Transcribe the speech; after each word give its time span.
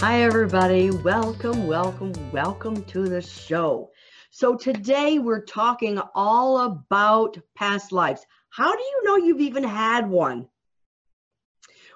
Hi, 0.00 0.22
everybody. 0.22 0.92
Welcome, 0.92 1.66
welcome, 1.66 2.12
welcome 2.30 2.84
to 2.84 3.08
the 3.08 3.20
show. 3.20 3.90
So, 4.30 4.56
today 4.56 5.18
we're 5.18 5.44
talking 5.44 6.00
all 6.14 6.60
about 6.60 7.36
past 7.56 7.90
lives. 7.90 8.24
How 8.48 8.72
do 8.72 8.80
you 8.80 9.02
know 9.04 9.16
you've 9.16 9.40
even 9.40 9.64
had 9.64 10.08
one? 10.08 10.46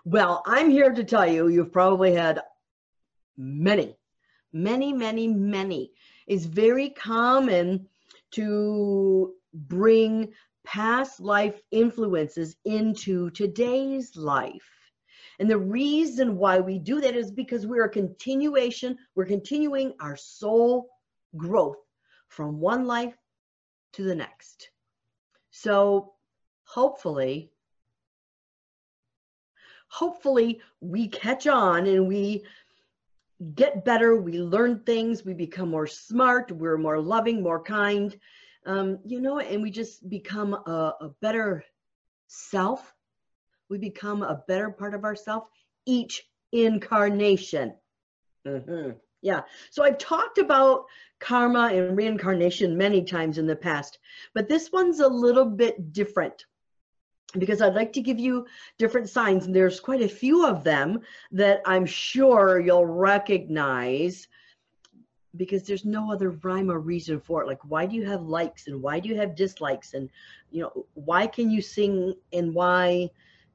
Well, 0.05 0.43
I'm 0.47 0.69
here 0.69 0.93
to 0.93 1.05
tell 1.05 1.27
you, 1.27 1.47
you've 1.47 1.73
probably 1.73 2.13
had 2.13 2.41
many, 3.37 3.97
many, 4.53 4.93
many, 4.93 5.29
many. 5.29 5.92
It's 6.27 6.45
very 6.45 6.91
common 6.91 7.89
to 8.33 9.35
bring 9.55 10.33
past 10.65 11.21
life 11.21 11.61
influences 11.71 12.57
into 12.65 13.31
today's 13.31 14.17
life. 14.17 14.69
And 15.39 15.51
the 15.51 15.59
reason 15.59 16.37
why 16.37 16.61
we 16.61 16.79
do 16.79 17.01
that 17.01 17.17
is 17.17 17.31
because 17.31 17.67
we're 17.67 17.85
a 17.85 17.91
continuation, 17.91 18.97
we're 19.15 19.25
continuing 19.27 19.95
our 20.01 20.17
soul 20.17 20.89
growth 21.37 21.79
from 22.29 22.61
one 22.61 22.87
life 22.87 23.17
to 23.95 24.05
the 24.05 24.15
next. 24.15 24.71
So 25.51 26.13
hopefully, 26.65 27.51
hopefully 29.89 30.61
we 30.81 31.09
catch 31.09 31.47
on 31.47 31.87
and 31.87 32.07
we 32.07 32.45
get 33.55 33.85
better, 33.85 34.17
we 34.17 34.39
learn 34.39 34.81
things, 34.81 35.25
we 35.25 35.35
become 35.35 35.71
more 35.71 35.87
smart, 35.87 36.51
we're 36.51 36.79
more 36.79 37.01
loving, 37.01 37.43
more 37.43 37.63
kind, 37.63 38.17
um, 38.67 38.99
you 39.05 39.21
know, 39.21 39.39
and 39.41 39.63
we 39.63 39.71
just 39.71 40.09
become 40.09 40.55
a, 40.55 40.95
a 41.01 41.11
better 41.21 41.65
self 42.29 42.95
we 43.73 43.79
become 43.79 44.23
a 44.23 44.45
better 44.47 44.71
part 44.71 44.93
of 44.95 45.03
ourselves 45.03 45.47
each 45.87 46.23
incarnation. 46.53 47.75
Mm-hmm. 48.47 48.91
Yeah. 49.23 49.41
So 49.71 49.83
I've 49.83 49.97
talked 49.97 50.37
about 50.37 50.85
karma 51.21 51.71
and 51.73 51.97
reincarnation 51.97 52.77
many 52.77 53.03
times 53.03 53.39
in 53.39 53.47
the 53.47 53.57
past, 53.57 53.99
but 54.35 54.49
this 54.49 54.71
one's 54.71 55.01
a 55.01 55.09
little 55.09 55.47
bit 55.47 55.93
different 55.93 56.45
because 57.39 57.63
I'd 57.63 57.75
like 57.75 57.93
to 57.95 58.01
give 58.01 58.19
you 58.19 58.47
different 58.79 59.09
signs, 59.09 59.47
and 59.47 59.55
there's 59.55 59.81
quite 59.81 60.03
a 60.03 60.09
few 60.09 60.47
of 60.47 60.65
them 60.65 61.01
that 61.31 61.63
I'm 61.67 61.87
sure 61.87 62.61
you'll 62.61 62.87
recognize 62.87 64.29
because 65.37 65.63
there's 65.63 65.87
no 65.87 66.13
other 66.13 66.31
rhyme 66.31 66.71
or 66.71 66.79
reason 66.79 67.19
for 67.19 67.43
it. 67.43 67.47
Like, 67.47 67.65
why 67.65 67.87
do 67.87 67.97
you 67.97 68.05
have 68.05 68.23
likes 68.23 68.67
and 68.67 68.83
why 68.83 69.01
do 69.01 69.09
you 69.09 69.17
have 69.17 69.35
dislikes? 69.35 69.95
And, 69.95 70.11
you 70.51 70.61
know, 70.63 70.87
why 70.93 71.27
can 71.27 71.51
you 71.51 71.63
sing 71.63 72.15
and 72.35 72.55
why 72.55 73.09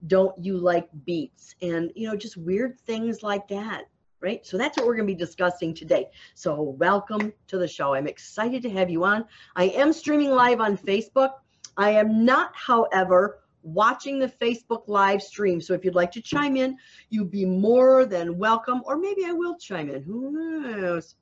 don't 0.07 0.35
you 0.43 0.57
like 0.57 0.89
beats? 1.05 1.47
and 1.61 1.91
you 1.95 2.07
know 2.07 2.15
just 2.15 2.37
weird 2.37 2.79
things 2.81 3.23
like 3.23 3.47
that 3.47 3.85
right 4.19 4.45
so 4.45 4.57
that's 4.57 4.77
what 4.77 4.85
we're 4.85 4.95
going 4.95 5.07
to 5.07 5.13
be 5.13 5.17
discussing 5.17 5.73
today 5.73 6.05
so 6.35 6.61
welcome 6.61 7.33
to 7.47 7.57
the 7.57 7.67
show 7.67 7.93
i'm 7.93 8.07
excited 8.07 8.61
to 8.61 8.69
have 8.69 8.89
you 8.89 9.03
on 9.03 9.25
i 9.55 9.65
am 9.65 9.91
streaming 9.91 10.29
live 10.29 10.59
on 10.59 10.77
facebook 10.77 11.31
i 11.77 11.89
am 11.89 12.23
not 12.25 12.51
however 12.55 13.39
watching 13.67 14.19
the 14.19 14.27
facebook 14.27 14.83
live 14.87 15.21
stream 15.21 15.59
so 15.59 15.73
if 15.73 15.83
you'd 15.83 15.95
like 15.95 16.11
to 16.11 16.21
chime 16.21 16.55
in 16.55 16.77
you'd 17.09 17.31
be 17.31 17.45
more 17.45 18.05
than 18.05 18.37
welcome 18.37 18.81
or 18.85 18.97
maybe 18.97 19.25
i 19.25 19.31
will 19.31 19.57
chime 19.57 19.89
in 19.89 20.01
who 20.01 20.31
knows 20.31 21.15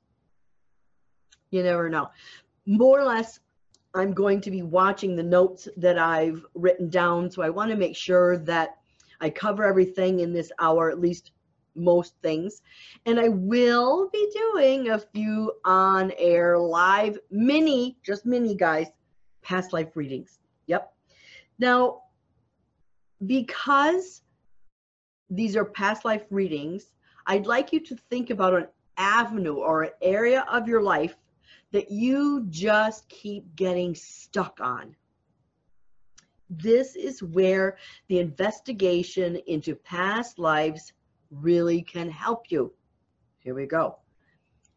you 1.50 1.62
never 1.62 1.88
know 1.88 2.08
more 2.66 3.00
or 3.00 3.04
less 3.04 3.40
I'm 3.96 4.12
going 4.12 4.42
to 4.42 4.50
be 4.50 4.62
watching 4.62 5.16
the 5.16 5.22
notes 5.22 5.68
that 5.78 5.98
I've 5.98 6.44
written 6.54 6.90
down. 6.90 7.30
So 7.30 7.42
I 7.42 7.48
want 7.48 7.70
to 7.70 7.76
make 7.76 7.96
sure 7.96 8.36
that 8.38 8.76
I 9.22 9.30
cover 9.30 9.64
everything 9.64 10.20
in 10.20 10.34
this 10.34 10.52
hour, 10.58 10.90
at 10.90 11.00
least 11.00 11.32
most 11.74 12.14
things. 12.22 12.62
And 13.06 13.18
I 13.18 13.28
will 13.28 14.10
be 14.10 14.30
doing 14.34 14.90
a 14.90 14.98
few 14.98 15.52
on 15.64 16.12
air 16.18 16.58
live 16.58 17.18
mini, 17.30 17.96
just 18.04 18.26
mini 18.26 18.54
guys, 18.54 18.88
past 19.42 19.72
life 19.72 19.96
readings. 19.96 20.40
Yep. 20.66 20.92
Now, 21.58 22.02
because 23.26 24.22
these 25.30 25.56
are 25.56 25.64
past 25.64 26.04
life 26.04 26.24
readings, 26.30 26.92
I'd 27.26 27.46
like 27.46 27.72
you 27.72 27.80
to 27.80 27.96
think 28.10 28.30
about 28.30 28.54
an 28.54 28.68
avenue 28.96 29.56
or 29.56 29.82
an 29.82 29.90
area 30.00 30.44
of 30.50 30.68
your 30.68 30.82
life 30.82 31.16
that 31.72 31.90
you 31.90 32.46
just 32.48 33.08
keep 33.08 33.56
getting 33.56 33.94
stuck 33.94 34.60
on. 34.60 34.94
This 36.48 36.94
is 36.94 37.22
where 37.22 37.76
the 38.08 38.20
investigation 38.20 39.36
into 39.46 39.74
past 39.74 40.38
lives 40.38 40.92
really 41.30 41.82
can 41.82 42.08
help 42.08 42.50
you. 42.50 42.72
Here 43.40 43.54
we 43.54 43.66
go. 43.66 43.96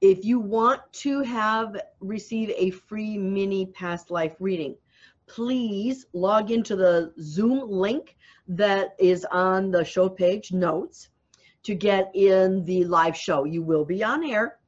If 0.02 0.26
you 0.26 0.40
want 0.40 0.82
to 0.94 1.22
have 1.22 1.80
receive 2.00 2.52
a 2.56 2.72
free 2.72 3.18
mini 3.18 3.68
past 3.68 4.10
life 4.10 4.36
reading, 4.40 4.76
please 5.30 6.06
log 6.14 6.52
into 6.52 6.76
the 6.76 7.14
Zoom 7.22 7.70
link 7.70 8.18
that 8.48 8.96
is 9.00 9.26
on 9.32 9.72
the 9.72 9.86
show 9.86 10.10
page 10.10 10.52
notes 10.52 11.10
to 11.64 11.76
get 11.76 12.12
in 12.14 12.66
the 12.66 12.84
live 12.84 13.16
show. 13.16 13.46
You 13.46 13.62
will 13.62 13.86
be 13.86 14.04
on 14.04 14.26
air 14.26 14.60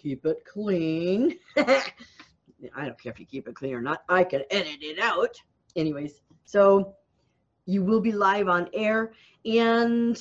keep 0.00 0.24
it 0.24 0.44
clean. 0.44 1.36
I 1.56 2.84
don't 2.84 3.00
care 3.00 3.12
if 3.12 3.20
you 3.20 3.26
keep 3.26 3.48
it 3.48 3.54
clean 3.54 3.74
or 3.74 3.82
not. 3.82 4.02
I 4.08 4.24
can 4.24 4.42
edit 4.50 4.78
it 4.80 4.98
out. 4.98 5.36
Anyways, 5.76 6.20
so 6.44 6.94
you 7.66 7.84
will 7.84 8.00
be 8.00 8.12
live 8.12 8.48
on 8.48 8.68
air 8.72 9.12
and 9.44 10.20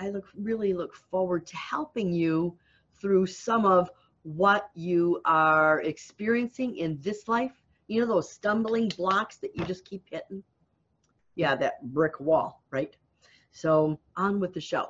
I 0.00 0.08
look 0.08 0.26
really 0.34 0.74
look 0.74 0.94
forward 0.94 1.46
to 1.46 1.56
helping 1.56 2.12
you 2.12 2.56
through 3.00 3.26
some 3.26 3.66
of 3.66 3.90
what 4.22 4.70
you 4.74 5.20
are 5.24 5.80
experiencing 5.82 6.76
in 6.76 6.98
this 7.00 7.28
life. 7.28 7.61
You 7.92 8.00
know 8.00 8.06
those 8.06 8.32
stumbling 8.32 8.88
blocks 8.88 9.36
that 9.36 9.56
you 9.56 9.64
just 9.64 9.84
keep 9.84 10.04
hitting? 10.10 10.42
Yeah, 11.34 11.54
that 11.56 11.82
brick 11.92 12.20
wall, 12.20 12.62
right? 12.70 12.94
So 13.52 13.98
on 14.16 14.40
with 14.40 14.54
the 14.54 14.60
show 14.60 14.86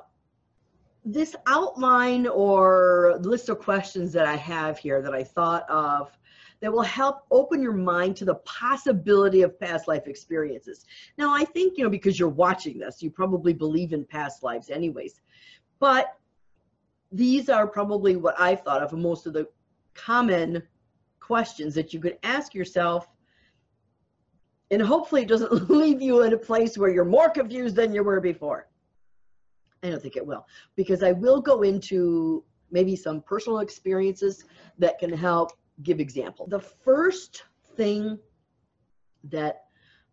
this 1.05 1.35
outline 1.47 2.27
or 2.27 3.17
list 3.21 3.49
of 3.49 3.59
questions 3.59 4.13
that 4.13 4.25
I 4.25 4.35
have 4.35 4.77
here 4.77 5.01
that 5.01 5.13
I 5.13 5.23
thought 5.23 5.69
of 5.69 6.17
that 6.61 6.71
will 6.71 6.81
help 6.81 7.25
open 7.29 7.61
your 7.61 7.73
mind 7.73 8.15
to 8.17 8.25
the 8.25 8.35
possibility 8.35 9.41
of 9.41 9.59
past 9.59 9.87
life 9.87 10.07
experiences. 10.07 10.85
Now, 11.17 11.33
I 11.33 11.43
think, 11.43 11.77
you 11.77 11.83
know, 11.83 11.89
because 11.89 12.17
you're 12.17 12.29
watching 12.29 12.79
this, 12.79 13.01
you 13.01 13.11
probably 13.11 13.51
believe 13.51 13.91
in 13.91 14.05
past 14.05 14.43
lives 14.43 14.69
anyways. 14.69 15.19
But 15.79 16.15
these 17.11 17.49
are 17.49 17.67
probably 17.67 18.15
what 18.15 18.39
I've 18.39 18.61
thought 18.61 18.81
of 18.81 18.93
most 18.93 19.27
of 19.27 19.33
the 19.33 19.49
common 19.93 20.63
questions 21.33 21.73
that 21.73 21.91
you 21.95 21.99
could 21.99 22.19
ask 22.21 22.53
yourself. 22.53 23.07
And 24.69 24.79
hopefully 24.79 25.23
it 25.23 25.27
doesn't 25.27 25.67
leave 25.81 25.99
you 25.99 26.21
in 26.21 26.31
a 26.31 26.37
place 26.37 26.77
where 26.77 26.91
you're 26.91 27.13
more 27.19 27.27
confused 27.27 27.75
than 27.75 27.91
you 27.91 28.03
were 28.03 28.21
before. 28.21 28.67
I 29.81 29.89
don't 29.89 29.99
think 29.99 30.15
it 30.15 30.23
will, 30.23 30.45
because 30.75 31.01
I 31.01 31.11
will 31.11 31.41
go 31.41 31.63
into 31.63 32.43
maybe 32.69 32.95
some 32.95 33.19
personal 33.21 33.59
experiences 33.61 34.45
that 34.77 34.99
can 34.99 35.11
help 35.11 35.53
give 35.81 35.99
example. 35.99 36.45
The 36.45 36.59
first 36.59 37.45
thing 37.77 38.19
that 39.23 39.63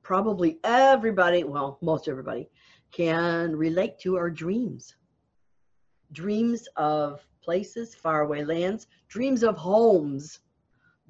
probably 0.00 0.58
everybody, 0.64 1.44
well, 1.44 1.76
most 1.82 2.08
everybody, 2.08 2.48
can 2.92 3.54
relate 3.54 3.98
to 4.04 4.16
are 4.16 4.30
dreams. 4.30 4.96
Dreams 6.12 6.66
of 6.76 7.26
places, 7.42 7.94
faraway 7.94 8.42
lands, 8.42 8.86
dreams 9.08 9.42
of 9.42 9.58
homes 9.58 10.40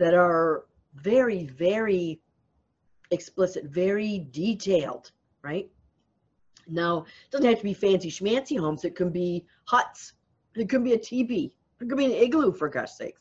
that 0.01 0.15
are 0.15 0.65
very, 0.95 1.45
very 1.45 2.21
explicit, 3.11 3.67
very 3.67 4.27
detailed, 4.31 5.13
right? 5.43 5.71
Now, 6.67 7.01
it 7.03 7.31
doesn't 7.31 7.47
have 7.47 7.59
to 7.59 7.65
be 7.65 7.75
fancy 7.75 8.11
schmancy 8.11 8.59
homes. 8.59 8.85
It 8.85 8.97
can 8.97 9.11
be 9.11 9.45
huts. 9.67 10.15
It 10.57 10.71
can 10.71 10.83
be 10.83 10.95
a 10.95 10.99
teepee. 10.99 11.55
It 11.81 11.89
could 11.89 11.99
be 11.99 12.07
an 12.07 12.13
igloo, 12.13 12.51
for 12.51 12.71
gosh 12.71 12.93
sakes. 12.93 13.21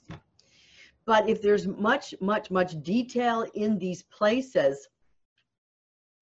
But 1.05 1.30
if 1.30 1.41
there's 1.41 1.67
much, 1.67 2.15
much, 2.21 2.49
much 2.49 2.82
detail 2.82 3.45
in 3.55 3.77
these 3.77 4.03
places, 4.03 4.88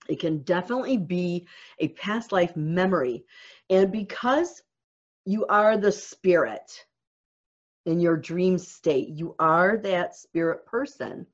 it 0.09 0.19
can 0.19 0.39
definitely 0.39 0.97
be 0.97 1.45
a 1.77 1.89
past 1.89 2.31
life 2.31 2.55
memory. 2.55 3.23
And 3.69 3.91
because 3.91 4.63
you 5.25 5.45
are 5.47 5.77
the 5.77 5.91
spirit 5.91 6.85
in 7.87 8.01
your 8.01 8.17
dream 8.17 8.57
state, 8.57 9.07
you 9.07 9.33
are 9.39 9.77
that 9.77 10.13
spirit 10.13 10.65
person. 10.65 11.25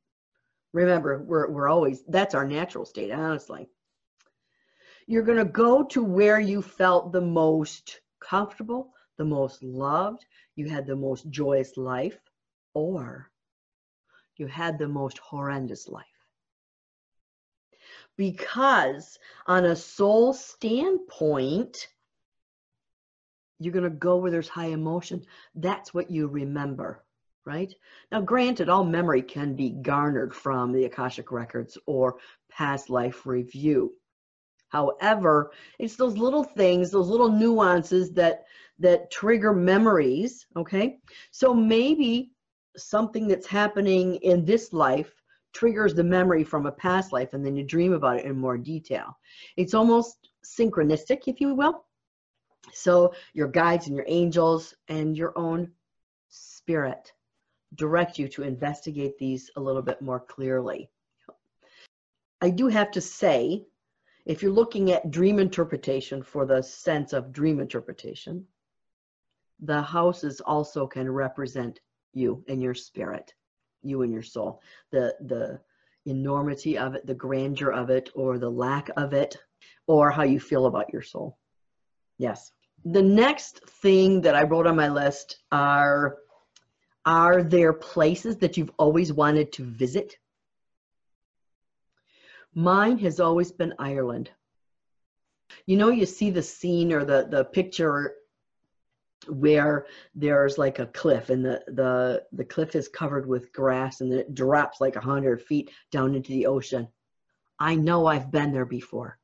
Remember, 0.72 1.24
we're, 1.24 1.50
we're 1.50 1.68
always, 1.68 2.04
that's 2.08 2.36
our 2.36 2.46
natural 2.46 2.86
state, 2.86 3.12
honestly. 3.12 3.68
You're 5.08 5.24
going 5.24 5.40
to 5.40 5.46
go 5.46 5.84
to 5.86 6.04
where 6.04 6.40
you 6.40 6.62
felt 6.62 7.12
the 7.12 7.22
most 7.22 8.02
comfortable, 8.20 8.94
the 9.18 9.26
most 9.26 9.64
loved, 9.64 10.26
you 10.56 10.70
had 10.70 10.86
the 10.86 10.96
most 10.96 11.28
joyous 11.32 11.76
life, 11.76 12.20
or 12.76 13.32
you 14.38 14.46
had 14.46 14.78
the 14.78 14.88
most 14.88 15.18
horrendous 15.18 15.88
life. 15.88 16.06
Because 18.16 19.18
on 19.48 19.66
a 19.66 19.76
soul 19.76 20.34
standpoint, 20.34 21.88
you're 23.64 23.74
going 23.74 23.84
to 23.84 23.90
go 23.90 24.18
where 24.18 24.32
there's 24.32 24.50
high 24.50 24.68
emotion. 24.68 25.26
That's 25.56 25.94
what 25.94 26.12
you 26.12 26.28
remember, 26.28 27.04
right? 27.46 27.74
Now, 28.12 28.22
granted, 28.22 28.70
all 28.70 28.84
memory 28.84 29.22
can 29.22 29.56
be 29.56 29.70
garnered 29.70 30.34
from 30.34 30.72
the 30.72 30.86
Akashic 30.86 31.32
Records 31.32 31.78
or 31.86 32.18
past 32.50 32.90
life 32.90 33.26
review. 33.26 33.94
However, 34.70 35.52
it's 35.78 35.96
those 35.96 36.18
little 36.18 36.44
things, 36.44 36.90
those 36.90 37.08
little 37.08 37.30
nuances 37.30 38.12
that 38.14 38.46
that 38.80 39.12
trigger 39.12 39.54
memories, 39.54 40.48
okay? 40.58 40.98
So 41.32 41.54
maybe 41.54 42.32
something 42.76 43.28
that's 43.28 43.46
happening 43.46 44.16
in 44.16 44.46
this 44.46 44.74
life 44.74 45.14
triggers 45.54 45.94
the 45.94 46.04
memory 46.04 46.44
from 46.44 46.66
a 46.66 46.72
past 46.72 47.14
life 47.14 47.34
and 47.34 47.46
then 47.46 47.56
you 47.56 47.64
dream 47.64 47.94
about 47.94 48.18
it 48.18 48.26
in 48.26 48.38
more 48.38 48.58
detail. 48.58 49.18
It's 49.58 49.76
almost 49.76 50.30
synchronistic, 50.44 51.28
if 51.28 51.40
you 51.40 51.54
will. 51.54 51.86
So 52.72 53.14
your 53.34 53.48
guides 53.48 53.88
and 53.88 53.96
your 53.96 54.06
angels 54.08 54.74
and 54.88 55.18
your 55.18 55.38
own 55.38 55.72
spirit 56.30 57.12
direct 57.76 58.20
you 58.20 58.28
to 58.30 58.44
investigate 58.44 59.18
these 59.18 59.50
a 59.56 59.62
little 59.62 59.82
bit 59.82 60.02
more 60.02 60.20
clearly. 60.20 60.90
I 62.42 62.50
do 62.50 62.68
have 62.68 62.92
to 62.92 63.02
say, 63.02 63.66
if 64.26 64.42
you're 64.42 64.52
looking 64.52 64.92
at 64.92 65.12
dream 65.12 65.40
interpretation 65.40 66.24
for 66.24 66.46
the 66.46 66.62
sense 66.62 67.14
of 67.14 67.32
dream 67.32 67.60
interpretation, 67.60 68.46
the 69.60 69.82
houses 69.82 70.42
also 70.42 70.88
can 70.88 71.10
represent 71.10 71.80
you 72.14 72.44
and 72.48 72.62
your 72.62 72.74
spirit, 72.74 73.34
you 73.82 74.02
and 74.02 74.14
your 74.14 74.24
soul. 74.24 74.62
The 74.92 75.16
the 75.22 75.60
enormity 76.06 76.78
of 76.78 76.96
it, 76.96 77.06
the 77.06 77.14
grandeur 77.14 77.72
of 77.72 77.90
it, 77.90 78.10
or 78.14 78.38
the 78.38 78.50
lack 78.50 78.90
of 78.98 79.14
it, 79.14 79.38
or 79.88 80.12
how 80.12 80.24
you 80.24 80.40
feel 80.40 80.66
about 80.66 80.92
your 80.92 81.02
soul. 81.02 81.38
Yes. 82.18 82.52
The 82.86 83.02
next 83.02 83.68
thing 83.82 84.22
that 84.22 84.36
I 84.36 84.44
wrote 84.44 84.68
on 84.68 84.76
my 84.76 84.90
list 84.90 85.38
are 85.52 86.18
are 87.06 87.44
there 87.44 87.74
places 87.74 88.38
that 88.38 88.56
you've 88.56 88.72
always 88.78 89.12
wanted 89.12 89.52
to 89.54 89.66
visit? 89.66 90.18
Mine 92.54 92.98
has 93.00 93.20
always 93.20 93.52
been 93.52 93.74
Ireland. 93.78 94.30
You 95.66 95.76
know, 95.76 95.90
you 95.90 96.06
see 96.06 96.30
the 96.30 96.42
scene 96.42 96.94
or 96.94 97.04
the, 97.04 97.28
the 97.30 97.44
picture 97.44 98.16
where 99.28 99.86
there's 100.16 100.58
like 100.58 100.80
a 100.80 100.86
cliff 100.88 101.30
and 101.30 101.44
the, 101.44 101.62
the, 101.68 102.24
the 102.32 102.46
cliff 102.46 102.76
is 102.76 102.88
covered 102.88 103.28
with 103.28 103.54
grass 103.54 104.02
and 104.02 104.14
it 104.14 104.34
drops 104.34 104.80
like 104.80 104.96
a 104.96 105.02
hundred 105.02 105.42
feet 105.42 105.72
down 105.92 106.16
into 106.16 106.30
the 106.30 106.46
ocean. 106.46 106.88
I 107.60 107.76
know 107.76 108.06
I've 108.06 108.32
been 108.32 108.52
there 108.52 108.66
before. 108.66 109.18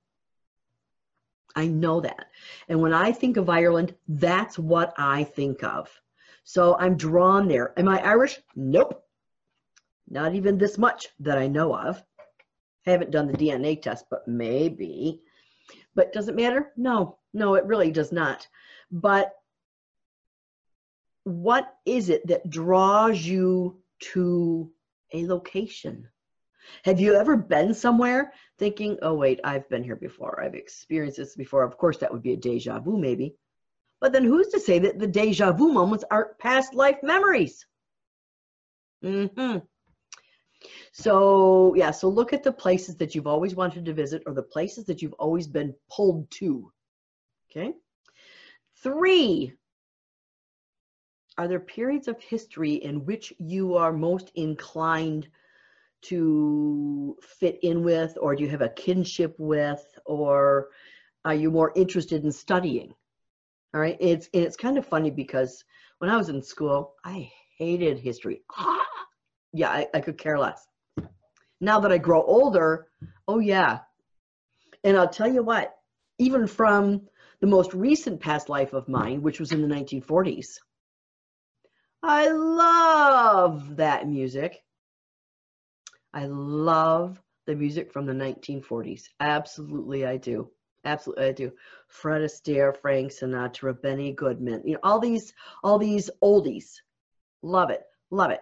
I 1.56 1.68
know 1.68 2.02
that. 2.02 2.28
And 2.68 2.82
when 2.82 2.94
I 2.94 3.12
think 3.12 3.38
of 3.38 3.50
Ireland, 3.50 3.96
that's 4.08 4.58
what 4.60 4.94
I 4.98 5.24
think 5.24 5.64
of. 5.64 5.90
So 6.44 6.76
I'm 6.80 6.98
drawn 6.98 7.48
there. 7.48 7.74
Am 7.78 7.88
I 7.88 8.02
Irish? 8.02 8.40
Nope. 8.56 9.04
Not 10.10 10.34
even 10.36 10.58
this 10.58 10.78
much 10.78 11.10
that 11.20 11.38
I 11.38 11.48
know 11.48 11.76
of. 11.76 12.04
I 12.88 12.92
haven't 12.92 13.12
done 13.12 13.28
the 13.28 13.38
DNA 13.38 13.82
test, 13.82 14.06
but 14.10 14.28
maybe. 14.28 15.22
But 15.96 16.14
does 16.14 16.28
it 16.28 16.36
matter? 16.36 16.72
No, 16.78 17.18
no, 17.34 17.56
it 17.56 17.66
really 17.66 17.92
does 17.92 18.12
not. 18.12 18.48
But 18.92 19.34
what 21.24 21.76
is 21.86 22.10
it 22.10 22.26
that 22.28 22.50
draws 22.50 23.24
you 23.24 23.82
to 24.14 24.72
a 25.14 25.28
location? 25.28 26.08
Have 26.84 27.00
you 27.00 27.16
ever 27.16 27.36
been 27.36 27.74
somewhere 27.74 28.34
thinking, 28.58 28.98
oh, 29.02 29.14
wait, 29.14 29.40
I've 29.44 29.68
been 29.70 29.84
here 29.84 29.96
before. 29.96 30.42
I've 30.44 30.56
experienced 30.56 31.18
this 31.18 31.36
before. 31.36 31.64
Of 31.64 31.78
course, 31.78 31.98
that 31.98 32.12
would 32.12 32.24
be 32.24 32.34
a 32.34 32.38
deja 32.38 32.80
vu, 32.80 32.98
maybe. 32.98 33.36
But 34.02 34.14
then 34.14 34.24
who's 34.24 34.48
to 34.50 34.60
say 34.60 34.80
that 34.80 35.00
the 35.00 35.08
deja 35.08 35.52
vu 35.52 35.72
moments 35.74 36.06
aren't 36.10 36.38
past 36.38 36.74
life 36.74 37.00
memories? 37.04 37.66
Mm-hmm. 39.04 39.60
So, 40.92 41.74
yeah, 41.76 41.92
so 41.92 42.10
look 42.10 42.34
at 42.34 42.44
the 42.44 42.52
places 42.52 42.96
that 42.98 43.16
you've 43.16 43.28
always 43.28 43.56
wanted 43.56 43.86
to 43.86 43.94
visit 43.94 44.24
or 44.26 44.34
the 44.34 44.44
places 44.44 44.86
that 44.86 45.02
you've 45.02 45.14
always 45.14 45.48
been 45.48 45.74
pulled 45.90 46.30
to. 46.32 46.72
Okay. 47.50 47.74
Three, 48.84 49.54
are 51.38 51.48
there 51.48 51.60
periods 51.60 52.08
of 52.08 52.22
history 52.22 52.74
in 52.74 53.06
which 53.06 53.34
you 53.38 53.76
are 53.76 53.94
most 53.94 54.32
inclined 54.36 55.30
to 56.04 57.18
fit 57.22 57.60
in 57.62 57.84
with, 57.84 58.18
or 58.22 58.36
do 58.36 58.44
you 58.44 58.50
have 58.50 58.62
a 58.62 58.70
kinship 58.70 59.36
with, 59.38 59.84
or 60.06 60.70
are 61.26 61.34
you 61.34 61.52
more 61.52 61.74
interested 61.76 62.24
in 62.24 62.32
studying? 62.32 62.94
All 63.74 63.82
right, 63.82 63.98
it's 64.00 64.30
it's 64.34 64.56
kind 64.56 64.78
of 64.78 64.86
funny 64.86 65.12
because 65.12 65.64
when 66.00 66.10
I 66.10 66.18
was 66.18 66.30
in 66.30 66.42
school, 66.42 66.96
I 67.04 67.32
hated 67.58 68.00
history. 68.00 68.42
ah, 68.58 68.86
yeah, 69.54 69.70
I, 69.70 69.88
I 69.94 70.00
could 70.00 70.18
care 70.18 70.40
less. 70.40 70.66
Now 71.62 71.80
that 71.82 71.92
I 71.92 71.98
grow 71.98 72.24
older, 72.24 72.88
oh 73.28 73.40
yeah. 73.40 73.80
And 74.84 74.98
I'll 74.98 75.10
tell 75.10 75.32
you 75.32 75.44
what, 75.44 75.76
even 76.18 76.48
from 76.48 77.02
the 77.42 77.48
most 77.48 77.74
recent 77.74 78.20
past 78.20 78.50
life 78.50 78.74
of 78.74 78.88
mine, 78.88 79.22
which 79.22 79.40
was 79.40 79.52
in 79.52 79.62
the 79.62 79.68
1940s, 79.68 80.58
I 82.02 82.30
love 82.30 83.76
that 83.76 84.08
music. 84.08 84.64
I 86.14 86.26
love 86.26 87.22
the 87.46 87.56
music 87.56 87.92
from 87.92 88.06
the 88.06 88.14
1940s. 88.14 89.10
Absolutely, 89.20 90.06
I 90.06 90.18
do. 90.18 90.50
Absolutely, 90.86 91.26
I 91.26 91.32
do. 91.32 91.52
Fred 91.88 92.22
Astaire, 92.22 92.76
Frank 92.76 93.12
Sinatra, 93.12 93.80
Benny 93.82 94.14
Goodman. 94.14 94.62
You 94.66 94.74
know, 94.74 94.80
all 94.84 95.00
these, 95.00 95.34
all 95.64 95.78
these 95.78 96.10
oldies. 96.24 96.76
Love 97.42 97.70
it, 97.70 97.84
love 98.12 98.32
it. 98.32 98.42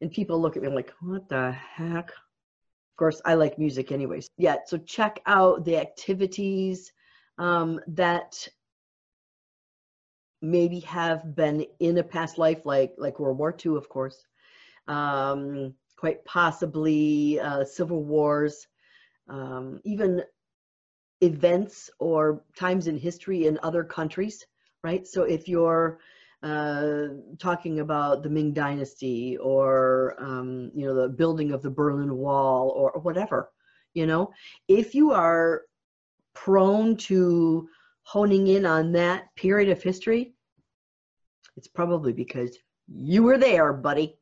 And 0.00 0.10
people 0.10 0.40
look 0.40 0.56
at 0.56 0.62
me 0.62 0.68
like, 0.68 0.92
what 1.00 1.28
the 1.28 1.52
heck? 1.52 2.10
Of 2.10 2.96
course, 2.96 3.20
I 3.24 3.34
like 3.34 3.58
music 3.58 3.92
anyways. 3.92 4.28
Yeah, 4.36 4.56
so 4.66 4.78
check 4.78 5.20
out 5.26 5.64
the 5.64 5.78
activities 5.78 6.92
um, 7.38 7.80
that 7.88 8.48
maybe 10.40 10.80
have 10.80 11.34
been 11.34 11.66
in 11.78 11.98
a 11.98 12.02
past 12.02 12.36
life, 12.36 12.66
like 12.66 12.94
like 12.98 13.18
World 13.18 13.38
War 13.38 13.56
II, 13.64 13.76
of 13.76 13.88
course. 13.88 14.26
Um, 14.88 15.74
quite 16.02 16.24
possibly 16.24 17.38
uh, 17.38 17.64
civil 17.64 18.02
wars, 18.02 18.66
um, 19.28 19.80
even 19.84 20.20
events 21.20 21.88
or 22.00 22.42
times 22.58 22.88
in 22.88 22.98
history 22.98 23.46
in 23.46 23.56
other 23.62 23.84
countries, 23.84 24.44
right? 24.82 25.06
So 25.06 25.22
if 25.22 25.46
you're 25.46 26.00
uh, 26.42 27.04
talking 27.38 27.78
about 27.78 28.24
the 28.24 28.30
Ming 28.30 28.52
Dynasty 28.52 29.36
or 29.36 30.16
um, 30.18 30.72
you 30.74 30.86
know 30.86 31.02
the 31.02 31.08
building 31.08 31.52
of 31.52 31.62
the 31.62 31.70
Berlin 31.70 32.16
Wall 32.16 32.70
or, 32.70 33.00
whatever, 33.00 33.52
you 33.94 34.04
know, 34.04 34.32
if 34.66 34.96
you 34.96 35.12
are 35.12 35.62
prone 36.34 36.96
to 36.96 37.68
honing 38.02 38.48
in 38.48 38.66
on 38.66 38.90
that 38.90 39.32
period 39.36 39.68
of 39.68 39.80
history, 39.80 40.34
it's 41.56 41.68
probably 41.68 42.12
because 42.12 42.58
you 42.88 43.22
were 43.22 43.38
there, 43.38 43.72
buddy. 43.72 44.18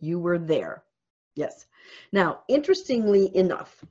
You 0.00 0.18
were 0.18 0.38
there. 0.38 0.82
Yes. 1.34 1.66
Now, 2.12 2.42
interestingly 2.48 3.34
enough, 3.36 3.84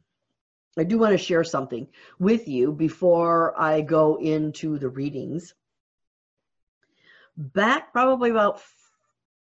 I 0.78 0.84
do 0.84 0.98
want 0.98 1.12
to 1.12 1.18
share 1.18 1.44
something 1.44 1.88
with 2.20 2.48
you 2.48 2.72
before 2.72 3.60
I 3.60 3.82
go 3.82 4.16
into 4.16 4.80
the 4.80 4.90
readings. 4.90 5.54
Back 7.38 7.92
probably 7.92 8.32
about 8.32 8.62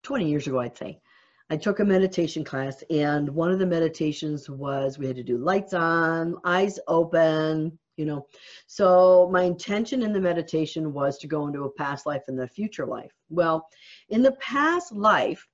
20 0.03 0.29
years 0.29 0.47
ago, 0.47 0.59
I'd 0.59 0.77
say, 0.77 1.01
I 1.49 1.57
took 1.57 1.79
a 1.79 1.85
meditation 1.85 2.43
class, 2.43 2.83
and 2.89 3.29
one 3.29 3.51
of 3.51 3.59
the 3.59 3.65
meditations 3.67 4.49
was 4.49 4.97
we 4.97 5.05
had 5.05 5.15
to 5.15 5.23
do 5.23 5.37
lights 5.37 5.73
on, 5.73 6.37
eyes 6.43 6.79
open, 6.87 7.77
you 7.97 8.05
know. 8.05 8.27
So, 8.65 9.29
my 9.31 9.43
intention 9.43 10.01
in 10.01 10.11
the 10.11 10.19
meditation 10.19 10.91
was 10.91 11.19
to 11.19 11.27
go 11.27 11.47
into 11.47 11.63
a 11.63 11.71
past 11.71 12.07
life 12.07 12.23
and 12.27 12.37
the 12.37 12.47
future 12.47 12.87
life. 12.87 13.11
Well, 13.29 13.67
in 14.09 14.23
the 14.23 14.33
past 14.33 14.91
life, 14.91 15.47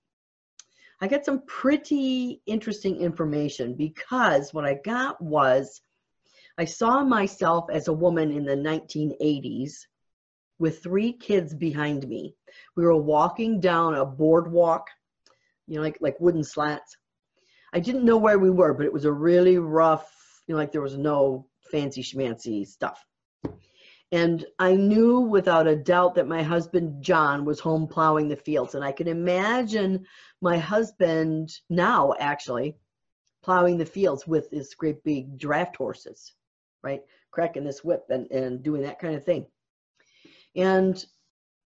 I 1.03 1.07
got 1.07 1.25
some 1.25 1.41
pretty 1.47 2.43
interesting 2.45 2.97
information 2.97 3.73
because 3.73 4.53
what 4.53 4.65
I 4.65 4.75
got 4.75 5.19
was 5.19 5.81
I 6.59 6.65
saw 6.65 7.03
myself 7.03 7.65
as 7.71 7.87
a 7.87 7.93
woman 7.93 8.31
in 8.31 8.45
the 8.45 8.55
1980s 8.55 9.87
with 10.59 10.83
three 10.83 11.11
kids 11.11 11.55
behind 11.55 12.07
me. 12.07 12.35
We 12.75 12.83
were 12.83 12.95
walking 12.95 13.59
down 13.59 13.95
a 13.95 14.05
boardwalk, 14.05 14.87
you 15.67 15.77
know, 15.77 15.81
like 15.81 15.97
like 16.01 16.19
wooden 16.19 16.43
slats. 16.43 16.95
I 17.73 17.79
didn't 17.79 18.05
know 18.05 18.17
where 18.17 18.37
we 18.37 18.51
were, 18.51 18.75
but 18.75 18.85
it 18.85 18.93
was 18.93 19.05
a 19.05 19.11
really 19.11 19.57
rough, 19.57 20.07
you 20.45 20.53
know, 20.53 20.59
like 20.59 20.71
there 20.71 20.81
was 20.81 20.97
no 20.97 21.47
fancy 21.71 22.03
schmancy 22.03 22.67
stuff. 22.67 23.03
And 24.11 24.45
I 24.59 24.75
knew 24.75 25.21
without 25.21 25.67
a 25.67 25.75
doubt 25.75 26.15
that 26.15 26.27
my 26.27 26.43
husband 26.43 27.01
John 27.01 27.45
was 27.45 27.61
home 27.61 27.87
plowing 27.87 28.27
the 28.27 28.35
fields. 28.35 28.75
And 28.75 28.83
I 28.83 28.91
can 28.91 29.07
imagine 29.07 30.05
my 30.41 30.57
husband 30.57 31.49
now 31.69 32.13
actually 32.19 32.75
plowing 33.41 33.77
the 33.77 33.85
fields 33.85 34.27
with 34.27 34.49
his 34.51 34.75
great 34.75 35.03
big 35.03 35.37
draft 35.37 35.77
horses, 35.77 36.33
right? 36.83 37.01
Cracking 37.31 37.63
this 37.63 37.83
whip 37.83 38.03
and, 38.09 38.29
and 38.31 38.61
doing 38.61 38.81
that 38.81 38.99
kind 38.99 39.15
of 39.15 39.23
thing. 39.23 39.45
And 40.55 41.03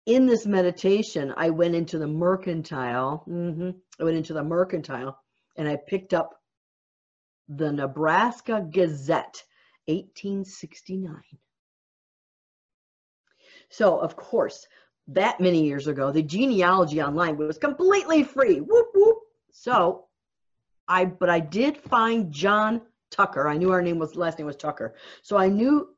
in 0.06 0.28
this 0.28 0.46
meditation, 0.46 1.34
I 1.36 1.50
went 1.50 1.74
into 1.74 1.98
the 1.98 2.08
mercantile. 2.08 3.24
Mm-hmm, 3.28 3.72
I 4.00 4.04
went 4.04 4.18
into 4.18 4.34
the 4.34 4.44
mercantile 4.44 5.18
and 5.58 5.68
I 5.68 5.76
picked 5.76 6.14
up 6.14 6.40
the 7.50 7.72
Nebraska 7.72 8.66
Gazette, 8.70 9.44
1869. 9.88 11.24
So, 13.70 13.98
of 13.98 14.16
course, 14.16 14.66
that 15.08 15.40
many 15.40 15.66
years 15.66 15.88
ago, 15.88 16.12
the 16.12 16.22
genealogy 16.22 17.02
online 17.02 17.38
was 17.38 17.58
completely 17.58 18.24
free. 18.24 18.60
Whoop, 18.60 18.88
whoop. 18.94 19.18
So, 19.52 20.06
I, 20.88 21.06
but 21.06 21.30
I 21.30 21.40
did 21.40 21.78
find 21.78 22.32
John 22.32 22.82
Tucker. 23.12 23.48
I 23.48 23.58
knew 23.58 23.72
our 23.72 23.82
name 23.82 24.00
was, 24.00 24.16
last 24.16 24.38
name 24.38 24.48
was 24.48 24.56
Tucker. 24.56 24.96
So 25.22 25.38
I 25.38 25.48
knew 25.48 25.90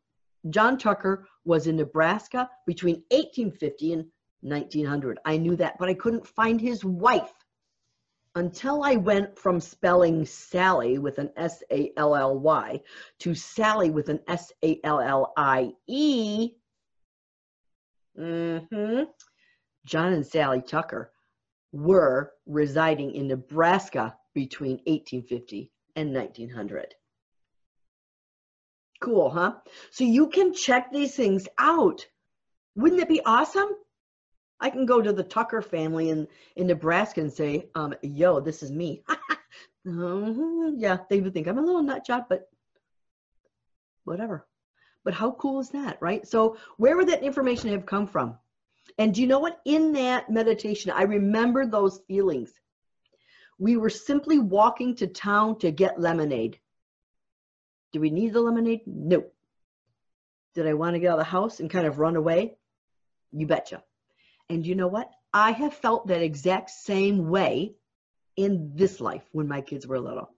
John 0.50 0.78
Tucker 0.78 1.28
was 1.46 1.68
in 1.68 1.76
Nebraska 1.76 2.50
between 2.66 3.04
1850 3.12 3.94
and 3.94 4.06
1900. 4.42 5.20
I 5.26 5.38
knew 5.38 5.56
that, 5.58 5.78
but 5.80 5.90
I 5.90 5.94
couldn't 5.94 6.26
find 6.26 6.62
his 6.62 6.86
wife 6.86 7.34
until 8.36 8.84
I 8.84 8.96
went 8.96 9.38
from 9.38 9.60
spelling 9.60 10.26
Sally 10.26 10.98
with 10.98 11.18
an 11.18 11.32
S 11.36 11.64
A 11.72 11.92
L 11.98 12.16
L 12.16 12.40
Y 12.40 12.80
to 13.20 13.36
Sally 13.36 13.90
with 13.90 14.10
an 14.10 14.20
S 14.28 14.52
A 14.64 14.80
L 14.84 15.02
L 15.02 15.34
I 15.36 15.72
E. 15.88 16.52
Mm-hmm. 18.20 19.04
John 19.86 20.14
and 20.14 20.26
Sally 20.26 20.62
Tucker 20.62 21.12
were 21.72 22.34
residing 22.46 23.14
in 23.14 23.28
Nebraska 23.28 24.16
between 24.34 24.78
1850 24.86 25.72
and 25.96 26.14
1900. 26.14 26.96
Cool, 29.02 29.30
huh? 29.30 29.54
So 29.92 30.04
you 30.04 30.28
can 30.28 30.54
check 30.54 30.92
these 30.92 31.16
things 31.16 31.48
out. 31.58 32.06
Wouldn't 32.76 33.02
it 33.02 33.08
be 33.08 33.22
awesome? 33.26 33.70
I 34.60 34.70
can 34.70 34.86
go 34.86 35.02
to 35.02 35.14
the 35.14 35.24
Tucker 35.24 35.62
family 35.62 36.10
in, 36.10 36.28
in 36.58 36.68
Nebraska 36.68 37.22
and 37.22 37.32
say, 37.32 37.70
um, 37.76 37.94
yo, 38.02 38.42
this 38.42 38.62
is 38.62 38.72
me. 38.72 39.04
um, 39.88 40.76
yeah, 40.78 40.98
they 41.10 41.22
would 41.22 41.34
think 41.34 41.48
I'm 41.48 41.58
a 41.58 41.62
little 41.62 41.84
nut 41.84 42.06
job, 42.06 42.26
but 42.28 42.50
whatever. 44.04 44.46
But 45.04 45.14
how 45.14 45.32
cool 45.32 45.60
is 45.60 45.70
that, 45.70 45.98
right? 46.02 46.28
So 46.28 46.58
where 46.78 46.98
would 46.98 47.10
that 47.10 47.24
information 47.24 47.70
have 47.72 47.86
come 47.86 48.08
from? 48.08 48.38
And 48.98 49.14
do 49.14 49.22
you 49.22 49.28
know 49.28 49.40
what? 49.40 49.60
In 49.66 49.94
that 49.94 50.30
meditation, 50.30 50.92
I 50.92 51.04
remember 51.04 51.66
those 51.66 52.00
feelings. 52.08 52.52
We 53.58 53.78
were 53.78 53.90
simply 53.90 54.40
walking 54.40 54.96
to 54.96 55.08
town 55.08 55.60
to 55.60 55.72
get 55.72 56.00
lemonade. 56.00 56.60
Do 57.92 58.00
we 58.00 58.10
need 58.10 58.34
the 58.34 58.42
lemonade? 58.42 58.82
No. 58.86 59.26
Did 60.56 60.68
I 60.68 60.74
want 60.74 60.96
to 60.96 61.00
get 61.00 61.08
out 61.08 61.20
of 61.20 61.26
the 61.26 61.32
house 61.32 61.60
and 61.60 61.70
kind 61.70 61.88
of 61.88 62.00
run 62.00 62.16
away? 62.16 62.56
You 63.32 63.48
betcha. 63.48 63.84
And 64.50 64.66
you 64.66 64.76
know 64.76 64.88
what? 64.88 65.12
I 65.34 65.52
have 65.52 65.74
felt 65.74 66.08
that 66.08 66.22
exact 66.22 66.72
same 66.72 67.30
way 67.30 67.76
in 68.36 68.72
this 68.76 69.00
life 69.00 69.24
when 69.32 69.48
my 69.48 69.62
kids 69.62 69.86
were 69.86 70.00
little. 70.00 70.32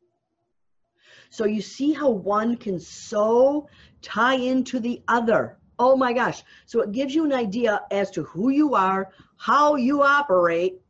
So 1.32 1.46
you 1.46 1.62
see 1.62 1.94
how 1.94 2.10
one 2.10 2.58
can 2.58 2.78
so 2.78 3.70
tie 4.02 4.36
into 4.36 4.82
the 4.82 5.02
other. 5.08 5.58
Oh 5.80 5.96
my 5.96 6.12
gosh. 6.12 6.44
So 6.66 6.82
it 6.82 6.92
gives 6.92 7.16
you 7.16 7.24
an 7.24 7.32
idea 7.32 7.82
as 7.90 8.12
to 8.12 8.24
who 8.24 8.50
you 8.50 8.76
are, 8.76 9.10
how 9.38 9.76
you 9.76 10.04
operate, 10.04 10.82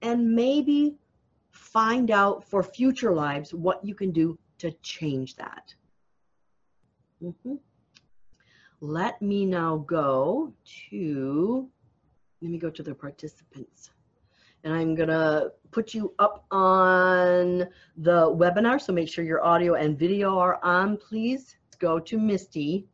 and 0.00 0.30
maybe 0.30 0.96
find 1.50 2.12
out 2.12 2.48
for 2.48 2.62
future 2.62 3.12
lives 3.12 3.52
what 3.52 3.84
you 3.84 3.96
can 3.96 4.12
do 4.12 4.38
to 4.58 4.70
change 4.82 5.34
that. 5.36 5.74
Mm-hmm. 7.20 7.56
Let 8.80 9.20
me 9.20 9.44
now 9.44 9.78
go 9.78 10.52
to, 10.90 11.68
let 12.40 12.50
me 12.50 12.58
go 12.58 12.70
to 12.70 12.82
the 12.84 12.94
participants. 12.94 13.90
And 14.64 14.72
I'm 14.72 14.94
gonna 14.94 15.48
put 15.70 15.92
you 15.92 16.14
up 16.18 16.46
on 16.50 17.68
the 17.98 18.30
webinar, 18.34 18.80
so 18.80 18.92
make 18.92 19.08
sure 19.08 19.24
your 19.24 19.44
audio 19.44 19.74
and 19.74 19.98
video 19.98 20.38
are 20.38 20.58
on, 20.64 20.96
please. 20.96 21.56
Let's 21.66 21.76
go 21.76 21.98
to 21.98 22.18
Misty. 22.18 22.86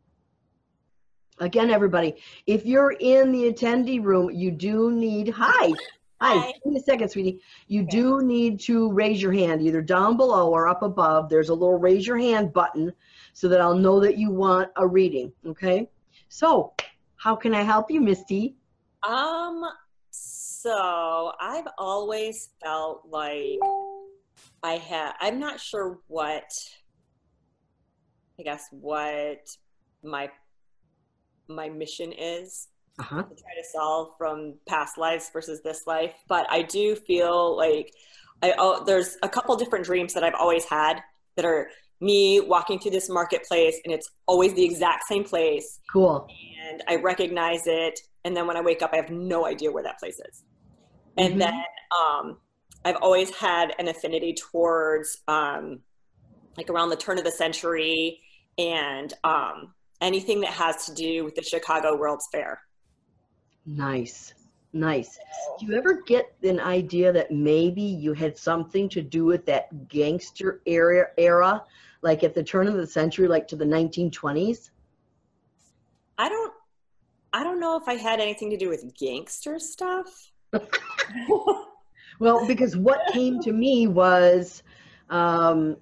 Again, 1.38 1.70
everybody, 1.70 2.16
if 2.46 2.66
you're 2.66 2.92
in 2.98 3.32
the 3.32 3.50
attendee 3.52 4.02
room, 4.02 4.30
you 4.30 4.50
do 4.50 4.90
need, 4.90 5.28
hi, 5.28 5.72
hi, 6.20 6.52
me 6.66 6.76
a 6.76 6.80
second, 6.80 7.08
sweetie. 7.08 7.40
You 7.68 7.82
Okay. 7.82 7.90
do 7.90 8.20
need 8.22 8.60
to 8.60 8.92
raise 8.92 9.22
your 9.22 9.32
hand, 9.32 9.62
either 9.62 9.80
down 9.80 10.16
below 10.16 10.50
or 10.50 10.68
up 10.68 10.82
above. 10.82 11.28
There's 11.30 11.48
a 11.48 11.54
little 11.54 11.78
raise 11.78 12.06
your 12.06 12.18
hand 12.18 12.52
button 12.52 12.92
so 13.32 13.48
that 13.48 13.60
I'll 13.60 13.76
know 13.76 14.00
that 14.00 14.18
you 14.18 14.30
want 14.30 14.70
a 14.76 14.86
reading, 14.86 15.32
okay? 15.46 15.88
So, 16.28 16.74
how 17.16 17.36
can 17.36 17.54
I 17.54 17.62
help 17.62 17.90
you, 17.90 18.00
Misty? 18.00 18.56
Um, 19.02 19.64
so 20.62 21.32
I've 21.40 21.66
always 21.78 22.50
felt 22.62 23.02
like 23.08 23.58
I 24.62 24.74
had, 24.74 25.12
I'm 25.20 25.38
not 25.40 25.58
sure 25.60 25.98
what, 26.06 26.44
I 28.38 28.42
guess, 28.42 28.64
what 28.70 29.38
my 30.02 30.30
my 31.48 31.68
mission 31.68 32.12
is 32.12 32.68
Uh-huh. 33.00 33.22
to 33.22 33.28
try 33.28 33.54
to 33.60 33.64
solve 33.72 34.10
from 34.18 34.54
past 34.68 34.96
lives 34.98 35.30
versus 35.32 35.60
this 35.62 35.82
life. 35.86 36.14
But 36.28 36.46
I 36.50 36.62
do 36.62 36.94
feel 36.94 37.56
like 37.56 37.92
I 38.42 38.54
oh, 38.58 38.84
there's 38.84 39.16
a 39.22 39.28
couple 39.28 39.56
different 39.56 39.84
dreams 39.84 40.14
that 40.14 40.22
I've 40.24 40.34
always 40.34 40.64
had 40.64 41.00
that 41.36 41.44
are 41.44 41.68
me 42.00 42.40
walking 42.40 42.78
through 42.78 42.92
this 42.92 43.08
marketplace 43.10 43.78
and 43.84 43.92
it's 43.92 44.10
always 44.26 44.54
the 44.54 44.64
exact 44.64 45.04
same 45.08 45.24
place 45.24 45.80
Cool. 45.92 46.26
and 46.66 46.82
I 46.88 46.96
recognize 46.96 47.62
it. 47.66 47.98
And 48.24 48.36
then 48.36 48.46
when 48.46 48.56
I 48.56 48.60
wake 48.62 48.80
up, 48.82 48.90
I 48.92 48.96
have 48.96 49.10
no 49.10 49.46
idea 49.46 49.70
where 49.72 49.82
that 49.82 49.98
place 49.98 50.18
is. 50.20 50.44
And 51.16 51.34
Mhm. 51.34 51.38
then 51.40 51.64
um, 52.00 52.38
I've 52.84 52.96
always 52.96 53.30
had 53.34 53.74
an 53.78 53.88
affinity 53.88 54.34
towards 54.34 55.18
um, 55.28 55.80
like 56.56 56.70
around 56.70 56.90
the 56.90 56.96
turn 56.96 57.18
of 57.18 57.24
the 57.24 57.32
century 57.32 58.20
and 58.58 59.12
um, 59.24 59.74
anything 60.00 60.40
that 60.42 60.52
has 60.52 60.86
to 60.86 60.94
do 60.94 61.24
with 61.24 61.34
the 61.34 61.42
Chicago 61.42 61.96
World's 61.96 62.28
Fair. 62.32 62.60
Nice. 63.64 64.34
Nice. 64.74 65.18
Do 65.58 65.64
you 65.66 65.74
ever 65.74 66.02
get 66.02 66.26
an 66.42 66.60
idea 66.60 67.10
that 67.12 67.30
maybe 67.30 67.80
you 67.82 68.12
had 68.12 68.36
something 68.36 68.88
to 68.90 69.02
do 69.02 69.24
with 69.24 69.46
that 69.46 69.88
gangster 69.88 70.60
era 70.66 71.08
era, 71.18 71.64
like 72.02 72.22
at 72.22 72.34
the 72.34 72.44
turn 72.44 72.68
of 72.68 72.74
the 72.74 72.86
century, 72.86 73.26
like 73.28 73.48
to 73.48 73.56
the 73.56 73.64
1920s? 73.64 74.70
I 76.18 76.28
don't. 76.28 76.52
I 77.32 77.44
don't 77.44 77.60
know 77.60 77.76
if 77.76 77.88
I 77.88 77.94
had 77.94 78.20
anything 78.20 78.50
to 78.50 78.56
do 78.56 78.68
with 78.68 78.96
gangster 78.98 79.58
stuff. 79.58 80.29
Well, 82.20 82.46
because 82.46 82.76
what 82.76 83.00
came 83.06 83.40
to 83.40 83.52
me 83.52 83.86
was 83.86 84.62
um, 85.08 85.78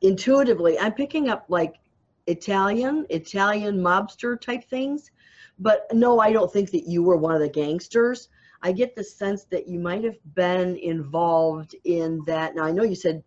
intuitively, 0.00 0.78
I'm 0.78 0.94
picking 0.94 1.28
up 1.28 1.44
like 1.48 1.80
Italian, 2.26 3.06
Italian 3.10 3.76
mobster 3.76 4.40
type 4.40 4.64
things. 4.64 5.10
But 5.58 5.86
no, 5.92 6.18
I 6.18 6.32
don't 6.32 6.50
think 6.50 6.70
that 6.70 6.88
you 6.88 7.02
were 7.02 7.18
one 7.18 7.34
of 7.34 7.40
the 7.40 7.48
gangsters. 7.48 8.30
I 8.62 8.72
get 8.72 8.96
the 8.96 9.04
sense 9.04 9.44
that 9.44 9.68
you 9.68 9.78
might 9.78 10.02
have 10.02 10.16
been 10.34 10.76
involved 10.76 11.76
in 11.84 12.22
that. 12.26 12.54
Now, 12.54 12.64
I 12.64 12.70
know 12.70 12.84
you 12.84 12.94
said 12.94 13.22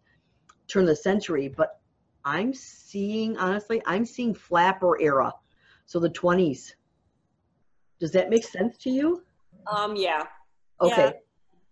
turn 0.67 0.83
of 0.83 0.89
the 0.89 0.95
century, 0.95 1.47
but 1.47 1.79
I'm 2.23 2.51
seeing, 2.51 3.37
honestly, 3.37 3.79
I'm 3.85 4.05
seeing 4.05 4.33
flapper 4.33 4.99
era. 4.99 5.31
So 5.85 5.99
the 5.99 6.09
20s. 6.09 6.73
Does 7.99 8.11
that 8.13 8.31
make 8.31 8.43
sense 8.43 8.75
to 8.79 8.89
you? 8.89 9.21
um, 9.67 9.95
yeah. 9.95 10.23
Okay. 10.81 11.05
Yeah. 11.05 11.11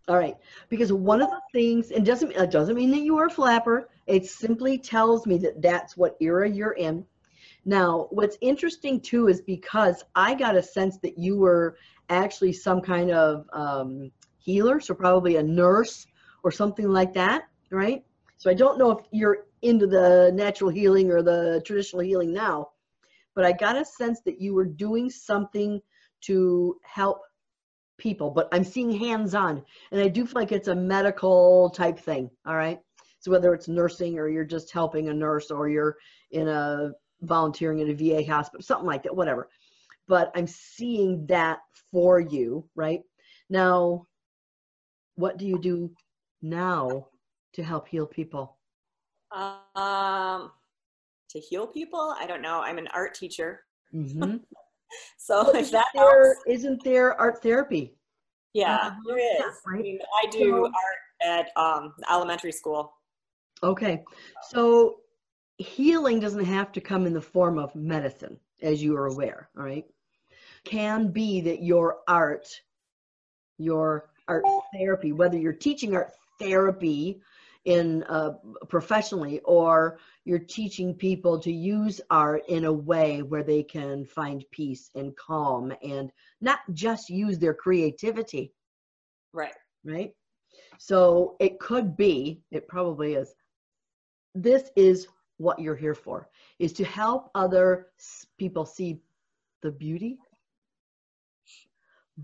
All 0.09 0.17
right. 0.17 0.35
Because 0.69 0.91
one 0.91 1.21
of 1.21 1.29
the 1.29 1.41
things, 1.53 1.91
and 1.91 2.05
doesn't 2.05 2.31
it 2.31 2.51
doesn't 2.51 2.75
mean 2.75 2.91
that 2.91 3.01
you 3.01 3.17
are 3.17 3.27
a 3.27 3.29
flapper. 3.29 3.89
It 4.05 4.25
simply 4.25 4.77
tells 4.77 5.25
me 5.25 5.37
that 5.39 5.61
that's 5.61 5.95
what 5.95 6.17
era 6.19 6.49
you're 6.49 6.73
in. 6.73 7.05
Now, 7.65 8.07
what's 8.11 8.37
interesting 8.41 8.99
too 8.99 9.29
is 9.29 9.41
because 9.41 10.03
I 10.15 10.33
got 10.33 10.57
a 10.57 10.63
sense 10.63 10.97
that 10.99 11.17
you 11.17 11.37
were 11.37 11.77
actually 12.09 12.51
some 12.51 12.81
kind 12.81 13.11
of 13.11 13.45
um, 13.53 14.11
healer, 14.39 14.81
so 14.81 14.93
probably 14.93 15.37
a 15.37 15.43
nurse 15.43 16.05
or 16.43 16.51
something 16.51 16.89
like 16.89 17.13
that, 17.13 17.43
right? 17.71 18.03
So 18.37 18.49
I 18.49 18.53
don't 18.53 18.77
know 18.77 18.91
if 18.91 19.05
you're 19.11 19.45
into 19.61 19.87
the 19.87 20.31
natural 20.33 20.69
healing 20.69 21.09
or 21.09 21.21
the 21.21 21.61
traditional 21.65 22.01
healing 22.01 22.33
now, 22.33 22.71
but 23.35 23.45
I 23.45 23.53
got 23.53 23.77
a 23.77 23.85
sense 23.85 24.19
that 24.25 24.41
you 24.41 24.53
were 24.53 24.65
doing 24.65 25.09
something 25.09 25.81
to 26.21 26.77
help 26.83 27.21
people, 27.97 28.29
but 28.31 28.47
I'm 28.51 28.63
seeing 28.63 28.91
hands 28.91 29.35
on. 29.35 29.63
And 29.91 30.01
I 30.01 30.07
do 30.07 30.25
feel 30.25 30.41
like 30.41 30.51
it's 30.51 30.67
a 30.67 30.75
medical 30.75 31.69
type 31.71 31.99
thing. 31.99 32.29
All 32.45 32.55
right. 32.55 32.79
So 33.19 33.31
whether 33.31 33.53
it's 33.53 33.67
nursing 33.67 34.17
or 34.19 34.27
you're 34.27 34.43
just 34.43 34.71
helping 34.71 35.09
a 35.09 35.13
nurse 35.13 35.49
or 35.51 35.69
you're 35.69 35.95
in 36.31 36.47
a 36.47 36.91
volunteering 37.21 37.79
in 37.79 37.89
a 37.89 37.93
VA 37.93 38.29
hospital, 38.29 38.61
something 38.63 38.87
like 38.87 39.03
that, 39.03 39.15
whatever. 39.15 39.49
but 40.07 40.31
I'm 40.35 40.47
seeing 40.47 41.25
that 41.27 41.59
for 41.91 42.19
you, 42.19 42.67
right? 42.75 43.01
Now, 43.49 44.07
what 45.15 45.37
do 45.37 45.45
you 45.45 45.57
do 45.59 45.91
now 46.41 47.07
to 47.53 47.63
help 47.63 47.87
heal 47.87 48.05
people? 48.07 48.57
Um, 49.31 50.51
to 51.29 51.39
heal 51.39 51.65
people, 51.67 52.13
I 52.19 52.25
don't 52.27 52.41
know. 52.41 52.61
I'm 52.61 52.77
an 52.77 52.87
art 52.93 53.13
teacher, 53.15 53.61
Mm-hmm. 53.93 54.37
so 55.17 55.55
if 55.55 55.71
that 55.71 55.87
there, 55.93 56.25
helps, 56.35 56.41
isn't 56.47 56.83
there 56.83 57.19
art 57.19 57.41
therapy? 57.41 57.95
yeah, 58.53 58.75
Uh, 58.81 58.91
there 59.07 59.19
yeah, 59.19 59.41
right. 59.67 59.79
I 59.79 59.81
mean, 59.81 59.99
I 60.23 60.29
do 60.29 60.49
So- 60.49 60.65
art 60.65 61.01
at 61.47 61.57
um, 61.57 61.93
elementary 62.11 62.51
school. 62.51 62.93
Okay, 63.63 64.03
so 64.49 64.97
healing 65.57 66.19
doesn't 66.19 66.43
have 66.43 66.71
to 66.73 66.81
come 66.81 67.05
in 67.07 67.13
the 67.13 67.21
form 67.21 67.57
of 67.57 67.73
medicine, 67.75 68.37
as 68.61 68.83
you 68.83 68.95
are 68.97 69.07
aware, 69.07 69.49
all 69.57 69.63
right? 69.63 69.85
Can 70.65 71.11
be 71.11 71.39
that 71.41 71.63
your 71.63 71.99
art, 72.07 72.47
your 73.57 74.09
art 74.27 74.43
therapy, 74.73 75.11
whether 75.13 75.37
you're 75.37 75.53
teaching 75.53 75.95
art 75.95 76.11
therapy 76.39 77.21
in 77.65 78.03
uh, 78.03 78.31
professionally 78.67 79.39
or 79.45 79.97
you're 80.25 80.39
teaching 80.39 80.93
people 80.93 81.39
to 81.39 81.51
use 81.51 82.01
art 82.09 82.43
in 82.49 82.65
a 82.65 82.73
way 82.73 83.21
where 83.21 83.43
they 83.43 83.63
can 83.63 84.05
find 84.05 84.43
peace 84.51 84.89
and 84.95 85.15
calm 85.15 85.73
and 85.81 86.11
not 86.41 86.59
just 86.73 87.09
use 87.09 87.39
their 87.39 87.53
creativity 87.53 88.53
Right. 89.33 89.53
right? 89.83 90.11
So 90.77 91.35
it 91.39 91.59
could 91.59 91.97
be, 91.97 92.43
it 92.51 92.67
probably 92.67 93.15
is. 93.15 93.33
This 94.35 94.69
is 94.75 95.07
what 95.37 95.59
you're 95.59 95.75
here 95.75 95.95
for, 95.95 96.29
is 96.59 96.73
to 96.73 96.85
help 96.85 97.31
other 97.35 97.87
people 98.37 98.65
see 98.65 98.99
the 99.61 99.71
beauty, 99.71 100.17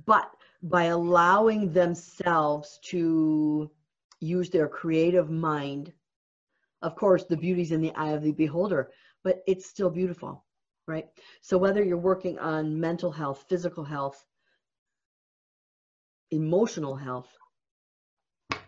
but 0.06 0.30
by 0.62 0.86
allowing 0.86 1.72
themselves 1.74 2.80
to 2.84 3.72
use 4.20 4.50
their 4.50 4.68
creative 4.68 5.30
mind. 5.30 5.94
Of 6.82 6.96
course, 6.96 7.26
the 7.26 7.38
beauty's 7.38 7.72
in 7.72 7.82
the 7.82 7.94
eye 7.96 8.12
of 8.12 8.24
the 8.24 8.32
beholder, 8.32 8.92
but 9.24 9.44
it's 9.48 9.66
still 9.66 9.90
beautiful, 9.90 10.46
right? 10.88 11.08
So 11.42 11.58
whether 11.58 11.84
you're 11.84 11.98
working 11.98 12.40
on 12.40 12.80
mental 12.80 13.12
health, 13.12 13.46
physical 13.50 13.84
health, 13.84 14.26
emotional 16.32 16.96
health, 16.96 17.30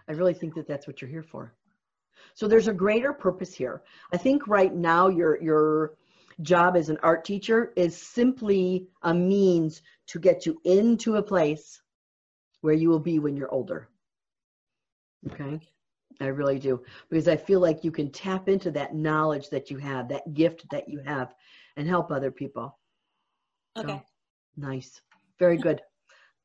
I 0.08 0.14
really 0.14 0.34
think 0.34 0.56
that 0.56 0.68
that's 0.68 0.88
what 0.88 1.02
you're 1.02 1.10
here 1.10 1.24
for. 1.24 1.54
So 2.34 2.48
there's 2.48 2.68
a 2.68 2.74
greater 2.74 3.14
purpose 3.14 3.54
here. 3.54 3.84
I 4.14 4.18
think 4.18 4.48
right 4.48 4.74
now 4.74 5.08
your 5.08 5.42
your 5.42 5.94
job 6.42 6.76
as 6.76 6.90
an 6.90 6.98
art 7.04 7.24
teacher 7.24 7.72
is 7.76 7.96
simply 7.96 8.88
a 9.04 9.14
means 9.14 9.82
to 10.08 10.20
get 10.20 10.46
you 10.46 10.60
into 10.64 11.16
a 11.16 11.24
place 11.24 11.82
where 12.62 12.74
you 12.74 12.90
will 12.90 13.00
be 13.00 13.20
when 13.20 13.36
you're 13.36 13.54
older. 13.54 13.90
Okay? 15.30 15.60
I 16.20 16.28
really 16.28 16.60
do 16.60 16.84
because 17.10 17.28
I 17.28 17.36
feel 17.36 17.60
like 17.60 17.84
you 17.84 17.92
can 17.92 18.12
tap 18.12 18.48
into 18.48 18.70
that 18.72 18.94
knowledge 18.94 19.50
that 19.50 19.72
you 19.72 19.78
have, 19.78 20.08
that 20.10 20.34
gift 20.34 20.70
that 20.70 20.88
you 20.88 21.00
have 21.06 21.34
and 21.78 21.88
help 21.88 22.12
other 22.12 22.32
people. 22.32 22.78
Okay. 23.78 23.94
So, 23.94 24.04
nice. 24.58 25.02
Very 25.40 25.58
good. 25.68 25.82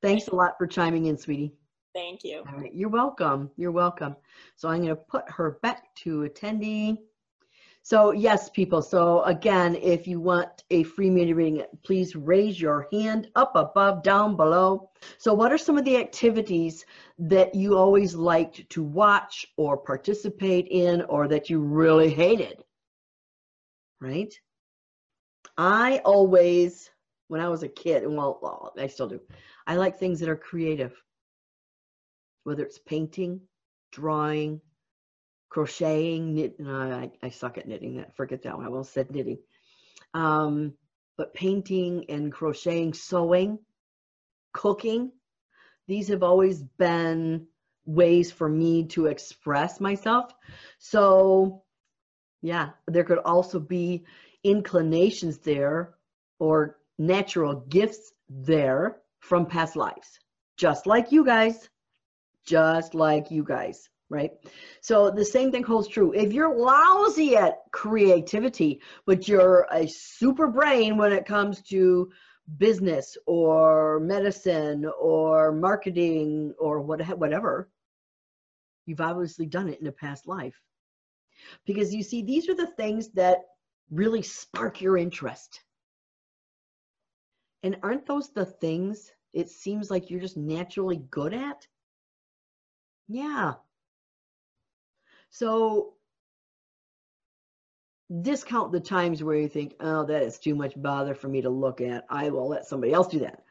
Thanks 0.03 0.29
a 0.29 0.35
lot 0.35 0.55
for 0.59 0.67
chiming 0.67 1.07
in, 1.07 1.19
sweetie. 1.19 1.53
Thank 1.95 2.25
you. 2.25 2.45
All 2.51 2.59
right, 2.59 2.75
you're 2.75 2.91
welcome. 2.91 3.51
You're 3.57 3.73
welcome. 3.73 4.17
So 4.57 4.69
I'm 4.69 4.83
going 4.83 4.89
to 4.91 4.97
put 4.97 5.25
her 5.31 5.59
back 5.63 5.95
to 5.97 6.29
attendee. 6.29 6.99
So 7.87 8.11
yes, 8.11 8.51
people. 8.51 8.83
So 8.83 9.23
again, 9.23 9.77
if 9.77 10.09
you 10.09 10.19
want 10.19 10.65
a 10.73 10.83
free 10.83 11.09
media 11.09 11.37
reading, 11.37 11.63
please 11.85 12.17
raise 12.17 12.61
your 12.61 12.89
hand 12.91 13.29
up 13.37 13.53
above, 13.55 14.03
down 14.03 14.35
below. 14.35 14.91
So 15.19 15.33
what 15.33 15.53
are 15.53 15.57
some 15.57 15.79
of 15.79 15.85
the 15.85 15.97
activities 15.97 16.85
that 17.21 17.55
you 17.55 17.77
always 17.77 18.17
liked 18.17 18.69
to 18.71 18.83
watch 18.83 19.47
or 19.57 19.77
participate 19.77 20.67
in 20.69 21.03
or 21.03 21.29
that 21.29 21.49
you 21.49 21.61
really 21.61 22.11
hated? 22.11 22.65
Right? 24.01 24.35
I 25.57 25.99
always, 26.05 26.91
when 27.29 27.41
I 27.41 27.49
was 27.49 27.63
a 27.63 27.69
kid, 27.69 28.03
and 28.03 28.17
well, 28.17 28.75
I 28.77 28.89
still 28.89 29.07
do, 29.07 29.21
I 29.69 29.77
like 29.77 29.97
things 29.97 30.19
that 30.19 30.29
are 30.29 30.35
creative 30.35 31.01
whether 32.43 32.65
it's 32.65 32.81
painting, 32.81 33.41
drawing, 33.93 34.61
crocheting, 35.57 36.35
knit. 36.35 36.61
No, 36.61 36.71
I, 36.71 37.11
I 37.23 37.31
suck 37.31 37.57
at 37.57 37.67
knitting. 37.67 37.97
That 37.97 38.15
forget 38.15 38.43
that 38.43 38.55
one. 38.55 38.67
I 38.67 38.69
almost 38.69 38.93
said 38.93 39.11
knitting. 39.11 39.39
Um, 40.13 40.75
but 41.17 41.33
painting 41.33 42.05
and 42.11 42.31
crocheting, 42.31 42.93
sewing, 42.93 43.59
cooking, 44.53 45.13
these 45.89 46.09
have 46.09 46.23
always 46.23 46.63
been 46.63 47.47
ways 47.87 48.31
for 48.31 48.47
me 48.47 48.85
to 48.89 49.07
express 49.07 49.81
myself. 49.81 50.31
So, 50.79 51.63
yeah, 52.43 52.73
there 52.87 53.05
could 53.05 53.21
also 53.25 53.59
be 53.59 54.05
inclinations 54.45 55.39
there 55.39 55.95
or 56.39 56.77
natural 56.99 57.55
gifts 57.55 58.13
there 58.29 58.99
from 59.21 59.47
past 59.47 59.75
lives, 59.75 60.21
just 60.59 60.87
like 60.87 61.13
you 61.13 61.25
guys 61.25 61.71
just 62.47 62.95
like 62.95 63.31
you 63.31 63.43
guys, 63.43 63.89
right? 64.09 64.31
So 64.81 65.11
the 65.11 65.25
same 65.25 65.51
thing 65.51 65.65
holds 65.65 65.89
true. 65.89 66.13
If 66.13 66.33
you're 66.33 66.57
lousy 66.57 67.37
at 67.37 67.59
creativity, 67.73 68.81
but 69.05 69.27
you're 69.27 69.67
a 69.73 69.87
super 69.87 70.47
brain 70.47 70.97
when 70.97 71.13
it 71.13 71.27
comes 71.27 71.63
to 71.63 72.11
business 72.59 73.17
or 73.27 73.99
medicine 74.01 74.89
or 75.01 75.53
marketing 75.53 76.55
or 76.59 76.81
what, 76.81 77.01
whatever, 77.19 77.69
you've 78.87 79.01
obviously 79.01 79.47
done 79.47 79.69
it 79.69 79.81
in 79.81 79.87
a 79.89 79.93
past 79.93 80.29
life. 80.29 80.61
Because 81.65 81.95
you 81.95 82.03
see, 82.03 82.23
these 82.23 82.49
are 82.49 82.55
the 82.55 82.67
things 82.67 83.09
that 83.11 83.39
really 83.91 84.23
spark 84.23 84.81
your 84.81 84.97
interest. 84.97 85.63
And 87.63 87.77
aren't 87.83 88.07
those 88.07 88.31
the 88.31 88.45
things 88.45 89.11
it 89.33 89.49
seems 89.49 89.91
like 89.91 90.09
you're 90.09 90.21
just 90.21 90.37
naturally 90.37 91.03
good 91.11 91.35
at? 91.35 91.67
Yeah. 93.09 93.55
So 95.39 95.93
discount 98.23 98.73
the 98.73 98.81
times 98.81 99.23
where 99.23 99.37
you 99.37 99.49
think, 99.49 99.75
oh, 99.81 100.03
that 100.07 100.23
is 100.23 100.39
too 100.39 100.55
much 100.55 100.73
bother 100.81 101.15
for 101.15 101.29
me 101.29 101.43
to 101.43 101.51
look 101.51 101.83
at. 101.83 102.07
I 102.09 102.31
will 102.31 102.49
let 102.49 102.65
somebody 102.65 102.95
else 102.95 103.09
do 103.09 103.19
that. 103.19 103.45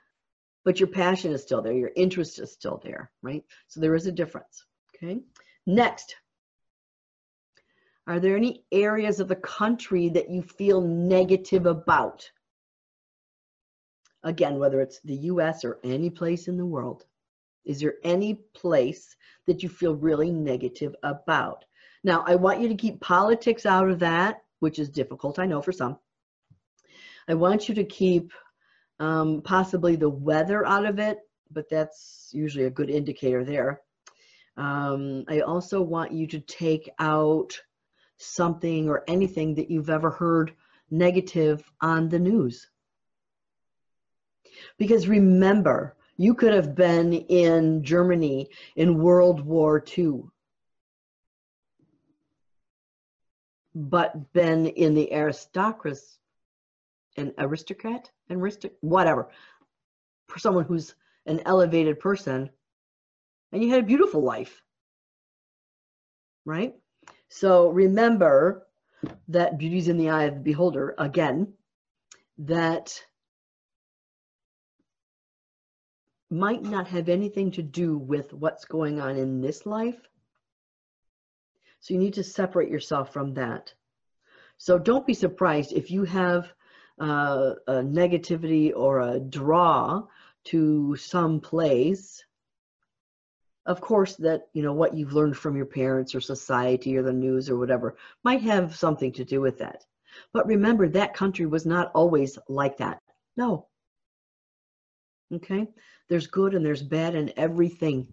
But 0.63 0.79
your 0.79 0.87
passion 0.87 1.31
is 1.31 1.43
still 1.43 1.61
there, 1.61 1.73
your 1.73 1.91
interest 1.95 2.39
is 2.39 2.51
still 2.51 2.81
there, 2.83 3.11
right? 3.21 3.43
So 3.67 3.81
there 3.81 3.93
is 3.93 4.07
a 4.07 4.11
difference. 4.11 4.65
Okay. 4.95 5.19
Next. 5.67 6.15
Are 8.07 8.19
there 8.19 8.35
any 8.35 8.65
areas 8.71 9.19
of 9.19 9.27
the 9.27 9.35
country 9.35 10.09
that 10.09 10.31
you 10.31 10.41
feel 10.41 10.81
negative 10.81 11.67
about? 11.67 12.27
Again, 14.23 14.57
whether 14.57 14.81
it's 14.81 15.01
the 15.01 15.17
US 15.33 15.63
or 15.63 15.79
any 15.83 16.09
place 16.09 16.47
in 16.47 16.57
the 16.57 16.65
world. 16.65 17.05
Is 17.63 17.79
there 17.79 17.95
any 18.03 18.35
place 18.55 19.15
that 19.45 19.61
you 19.61 19.69
feel 19.69 19.95
really 19.95 20.31
negative 20.31 20.95
about? 21.03 21.65
Now, 22.05 22.23
I 22.27 22.35
want 22.35 22.61
you 22.61 22.67
to 22.67 22.75
keep 22.75 23.01
politics 23.01 23.65
out 23.65 23.89
of 23.89 23.97
that, 23.97 24.43
which 24.59 24.77
is 24.77 24.89
difficult, 24.89 25.39
I 25.39 25.47
know, 25.47 25.59
for 25.59 25.71
some. 25.71 25.97
I 27.27 27.33
want 27.33 27.67
you 27.67 27.73
to 27.73 27.83
keep 27.83 28.31
um, 28.99 29.41
possibly 29.41 29.95
the 29.95 30.07
weather 30.07 30.63
out 30.67 30.85
of 30.85 30.99
it, 30.99 31.17
but 31.49 31.67
that's 31.67 32.29
usually 32.31 32.65
a 32.65 32.69
good 32.69 32.91
indicator 32.91 33.43
there. 33.43 33.81
Um, 34.55 35.23
I 35.27 35.39
also 35.39 35.81
want 35.81 36.11
you 36.11 36.27
to 36.27 36.39
take 36.41 36.91
out 36.99 37.59
something 38.17 38.87
or 38.87 39.03
anything 39.07 39.55
that 39.55 39.71
you've 39.71 39.89
ever 39.89 40.11
heard 40.11 40.53
negative 40.91 41.63
on 41.81 42.07
the 42.07 42.19
news. 42.19 42.69
Because 44.77 45.07
remember, 45.07 45.97
you 46.17 46.35
could 46.35 46.53
have 46.53 46.75
been 46.75 47.13
in 47.13 47.83
Germany 47.83 48.47
in 48.75 48.99
World 48.99 49.43
War 49.43 49.83
II, 49.97 50.25
but 53.75 54.31
been 54.31 54.67
in 54.67 54.95
the 54.95 55.11
aristocracy, 55.13 56.17
an 57.17 57.33
aristocrat, 57.37 58.09
an 58.29 58.39
aristoc, 58.39 58.71
whatever, 58.79 59.29
for 60.27 60.39
someone 60.39 60.63
who's 60.63 60.95
an 61.25 61.41
elevated 61.45 61.99
person, 61.99 62.49
and 63.51 63.63
you 63.63 63.69
had 63.69 63.81
a 63.81 63.87
beautiful 63.87 64.21
life, 64.21 64.61
right? 66.45 66.73
So 67.29 67.69
remember 67.69 68.65
that 69.27 69.57
beauty's 69.57 69.89
in 69.89 69.97
the 69.97 70.09
eye 70.09 70.23
of 70.23 70.35
the 70.35 70.39
beholder 70.39 70.95
again, 70.97 71.53
that 72.37 73.01
might 76.29 76.63
not 76.63 76.87
have 76.87 77.09
anything 77.09 77.51
to 77.51 77.61
do 77.61 77.97
with 77.97 78.33
what's 78.33 78.65
going 78.65 78.99
on 78.99 79.17
in 79.17 79.41
this 79.41 79.65
life. 79.65 79.99
So 81.85 81.93
you 81.93 81.99
need 81.99 82.15
to 82.15 82.23
separate 82.23 82.71
yourself 82.71 83.13
from 83.13 83.35
that. 83.35 83.71
So 84.57 84.79
don't 84.79 85.05
be 85.05 85.13
surprised 85.13 85.71
if 85.71 85.91
you 85.91 86.03
have 86.05 86.51
uh, 86.99 87.53
a 87.67 87.73
negativity 87.73 88.73
or 88.75 89.01
a 89.01 89.19
draw 89.19 90.01
to 90.45 90.95
some 90.95 91.39
place. 91.39 92.25
Of 93.67 93.81
course 93.81 94.15
that 94.15 94.47
you 94.53 94.63
know 94.63 94.73
what 94.73 94.95
you've 94.95 95.13
learned 95.13 95.37
from 95.37 95.55
your 95.55 95.67
parents 95.67 96.15
or 96.15 96.21
society 96.21 96.97
or 96.97 97.03
the 97.03 97.13
news 97.13 97.51
or 97.51 97.59
whatever 97.59 97.97
might 98.23 98.41
have 98.41 98.75
something 98.75 99.11
to 99.11 99.23
do 99.23 99.39
with 99.39 99.59
that. 99.59 99.85
But 100.33 100.47
remember 100.47 100.89
that 100.89 101.13
country 101.13 101.45
was 101.45 101.67
not 101.67 101.91
always 101.93 102.39
like 102.49 102.77
that. 102.77 102.99
No. 103.37 103.67
Okay? 105.31 105.67
There's 106.09 106.25
good 106.25 106.55
and 106.55 106.65
there's 106.65 106.81
bad 106.81 107.13
in 107.13 107.31
everything 107.37 108.07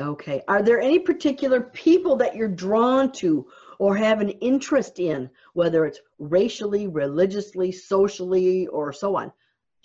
okay 0.00 0.42
are 0.48 0.62
there 0.62 0.80
any 0.80 0.98
particular 0.98 1.60
people 1.60 2.16
that 2.16 2.36
you're 2.36 2.48
drawn 2.48 3.10
to 3.10 3.46
or 3.78 3.96
have 3.96 4.20
an 4.20 4.30
interest 4.30 4.98
in 4.98 5.28
whether 5.54 5.84
it's 5.86 6.00
racially 6.18 6.86
religiously 6.86 7.72
socially 7.72 8.66
or 8.68 8.92
so 8.92 9.16
on 9.16 9.32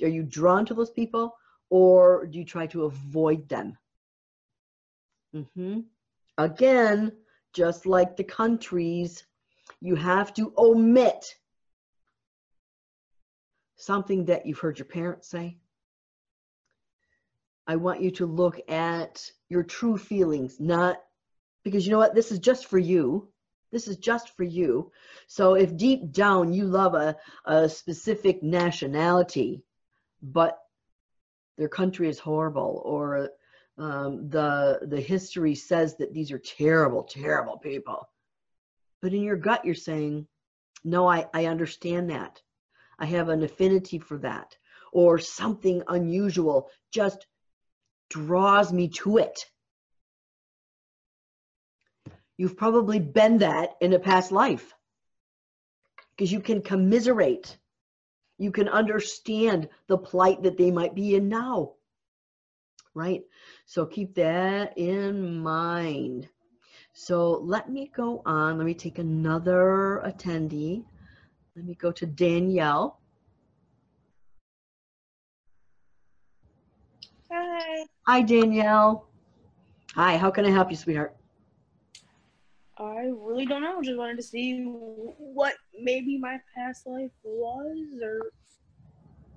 are 0.02 0.08
you 0.08 0.24
drawn 0.24 0.66
to 0.66 0.74
those 0.74 0.92
people 0.92 1.36
or 1.72 2.28
do 2.28 2.38
you 2.38 2.46
try 2.46 2.68
to 2.68 2.84
avoid 2.84 3.48
them? 3.48 3.78
Mm-hmm. 5.36 5.80
Again, 6.38 7.14
just 7.54 7.86
like 7.86 8.18
the 8.18 8.26
countries, 8.26 9.24
you 9.80 9.96
have 9.96 10.34
to 10.36 10.54
omit 10.58 11.34
something 13.78 14.26
that 14.26 14.46
you've 14.46 14.60
heard 14.60 14.78
your 14.78 14.86
parents 14.86 15.30
say. 15.30 15.58
I 17.68 17.78
want 17.78 18.02
you 18.02 18.12
to 18.12 18.26
look 18.26 18.60
at 18.70 19.32
your 19.52 19.64
true 19.64 19.98
feelings, 19.98 20.62
not 20.62 20.98
because 21.66 21.86
you 21.86 21.92
know 21.92 21.98
what? 21.98 22.16
This 22.16 22.32
is 22.32 22.40
just 22.40 22.68
for 22.68 22.80
you. 22.80 23.28
This 23.70 23.90
is 23.90 23.98
just 23.98 24.36
for 24.38 24.44
you. 24.44 24.92
So 25.28 25.56
if 25.56 25.76
deep 25.76 26.14
down 26.14 26.54
you 26.54 26.66
love 26.66 26.94
a, 26.94 27.18
a 27.46 27.68
specific 27.68 28.42
nationality, 28.42 29.62
but 30.22 30.58
their 31.58 31.68
country 31.68 32.08
is 32.08 32.18
horrible 32.18 32.82
or 32.86 33.30
um, 33.78 34.30
the 34.30 34.80
the 34.84 35.02
history 35.02 35.54
says 35.54 35.98
that 35.98 36.14
these 36.14 36.32
are 36.32 36.40
terrible 36.40 37.04
terrible 37.04 37.58
people 37.58 38.08
but 39.02 39.14
in 39.14 39.24
your 39.24 39.38
gut 39.38 39.64
you're 39.64 39.74
saying 39.74 40.28
no 40.84 41.08
i 41.08 41.26
i 41.34 41.46
understand 41.46 42.10
that 42.10 42.42
i 43.00 43.06
have 43.06 43.30
an 43.30 43.44
affinity 43.44 43.98
for 43.98 44.18
that 44.18 44.56
or 44.92 45.18
something 45.18 45.82
unusual 45.88 46.70
just 46.92 47.28
draws 48.12 48.72
me 48.72 48.88
to 48.88 49.18
it 49.18 49.46
you've 52.38 52.58
probably 52.58 53.00
been 53.00 53.40
that 53.40 53.72
in 53.82 53.94
a 53.94 54.00
past 54.00 54.32
life 54.32 54.74
because 56.12 56.32
you 56.32 56.40
can 56.40 56.62
commiserate 56.62 57.58
you 58.42 58.52
can 58.52 58.68
understand 58.68 59.70
the 59.86 60.00
plight 60.00 60.42
that 60.42 60.58
they 60.58 60.72
might 60.72 60.96
be 60.96 61.14
in 61.14 61.30
now. 61.30 61.74
Right? 62.96 63.22
So 63.68 63.86
keep 63.86 64.16
that 64.16 64.76
in 64.80 65.38
mind. 65.38 66.28
So 66.92 67.34
let 67.34 67.70
me 67.70 67.92
go 67.96 68.24
on. 68.26 68.58
Let 68.58 68.66
me 68.66 68.74
take 68.74 68.98
another 68.98 70.02
attendee. 70.04 70.84
Let 71.56 71.66
me 71.66 71.76
go 71.76 71.92
to 71.92 72.08
Danielle. 72.08 73.00
Hi. 77.62 77.86
Hi, 78.08 78.22
Danielle. 78.24 79.08
Hi, 79.94 80.18
how 80.18 80.32
can 80.32 80.46
I 80.46 80.50
help 80.50 80.72
you, 80.72 80.78
sweetheart? 80.78 81.16
I 82.78 83.12
really 83.16 83.46
don't 83.46 83.62
know. 83.62 83.82
Just 83.84 83.98
wanted 83.98 84.18
to 84.18 84.24
see 84.24 84.64
what 84.64 85.54
maybe 85.80 86.18
my 86.18 86.40
past 86.56 86.88
life 86.88 87.12
was 87.24 88.02
or 88.02 88.32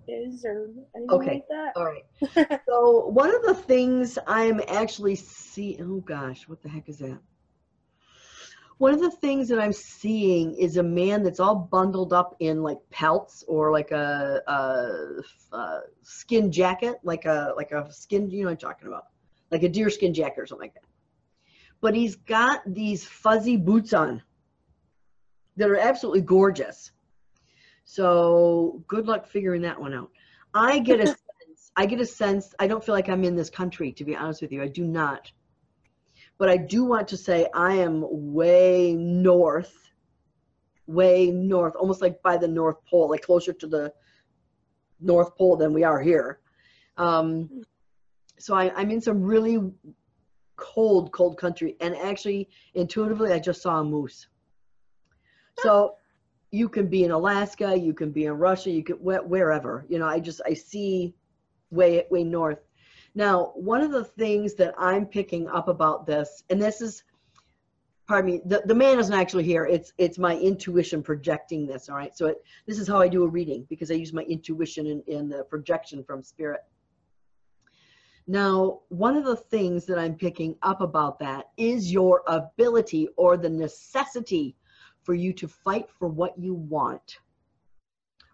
is 0.08 0.44
or 0.44 0.70
anything 0.96 1.10
okay. 1.10 1.34
like 1.34 1.48
that. 1.50 1.72
All 1.76 1.84
right. 1.84 2.60
so 2.66 3.08
one 3.08 3.34
of 3.34 3.42
the 3.42 3.54
things 3.54 4.18
I'm 4.26 4.62
actually 4.68 5.16
seeing, 5.16 5.82
oh 5.82 6.00
gosh, 6.00 6.48
what 6.48 6.62
the 6.62 6.68
heck 6.70 6.88
is 6.88 6.98
that? 6.98 7.18
One 8.78 8.92
of 8.92 9.00
the 9.00 9.10
things 9.10 9.48
that 9.48 9.60
I'm 9.60 9.72
seeing 9.72 10.54
is 10.54 10.76
a 10.76 10.82
man 10.82 11.22
that's 11.22 11.40
all 11.40 11.54
bundled 11.54 12.12
up 12.12 12.34
in 12.40 12.62
like 12.62 12.78
pelts 12.90 13.44
or 13.46 13.70
like 13.70 13.92
a, 13.92 14.42
a, 14.46 15.56
a 15.56 15.80
skin 16.02 16.50
jacket, 16.50 16.96
like 17.04 17.24
a 17.24 17.52
like 17.56 17.70
a 17.70 17.90
skin, 17.92 18.30
you 18.30 18.40
know 18.40 18.46
what 18.46 18.52
I'm 18.52 18.56
talking 18.56 18.88
about, 18.88 19.06
like 19.50 19.62
a 19.62 19.68
deer 19.68 19.90
skin 19.90 20.12
jacket 20.12 20.40
or 20.40 20.46
something 20.46 20.66
like 20.66 20.74
that 20.74 20.84
but 21.84 21.94
he's 21.94 22.16
got 22.16 22.62
these 22.66 23.04
fuzzy 23.04 23.58
boots 23.58 23.92
on 23.92 24.22
that 25.58 25.68
are 25.68 25.76
absolutely 25.76 26.22
gorgeous. 26.22 26.92
So 27.84 28.82
good 28.88 29.06
luck 29.06 29.26
figuring 29.26 29.60
that 29.62 29.78
one 29.78 29.92
out. 29.92 30.10
I 30.54 30.78
get 30.78 31.00
a 31.00 31.06
sense, 31.08 31.72
I 31.76 31.84
get 31.84 32.00
a 32.00 32.06
sense, 32.06 32.54
I 32.58 32.68
don't 32.68 32.82
feel 32.82 32.94
like 32.94 33.10
I'm 33.10 33.22
in 33.22 33.36
this 33.36 33.50
country, 33.50 33.92
to 33.92 34.04
be 34.06 34.16
honest 34.16 34.40
with 34.40 34.50
you. 34.50 34.62
I 34.62 34.68
do 34.68 34.82
not. 34.82 35.30
But 36.38 36.48
I 36.48 36.56
do 36.56 36.84
want 36.84 37.08
to 37.08 37.16
say 37.16 37.48
I 37.54 37.74
am 37.74 38.04
way 38.10 38.94
north, 38.94 39.92
way 40.86 41.30
north, 41.30 41.74
almost 41.76 42.02
like 42.02 42.22
by 42.22 42.36
the 42.36 42.48
North 42.48 42.84
Pole, 42.86 43.10
like 43.10 43.22
closer 43.22 43.52
to 43.52 43.66
the 43.66 43.92
North 45.00 45.36
Pole 45.36 45.56
than 45.56 45.72
we 45.72 45.84
are 45.84 46.00
here. 46.00 46.40
Um, 46.96 47.62
so 48.38 48.54
I, 48.54 48.72
I'm 48.74 48.90
in 48.90 49.00
some 49.00 49.22
really 49.22 49.58
cold, 50.56 51.12
cold 51.12 51.38
country. 51.38 51.76
And 51.80 51.96
actually, 51.96 52.48
intuitively, 52.74 53.32
I 53.32 53.38
just 53.38 53.62
saw 53.62 53.80
a 53.80 53.84
moose. 53.84 54.26
So 55.58 55.96
you 56.50 56.68
can 56.68 56.86
be 56.86 57.04
in 57.04 57.10
Alaska, 57.10 57.76
you 57.76 57.92
can 57.92 58.10
be 58.10 58.26
in 58.26 58.32
Russia, 58.32 58.70
you 58.70 58.84
can 58.84 58.96
wherever. 58.96 59.84
You 59.88 59.98
know, 59.98 60.06
I 60.06 60.20
just 60.20 60.40
I 60.46 60.54
see 60.54 61.14
way 61.70 62.04
way 62.10 62.24
north. 62.24 62.58
Now, 63.14 63.52
one 63.54 63.82
of 63.82 63.92
the 63.92 64.04
things 64.04 64.54
that 64.54 64.74
I'm 64.76 65.06
picking 65.06 65.48
up 65.48 65.68
about 65.68 66.06
this, 66.06 66.42
and 66.50 66.60
this 66.60 66.80
is, 66.80 67.04
pardon 68.08 68.32
me, 68.32 68.40
the, 68.44 68.62
the 68.64 68.74
man 68.74 68.98
isn't 68.98 69.14
actually 69.14 69.44
here. 69.44 69.66
It's 69.66 69.92
it's 69.98 70.18
my 70.18 70.36
intuition 70.36 71.02
projecting 71.02 71.66
this. 71.66 71.88
All 71.88 71.96
right, 71.96 72.16
so 72.16 72.26
it, 72.26 72.42
this 72.66 72.78
is 72.78 72.88
how 72.88 73.00
I 73.00 73.08
do 73.08 73.22
a 73.22 73.28
reading 73.28 73.66
because 73.68 73.90
I 73.90 73.94
use 73.94 74.12
my 74.12 74.22
intuition 74.22 74.86
in, 74.86 75.02
in 75.06 75.28
the 75.28 75.44
projection 75.44 76.02
from 76.02 76.22
spirit. 76.22 76.60
Now, 78.26 78.80
one 78.88 79.16
of 79.16 79.24
the 79.24 79.36
things 79.36 79.84
that 79.86 79.98
I'm 79.98 80.14
picking 80.16 80.56
up 80.62 80.80
about 80.80 81.18
that 81.18 81.50
is 81.56 81.92
your 81.92 82.22
ability 82.26 83.08
or 83.16 83.36
the 83.36 83.50
necessity 83.50 84.56
for 85.02 85.14
you 85.14 85.32
to 85.34 85.46
fight 85.46 85.90
for 85.90 86.08
what 86.08 86.36
you 86.38 86.54
want 86.54 87.18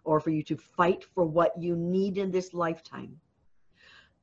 or 0.05 0.19
for 0.19 0.29
you 0.29 0.43
to 0.43 0.55
fight 0.55 1.03
for 1.03 1.25
what 1.25 1.61
you 1.61 1.75
need 1.75 2.17
in 2.17 2.31
this 2.31 2.53
lifetime. 2.53 3.19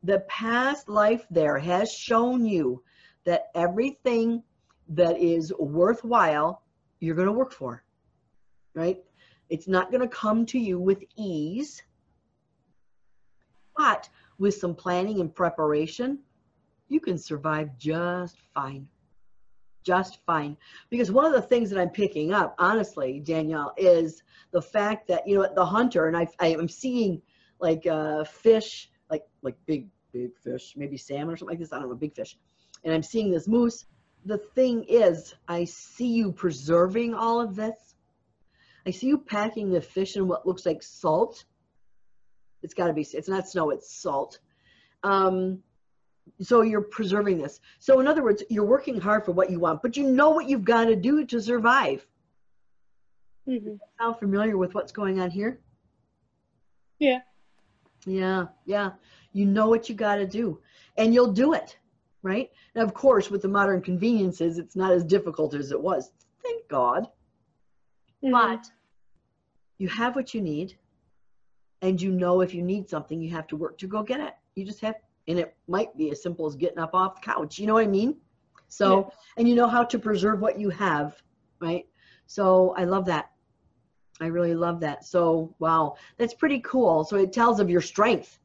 The 0.02 0.20
past 0.28 0.88
life 0.88 1.26
there 1.30 1.58
has 1.58 1.92
shown 1.92 2.44
you 2.44 2.82
that 3.24 3.48
everything 3.54 4.42
that 4.88 5.18
is 5.18 5.52
worthwhile, 5.58 6.62
you're 7.00 7.16
going 7.16 7.26
to 7.26 7.32
work 7.32 7.52
for, 7.52 7.84
right? 8.74 8.98
It's 9.50 9.68
not 9.68 9.90
going 9.90 10.02
to 10.02 10.08
come 10.08 10.46
to 10.46 10.58
you 10.58 10.78
with 10.78 11.02
ease, 11.16 11.82
but 13.76 14.08
with 14.38 14.54
some 14.54 14.74
planning 14.74 15.20
and 15.20 15.34
preparation, 15.34 16.18
you 16.88 17.00
can 17.00 17.18
survive 17.18 17.76
just 17.76 18.36
fine. 18.54 18.88
Just 19.84 20.18
fine. 20.26 20.56
Because 20.90 21.10
one 21.10 21.24
of 21.24 21.32
the 21.32 21.42
things 21.42 21.70
that 21.70 21.80
I'm 21.80 21.90
picking 21.90 22.32
up, 22.32 22.54
honestly, 22.58 23.20
Danielle, 23.20 23.74
is 23.76 24.22
the 24.50 24.62
fact 24.62 25.08
that, 25.08 25.26
you 25.26 25.36
know, 25.36 25.48
the 25.54 25.64
hunter, 25.64 26.06
and 26.06 26.16
I, 26.16 26.26
I 26.40 26.48
am 26.48 26.68
seeing 26.68 27.22
like 27.60 27.86
uh, 27.86 28.24
fish, 28.24 28.90
like 29.10 29.24
like 29.42 29.56
big, 29.66 29.88
big 30.12 30.30
fish, 30.42 30.74
maybe 30.76 30.96
salmon 30.96 31.34
or 31.34 31.36
something 31.36 31.54
like 31.54 31.60
this. 31.60 31.72
I 31.72 31.78
don't 31.78 31.88
know, 31.88 31.94
big 31.94 32.14
fish. 32.14 32.36
And 32.84 32.94
I'm 32.94 33.02
seeing 33.02 33.30
this 33.30 33.48
moose. 33.48 33.86
The 34.24 34.38
thing 34.38 34.84
is, 34.88 35.34
I 35.46 35.64
see 35.64 36.08
you 36.08 36.32
preserving 36.32 37.14
all 37.14 37.40
of 37.40 37.56
this. 37.56 37.94
I 38.86 38.90
see 38.90 39.06
you 39.06 39.18
packing 39.18 39.70
the 39.70 39.80
fish 39.80 40.16
in 40.16 40.26
what 40.26 40.46
looks 40.46 40.66
like 40.66 40.82
salt 40.82 41.44
it's 42.62 42.74
got 42.74 42.88
to 42.88 42.92
be, 42.92 43.02
it's 43.02 43.28
not 43.28 43.48
snow, 43.48 43.70
it's 43.70 43.90
salt. 43.90 44.38
Um, 45.02 45.62
so 46.40 46.62
you're 46.62 46.82
preserving 46.82 47.38
this. 47.38 47.60
So 47.78 48.00
in 48.00 48.06
other 48.06 48.22
words, 48.22 48.42
you're 48.50 48.64
working 48.64 49.00
hard 49.00 49.24
for 49.24 49.32
what 49.32 49.50
you 49.50 49.60
want, 49.60 49.82
but 49.82 49.96
you 49.96 50.10
know 50.10 50.30
what 50.30 50.48
you've 50.48 50.64
got 50.64 50.86
to 50.86 50.96
do 50.96 51.24
to 51.24 51.40
survive. 51.40 52.06
Mm-hmm. 53.48 53.76
Sound 53.98 54.18
familiar 54.18 54.56
with 54.58 54.74
what's 54.74 54.92
going 54.92 55.20
on 55.20 55.30
here? 55.30 55.60
Yeah. 56.98 57.20
Yeah, 58.06 58.46
yeah. 58.64 58.92
You 59.32 59.46
know 59.46 59.68
what 59.68 59.88
you 59.88 59.94
got 59.94 60.16
to 60.16 60.26
do, 60.26 60.60
and 60.96 61.12
you'll 61.12 61.32
do 61.32 61.52
it, 61.52 61.78
right? 62.22 62.50
And 62.74 62.82
of 62.82 62.94
course, 62.94 63.30
with 63.30 63.42
the 63.42 63.48
modern 63.48 63.82
conveniences, 63.82 64.58
it's 64.58 64.76
not 64.76 64.92
as 64.92 65.04
difficult 65.04 65.54
as 65.54 65.72
it 65.72 65.80
was. 65.80 66.10
Thank 66.42 66.66
God. 66.68 67.08
Mm-hmm. 68.24 68.32
But 68.32 68.70
you 69.78 69.88
have 69.88 70.16
what 70.16 70.34
you 70.34 70.40
need 70.40 70.76
and 71.82 72.00
you 72.00 72.10
know 72.10 72.40
if 72.40 72.52
you 72.52 72.62
need 72.62 72.88
something 72.88 73.20
you 73.20 73.30
have 73.30 73.46
to 73.46 73.56
work 73.56 73.78
to 73.78 73.86
go 73.86 74.02
get 74.02 74.20
it 74.20 74.34
you 74.54 74.64
just 74.64 74.80
have 74.80 74.96
and 75.28 75.38
it 75.38 75.56
might 75.68 75.96
be 75.96 76.10
as 76.10 76.22
simple 76.22 76.46
as 76.46 76.56
getting 76.56 76.78
up 76.78 76.94
off 76.94 77.14
the 77.14 77.20
couch 77.20 77.58
you 77.58 77.66
know 77.66 77.74
what 77.74 77.84
i 77.84 77.88
mean 77.88 78.16
so 78.68 78.98
yeah. 78.98 79.14
and 79.38 79.48
you 79.48 79.54
know 79.54 79.68
how 79.68 79.84
to 79.84 79.98
preserve 79.98 80.40
what 80.40 80.58
you 80.58 80.68
have 80.68 81.22
right 81.60 81.86
so 82.26 82.74
i 82.76 82.84
love 82.84 83.04
that 83.04 83.30
I 84.20 84.26
really 84.26 84.54
love 84.54 84.80
that. 84.80 85.04
So, 85.04 85.54
wow, 85.58 85.96
that's 86.16 86.34
pretty 86.34 86.60
cool. 86.60 87.04
So 87.04 87.16
it 87.16 87.32
tells 87.32 87.60
of 87.60 87.70
your 87.70 87.80
strength 87.80 88.38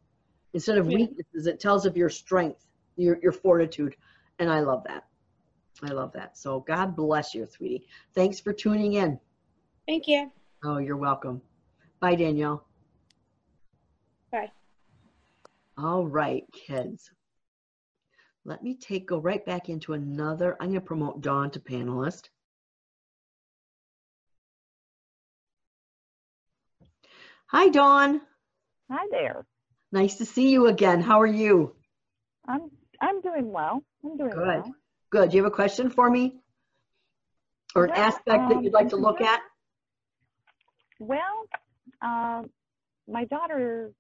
instead 0.54 0.78
of 0.78 0.88
Yeah. 0.88 0.98
weaknesses. 0.98 1.48
It 1.48 1.60
tells 1.60 1.86
of 1.86 1.98
your 1.98 2.10
strength, 2.10 2.68
your 2.96 3.18
your 3.22 3.32
fortitude, 3.32 3.96
and 4.40 4.50
I 4.50 4.60
love 4.60 4.84
that. 4.86 5.08
I 5.82 5.88
love 5.92 6.14
that. 6.14 6.38
So 6.38 6.60
God 6.62 6.96
bless 6.96 7.34
you, 7.34 7.46
sweetie. 7.48 7.88
Thanks 8.14 8.40
for 8.40 8.54
tuning 8.54 8.94
in. 8.94 9.20
Thank 9.88 10.08
you. 10.08 10.32
Oh, 10.64 10.78
you're 10.78 10.96
welcome. 10.98 11.42
Bye, 12.00 12.16
Danielle. 12.16 12.66
Bye. 14.32 14.52
All 15.78 16.08
right, 16.08 16.46
kids. 16.54 17.10
Let 18.46 18.62
me 18.62 18.76
take 18.76 19.08
go 19.08 19.20
right 19.20 19.44
back 19.46 19.70
into 19.70 19.94
another. 19.94 20.56
I'm 20.60 20.70
going 20.70 20.80
to 20.80 20.86
promote 20.86 21.22
Dawn 21.22 21.50
to 21.52 21.60
panelist. 21.60 22.30
Hi, 27.54 27.70
Dawn. 27.70 28.20
Hi 28.90 29.06
there. 29.12 29.46
Nice 29.92 30.16
to 30.16 30.26
see 30.26 30.50
you 30.50 30.66
again. 30.66 31.02
How 31.02 31.22
are 31.22 31.28
you? 31.28 31.76
I'm 32.48 32.72
I'm 33.00 33.22
doing 33.22 33.52
well. 33.52 33.84
I'm 34.04 34.18
doing 34.18 34.32
Good. 34.32 34.64
well. 34.64 34.76
Good. 35.12 35.30
Do 35.30 35.38
you 35.38 35.44
have 35.44 35.52
a 35.52 35.56
question 35.56 35.92
for 35.92 36.10
me? 36.10 36.34
Or 37.76 37.86
an 37.86 37.92
aspect 37.92 38.50
that 38.50 38.56
um, 38.58 38.64
you'd 38.64 38.74
like 38.74 38.90
to 38.90 38.96
look 38.96 39.22
at? 39.22 39.40
Well, 41.00 41.46
um, 42.02 42.50
my 43.08 43.26
daughter 43.26 43.92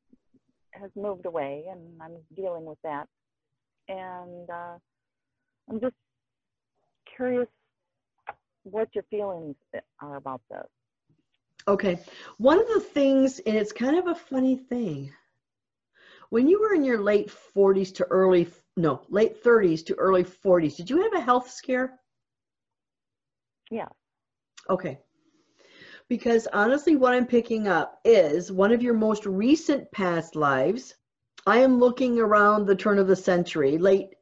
has 0.72 0.90
moved 0.96 1.28
away, 1.28 1.66
and 1.70 2.02
I'm 2.02 2.18
dealing 2.36 2.66
with 2.66 2.80
that. 2.84 3.06
And 3.88 4.50
uh, 4.50 4.78
I'm 5.70 5.80
just 5.80 5.96
curious 7.16 7.48
what 8.64 8.88
your 8.96 9.04
feelings 9.12 9.56
are 10.02 10.16
about 10.16 10.42
this. 10.50 10.66
Okay. 11.68 12.00
One 12.38 12.60
of 12.60 12.68
the 12.68 12.80
things, 12.80 13.40
and 13.40 13.56
it's 13.56 13.72
kind 13.72 13.98
of 13.98 14.08
a 14.08 14.16
funny 14.16 14.58
thing, 14.58 15.12
when 16.30 16.48
you 16.48 16.60
were 16.60 16.74
in 16.74 16.84
your 16.84 17.02
late 17.02 17.32
40s 17.56 17.94
to 17.96 18.06
early, 18.06 18.48
no, 18.76 19.02
late 19.10 19.44
30s 19.44 19.86
to 19.86 19.96
early 19.96 20.24
40s, 20.24 20.76
did 20.76 20.90
you 20.90 21.02
have 21.04 21.14
a 21.14 21.22
health 21.22 21.50
scare? 21.50 22.00
Yeah. 23.70 23.88
Okay. 24.70 25.00
Because 26.10 26.48
honestly, 26.48 26.96
what 26.96 27.14
I'm 27.14 27.28
picking 27.28 27.68
up 27.68 28.00
is 28.04 28.52
one 28.52 28.72
of 28.72 28.84
your 28.84 28.96
most 28.96 29.26
recent 29.26 29.92
past 29.92 30.36
lives. 30.36 30.96
I 31.46 31.60
am 31.60 31.80
looking 31.80 32.20
around 32.20 32.66
the 32.66 32.76
turn 32.76 33.00
of 33.00 33.08
the 33.08 33.16
century, 33.16 33.78
late, 33.78 34.16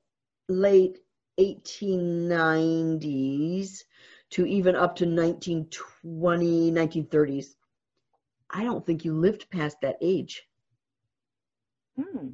late 0.48 1.00
1890s 1.40 3.84
to 4.32 4.46
even 4.46 4.76
up 4.76 4.96
to 4.98 5.06
1920, 5.06 6.72
1930s. 6.72 7.48
I 8.50 8.64
don't 8.64 8.86
think 8.86 9.06
you 9.06 9.14
lived 9.14 9.50
past 9.50 9.78
that 9.82 9.98
age. 10.02 10.44
Hmm. 11.98 12.30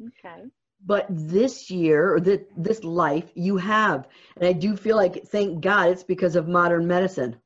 Okay. 0.00 0.44
But 0.84 1.06
this 1.08 1.70
year 1.70 2.14
or 2.14 2.20
this, 2.20 2.40
this 2.56 2.82
life 2.82 3.30
you 3.34 3.56
have. 3.56 4.08
And 4.36 4.44
I 4.46 4.52
do 4.52 4.76
feel 4.76 4.96
like, 4.96 5.24
thank 5.28 5.60
God, 5.60 5.90
it's 5.90 6.02
because 6.02 6.34
of 6.34 6.48
modern 6.48 6.86
medicine. 6.86 7.36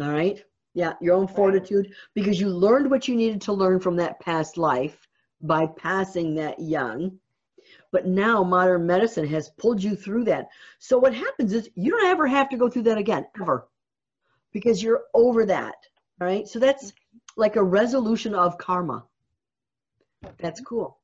All 0.00 0.10
right. 0.10 0.42
Yeah, 0.74 0.94
your 1.00 1.14
own 1.14 1.28
fortitude, 1.28 1.94
because 2.14 2.40
you 2.40 2.48
learned 2.48 2.90
what 2.90 3.06
you 3.06 3.14
needed 3.14 3.42
to 3.42 3.52
learn 3.52 3.78
from 3.78 3.96
that 3.96 4.18
past 4.20 4.56
life 4.56 5.06
by 5.40 5.66
passing 5.66 6.34
that 6.34 6.58
young. 6.58 7.18
But 7.94 8.08
now 8.08 8.42
modern 8.42 8.86
medicine 8.86 9.28
has 9.28 9.50
pulled 9.50 9.80
you 9.80 9.94
through 9.94 10.24
that. 10.24 10.48
So 10.80 10.98
what 10.98 11.14
happens 11.14 11.52
is 11.52 11.70
you 11.76 11.92
don't 11.92 12.06
ever 12.06 12.26
have 12.26 12.48
to 12.48 12.56
go 12.56 12.68
through 12.68 12.82
that 12.82 12.98
again, 12.98 13.24
ever, 13.40 13.68
because 14.50 14.82
you're 14.82 15.04
over 15.14 15.46
that. 15.46 15.76
All 16.20 16.26
right. 16.26 16.48
So 16.48 16.58
that's 16.58 16.92
like 17.36 17.54
a 17.54 17.62
resolution 17.62 18.34
of 18.34 18.58
karma. 18.58 19.04
That's 20.38 20.60
cool. 20.62 20.98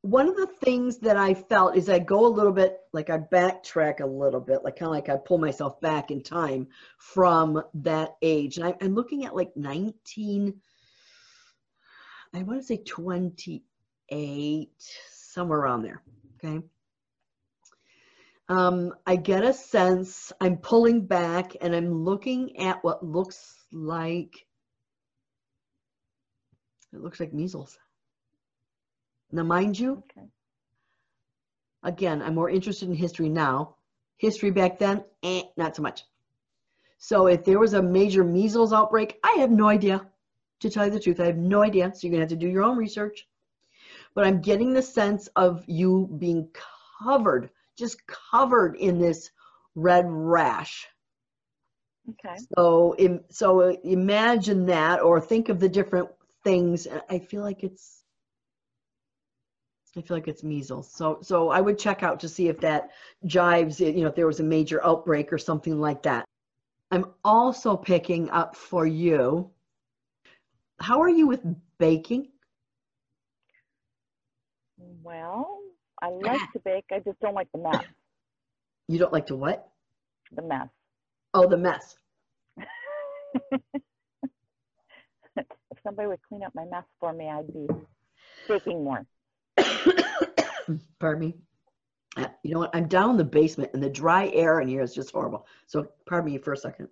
One 0.00 0.28
of 0.28 0.34
the 0.34 0.48
things 0.48 0.98
that 0.98 1.16
I 1.16 1.34
felt 1.34 1.76
is 1.76 1.88
I 1.88 2.00
go 2.00 2.26
a 2.26 2.36
little 2.36 2.50
bit, 2.50 2.80
like 2.92 3.08
I 3.08 3.18
backtrack 3.18 4.00
a 4.00 4.04
little 4.04 4.40
bit, 4.40 4.64
like 4.64 4.80
kind 4.80 4.88
of 4.88 4.94
like 4.94 5.08
I 5.08 5.16
pull 5.18 5.38
myself 5.38 5.80
back 5.80 6.10
in 6.10 6.20
time 6.20 6.66
from 6.98 7.62
that 7.74 8.16
age. 8.22 8.56
And 8.56 8.66
I, 8.66 8.74
I'm 8.80 8.96
looking 8.96 9.24
at 9.24 9.36
like 9.36 9.56
19, 9.56 10.60
I 12.34 12.42
want 12.42 12.60
to 12.60 12.66
say 12.66 12.78
28, 12.78 14.68
somewhere 15.32 15.58
around 15.58 15.82
there. 15.82 16.02
Okay. 16.36 16.62
Um, 18.48 18.92
I 19.06 19.16
get 19.16 19.44
a 19.44 19.52
sense, 19.52 20.30
I'm 20.40 20.58
pulling 20.58 21.06
back 21.06 21.56
and 21.62 21.74
I'm 21.74 22.04
looking 22.04 22.58
at 22.58 22.84
what 22.84 23.04
looks 23.04 23.64
like, 23.72 24.46
it 26.92 27.00
looks 27.00 27.18
like 27.18 27.32
measles. 27.32 27.78
Now, 29.30 29.44
mind 29.44 29.78
you, 29.78 30.02
Okay. 30.10 30.28
again, 31.82 32.20
I'm 32.20 32.34
more 32.34 32.50
interested 32.50 32.90
in 32.90 32.94
history 32.94 33.30
now. 33.30 33.76
History 34.18 34.50
back 34.50 34.78
then, 34.78 35.02
eh, 35.22 35.44
not 35.56 35.74
so 35.74 35.82
much. 35.82 36.02
So 36.98 37.26
if 37.28 37.44
there 37.44 37.58
was 37.58 37.72
a 37.72 37.82
major 37.82 38.22
measles 38.22 38.72
outbreak, 38.74 39.18
I 39.24 39.36
have 39.38 39.50
no 39.50 39.68
idea. 39.68 40.06
To 40.60 40.70
tell 40.70 40.84
you 40.84 40.92
the 40.92 41.00
truth, 41.00 41.18
I 41.20 41.26
have 41.26 41.38
no 41.38 41.62
idea. 41.62 41.90
So 41.94 42.06
you're 42.06 42.12
gonna 42.12 42.22
have 42.22 42.28
to 42.30 42.36
do 42.36 42.48
your 42.48 42.62
own 42.62 42.76
research. 42.76 43.26
But 44.14 44.26
I'm 44.26 44.40
getting 44.40 44.72
the 44.72 44.82
sense 44.82 45.28
of 45.36 45.64
you 45.66 46.08
being 46.18 46.48
covered, 47.02 47.50
just 47.78 48.06
covered 48.06 48.76
in 48.76 48.98
this 48.98 49.30
red 49.74 50.04
rash. 50.08 50.86
Okay. 52.10 52.36
So, 52.56 52.96
so 53.30 53.60
uh, 53.60 53.76
imagine 53.84 54.66
that, 54.66 55.00
or 55.00 55.20
think 55.20 55.48
of 55.48 55.60
the 55.60 55.68
different 55.68 56.08
things. 56.44 56.86
I 57.08 57.18
feel 57.18 57.42
like 57.42 57.62
it's, 57.62 58.02
I 59.96 60.00
feel 60.00 60.16
like 60.16 60.28
it's 60.28 60.42
measles. 60.42 60.92
So, 60.92 61.18
so 61.22 61.50
I 61.50 61.60
would 61.60 61.78
check 61.78 62.02
out 62.02 62.18
to 62.20 62.28
see 62.28 62.48
if 62.48 62.58
that 62.60 62.90
jives. 63.26 63.78
You 63.80 64.02
know, 64.02 64.08
if 64.08 64.14
there 64.14 64.26
was 64.26 64.40
a 64.40 64.44
major 64.44 64.84
outbreak 64.84 65.32
or 65.32 65.38
something 65.38 65.80
like 65.80 66.02
that. 66.02 66.24
I'm 66.90 67.06
also 67.24 67.76
picking 67.76 68.28
up 68.30 68.56
for 68.56 68.84
you. 68.84 69.50
How 70.80 71.00
are 71.00 71.08
you 71.08 71.26
with 71.26 71.40
baking? 71.78 72.31
Well, 75.02 75.58
I 76.00 76.08
like 76.08 76.40
to 76.52 76.60
bake. 76.64 76.84
I 76.90 77.00
just 77.00 77.20
don't 77.20 77.34
like 77.34 77.48
the 77.52 77.60
mess. 77.60 77.84
You 78.88 78.98
don't 78.98 79.12
like 79.12 79.26
to 79.26 79.36
what? 79.36 79.68
The 80.34 80.42
mess. 80.42 80.68
Oh, 81.34 81.46
the 81.46 81.56
mess. 81.56 81.96
if 82.56 82.66
somebody 85.82 86.08
would 86.08 86.20
clean 86.28 86.42
up 86.42 86.54
my 86.54 86.64
mess 86.64 86.84
for 87.00 87.12
me, 87.12 87.28
I'd 87.28 87.52
be 87.52 87.66
baking 88.48 88.84
more. 88.84 89.06
pardon 90.98 91.20
me. 91.20 91.36
Uh, 92.16 92.26
You 92.42 92.54
know 92.54 92.60
what? 92.60 92.74
I'm 92.74 92.88
down 92.88 93.10
in 93.10 93.16
the 93.16 93.24
basement 93.24 93.70
and 93.74 93.82
the 93.82 93.90
dry 93.90 94.30
air 94.34 94.60
in 94.60 94.68
here 94.68 94.82
is 94.82 94.94
just 94.94 95.12
horrible. 95.12 95.46
So 95.66 95.88
pardon 96.06 96.32
me 96.32 96.38
for 96.38 96.52
a 96.52 96.56
second. 96.56 96.88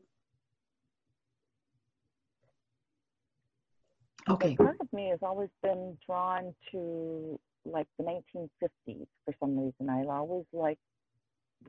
Okay. 4.28 4.56
Part 4.56 4.76
of 4.80 4.92
me 4.92 5.08
has 5.08 5.18
always 5.22 5.48
been 5.62 5.96
drawn 6.06 6.54
to 6.70 7.38
like 7.64 7.86
the 7.98 8.04
1950s 8.04 9.06
for 9.24 9.34
some 9.40 9.58
reason. 9.58 9.88
I 9.90 10.04
always 10.04 10.46
liked 10.52 10.80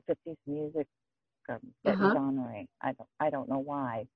50s 0.06 0.38
music, 0.46 0.86
um, 1.48 1.60
that 1.84 1.98
Uh-huh. 1.98 2.12
genre. 2.12 2.64
I 2.82 2.92
don't, 2.92 3.08
I 3.20 3.30
don't 3.30 3.48
know 3.48 3.58
why. 3.60 4.06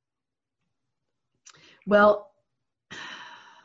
Well, 1.87 2.31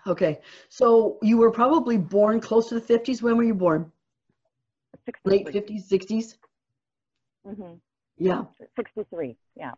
okay. 0.07 0.39
So 0.69 1.17
you 1.21 1.37
were 1.37 1.51
probably 1.51 1.97
born 1.97 2.39
close 2.41 2.69
to 2.69 2.75
the 2.75 2.81
50s. 2.81 3.21
When 3.21 3.37
were 3.37 3.43
you 3.43 3.55
born? 3.55 3.91
63. 5.05 5.25
Late 5.25 5.49
50s, 5.49 5.87
60s? 5.87 6.37
hmm 7.45 7.75
Yeah. 8.17 8.45
63. 8.75 9.37
Yeah. 9.55 9.73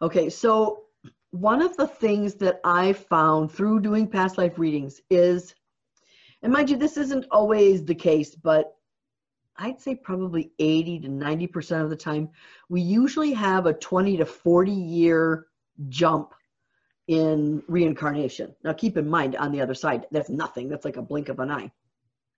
Okay. 0.00 0.28
So 0.30 0.84
one 1.30 1.62
of 1.62 1.76
the 1.76 1.86
things 1.86 2.34
that 2.36 2.60
I 2.64 2.92
found 2.92 3.50
through 3.52 3.80
doing 3.80 4.08
past 4.08 4.38
life 4.38 4.58
readings 4.58 5.00
is, 5.10 5.54
and 6.42 6.52
mind 6.52 6.70
you, 6.70 6.76
this 6.76 6.96
isn't 6.96 7.26
always 7.30 7.84
the 7.84 7.94
case, 7.94 8.34
but 8.34 8.76
I'd 9.56 9.80
say 9.80 9.94
probably 9.94 10.52
80 10.58 11.00
to 11.00 11.08
90% 11.08 11.82
of 11.82 11.90
the 11.90 11.96
time, 11.96 12.30
we 12.68 12.80
usually 12.80 13.32
have 13.32 13.66
a 13.66 13.74
20 13.74 14.16
to 14.16 14.24
40 14.24 14.72
year 14.72 15.46
jump 15.88 16.32
in 17.08 17.62
reincarnation. 17.68 18.54
Now, 18.64 18.72
keep 18.72 18.96
in 18.96 19.08
mind, 19.08 19.36
on 19.36 19.52
the 19.52 19.60
other 19.60 19.74
side, 19.74 20.06
that's 20.10 20.30
nothing. 20.30 20.68
That's 20.68 20.84
like 20.84 20.96
a 20.96 21.02
blink 21.02 21.28
of 21.28 21.40
an 21.40 21.50
eye. 21.50 21.70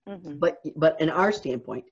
hmm 0.07 0.37
But, 0.37 0.61
but 0.75 0.99
in 0.99 1.09
our 1.09 1.31
standpoint, 1.31 1.85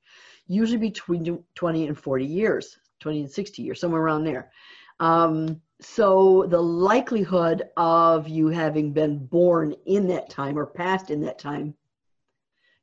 usually 0.47 0.79
between 0.79 1.43
20 1.55 1.88
and 1.88 1.97
40 1.97 2.25
years, 2.25 2.77
20 2.99 3.21
and 3.21 3.31
60 3.31 3.61
years, 3.61 3.79
somewhere 3.79 4.01
around 4.01 4.25
there. 4.25 4.51
Um, 4.99 5.61
so 5.79 6.45
the 6.49 6.61
likelihood 6.61 7.69
of 7.77 8.27
you 8.27 8.47
having 8.47 8.91
been 8.91 9.25
born 9.25 9.75
in 9.85 10.07
that 10.07 10.29
time 10.29 10.57
or 10.57 10.65
passed 10.65 11.09
in 11.09 11.21
that 11.21 11.39
time, 11.39 11.73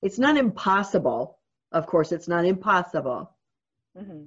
it's 0.02 0.18
not 0.18 0.36
impossible. 0.36 1.38
Of 1.72 1.86
course, 1.86 2.12
it's 2.12 2.28
not 2.28 2.44
impossible. 2.44 3.30
hmm 3.96 4.24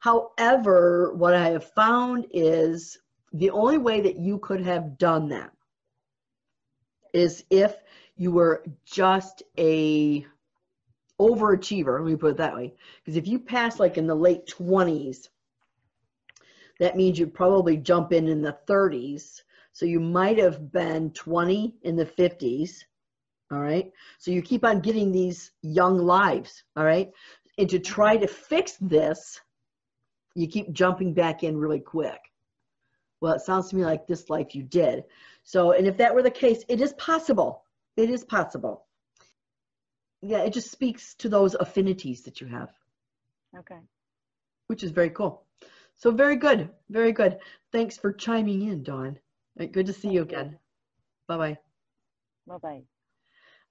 However, 0.00 1.12
what 1.14 1.34
I 1.34 1.50
have 1.50 1.72
found 1.72 2.26
is 2.30 2.98
the 3.32 3.50
only 3.50 3.78
way 3.78 4.00
that 4.00 4.16
you 4.16 4.38
could 4.38 4.60
have 4.60 4.96
done 4.96 5.28
that 5.30 5.52
is 7.12 7.44
if 7.50 7.76
you 8.16 8.30
were 8.30 8.64
just 8.84 9.42
a 9.58 10.24
overachiever, 11.20 12.00
let 12.00 12.10
me 12.10 12.16
put 12.16 12.32
it 12.32 12.36
that 12.36 12.54
way. 12.54 12.74
Because 12.98 13.16
if 13.16 13.26
you 13.26 13.38
pass 13.38 13.80
like 13.80 13.98
in 13.98 14.06
the 14.06 14.14
late 14.14 14.46
20s, 14.46 15.28
that 16.78 16.96
means 16.96 17.18
you'd 17.18 17.34
probably 17.34 17.76
jump 17.76 18.12
in 18.12 18.28
in 18.28 18.42
the 18.42 18.56
30s. 18.66 19.42
So 19.72 19.84
you 19.84 20.00
might 20.00 20.38
have 20.38 20.72
been 20.72 21.12
20 21.12 21.76
in 21.82 21.96
the 21.96 22.06
50s. 22.06 22.84
All 23.50 23.60
right. 23.60 23.90
So 24.18 24.30
you 24.30 24.42
keep 24.42 24.64
on 24.64 24.80
getting 24.80 25.10
these 25.10 25.52
young 25.62 25.98
lives. 25.98 26.62
All 26.76 26.84
right. 26.84 27.10
And 27.56 27.68
to 27.70 27.78
try 27.78 28.16
to 28.16 28.26
fix 28.26 28.76
this, 28.80 29.40
you 30.34 30.46
keep 30.46 30.72
jumping 30.72 31.14
back 31.14 31.42
in 31.42 31.56
really 31.56 31.80
quick. 31.80 32.20
Well, 33.20 33.32
it 33.32 33.40
sounds 33.40 33.68
to 33.70 33.76
me 33.76 33.84
like 33.84 34.06
this 34.06 34.30
life 34.30 34.54
you 34.54 34.62
did. 34.62 35.04
So, 35.42 35.72
and 35.72 35.86
if 35.86 35.96
that 35.96 36.14
were 36.14 36.22
the 36.22 36.30
case, 36.30 36.62
it 36.68 36.80
is 36.80 36.92
possible. 36.94 37.64
It 37.96 38.10
is 38.10 38.22
possible. 38.22 38.86
Yeah, 40.22 40.38
it 40.38 40.52
just 40.52 40.70
speaks 40.70 41.14
to 41.16 41.28
those 41.28 41.54
affinities 41.54 42.22
that 42.22 42.40
you 42.40 42.46
have, 42.48 42.70
Okay. 43.56 43.78
which 44.66 44.82
is 44.84 44.90
very 44.90 45.10
cool. 45.10 45.44
So, 45.96 46.10
very 46.12 46.36
good. 46.36 46.70
Very 46.90 47.12
good. 47.12 47.38
Thanks 47.72 47.96
for 47.96 48.12
chiming 48.12 48.62
in, 48.68 48.82
Dawn. 48.84 49.18
Uh, 49.58 49.66
Good 49.66 49.86
to 49.86 49.92
see 49.92 50.10
you 50.10 50.22
again. 50.22 50.58
Bye 51.26 51.36
bye. 51.38 51.58
Bye 52.46 52.58
bye. 52.58 52.97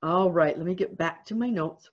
All 0.03 0.31
right, 0.31 0.55
let 0.55 0.65
me 0.65 0.75
get 0.75 0.97
back 0.97 1.25
to 1.25 1.35
my 1.35 1.49
notes. 1.49 1.89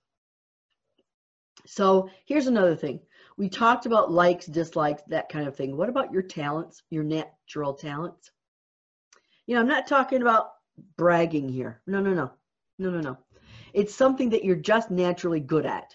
So 1.65 2.09
here's 2.25 2.47
another 2.47 2.75
thing. 2.75 2.99
We 3.37 3.49
talked 3.49 3.85
about 3.85 4.11
likes, 4.11 4.45
dislikes, 4.45 5.01
that 5.07 5.29
kind 5.29 5.47
of 5.47 5.55
thing. 5.55 5.75
What 5.75 5.89
about 5.89 6.13
your 6.13 6.21
talents, 6.21 6.83
your 6.89 7.03
natural 7.03 7.73
talents? 7.73 8.31
You 9.47 9.55
know, 9.55 9.61
I'm 9.61 9.67
not 9.67 9.87
talking 9.87 10.21
about 10.21 10.51
bragging 10.97 11.49
here. 11.49 11.81
No, 11.87 11.99
no, 11.99 12.13
no. 12.13 12.31
No, 12.77 12.89
no, 12.91 13.01
no. 13.01 13.17
It's 13.73 13.95
something 13.95 14.29
that 14.29 14.43
you're 14.43 14.55
just 14.55 14.91
naturally 14.91 15.39
good 15.39 15.65
at. 15.65 15.93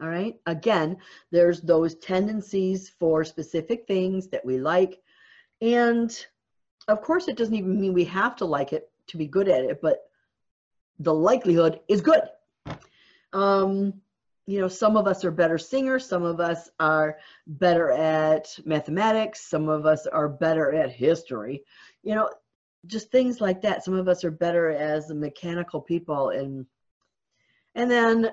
All 0.00 0.08
right. 0.08 0.36
Again, 0.46 0.96
there's 1.30 1.60
those 1.60 1.94
tendencies 1.96 2.88
for 2.88 3.24
specific 3.24 3.86
things 3.86 4.28
that 4.28 4.44
we 4.44 4.58
like. 4.58 5.00
And 5.60 6.14
of 6.88 7.02
course, 7.02 7.28
it 7.28 7.36
doesn't 7.36 7.54
even 7.54 7.80
mean 7.80 7.92
we 7.92 8.04
have 8.06 8.36
to 8.36 8.44
like 8.44 8.72
it 8.72 8.90
to 9.08 9.16
be 9.16 9.26
good 9.26 9.48
at 9.48 9.64
it, 9.64 9.80
but 9.80 9.98
the 11.02 11.14
likelihood 11.14 11.80
is 11.88 12.00
good. 12.00 12.22
Um, 13.32 13.94
you 14.46 14.60
know, 14.60 14.68
some 14.68 14.96
of 14.96 15.06
us 15.06 15.24
are 15.24 15.30
better 15.30 15.58
singers, 15.58 16.06
some 16.06 16.24
of 16.24 16.40
us 16.40 16.68
are 16.80 17.18
better 17.46 17.90
at 17.92 18.58
mathematics, 18.64 19.48
some 19.48 19.68
of 19.68 19.86
us 19.86 20.06
are 20.06 20.28
better 20.28 20.72
at 20.74 20.90
history, 20.90 21.64
you 22.02 22.14
know, 22.14 22.28
just 22.86 23.10
things 23.10 23.40
like 23.40 23.62
that. 23.62 23.84
Some 23.84 23.94
of 23.94 24.08
us 24.08 24.24
are 24.24 24.30
better 24.32 24.70
as 24.70 25.08
mechanical 25.10 25.80
people 25.80 26.30
and 26.30 26.66
and 27.74 27.90
then 27.90 28.30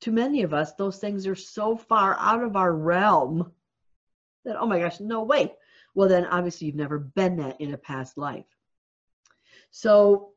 to 0.00 0.10
many 0.10 0.42
of 0.42 0.52
us, 0.52 0.72
those 0.74 0.98
things 0.98 1.26
are 1.26 1.36
so 1.36 1.76
far 1.76 2.16
out 2.18 2.42
of 2.42 2.56
our 2.56 2.72
realm 2.72 3.52
that, 4.44 4.56
oh 4.58 4.66
my 4.66 4.80
gosh, 4.80 5.00
no 5.00 5.22
way. 5.22 5.52
Well, 5.94 6.08
then 6.08 6.26
obviously 6.26 6.66
you've 6.66 6.76
never 6.76 6.98
been 6.98 7.36
that 7.36 7.60
in 7.60 7.72
a 7.72 7.78
past 7.78 8.18
life. 8.18 8.44
So 9.70 10.32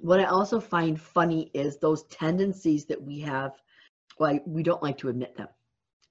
what 0.00 0.20
I 0.20 0.24
also 0.24 0.60
find 0.60 1.00
funny 1.00 1.50
is 1.54 1.78
those 1.78 2.04
tendencies 2.04 2.84
that 2.86 3.02
we 3.02 3.20
have, 3.20 3.52
well, 4.18 4.38
we 4.46 4.62
don't 4.62 4.82
like 4.82 4.98
to 4.98 5.08
admit 5.08 5.36
them. 5.36 5.48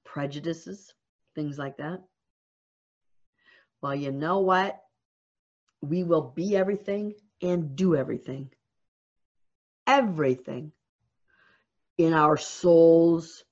Prejudices, 0.04 0.94
things 1.36 1.58
like 1.58 1.78
that. 1.78 2.02
Well, 3.82 3.96
you 3.96 4.12
know 4.12 4.40
what? 4.40 4.82
We 5.82 6.04
will 6.04 6.34
be 6.36 6.56
everything 6.56 7.14
and 7.42 7.76
do 7.76 7.96
everything. 7.96 8.50
Everything 9.86 10.72
in 11.98 12.14
our 12.14 12.38
soul's 12.38 13.44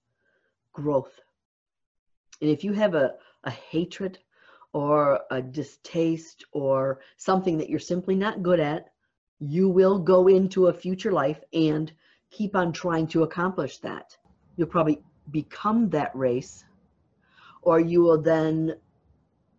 growth. 0.74 1.20
And 2.40 2.49
if 2.49 2.64
you 2.64 2.74
have 2.74 2.95
a, 2.95 3.16
a 3.44 3.52
hatred 3.52 4.18
or 4.74 5.20
a 5.30 5.41
distaste 5.41 6.45
or 6.53 7.02
something 7.18 7.58
that 7.58 7.70
you're 7.70 7.80
simply 7.80 8.16
not 8.16 8.41
good 8.41 8.60
at, 8.60 8.91
you 9.42 9.68
will 9.68 9.98
go 9.98 10.28
into 10.28 10.68
a 10.68 10.74
future 10.74 11.12
life 11.12 11.42
and 11.52 11.92
keep 12.30 12.56
on 12.56 12.72
trying 12.72 13.08
to 13.08 13.24
accomplish 13.24 13.80
that. 13.80 14.16
You'll 14.56 14.68
probably 14.68 15.02
become 15.32 15.90
that 15.90 16.16
race, 16.16 16.64
or 17.64 17.80
you 17.80 18.02
will 18.02 18.22
then 18.22 18.76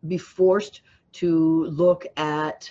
be 0.06 0.18
forced 0.18 0.82
to 1.14 1.64
look 1.64 2.06
at 2.16 2.70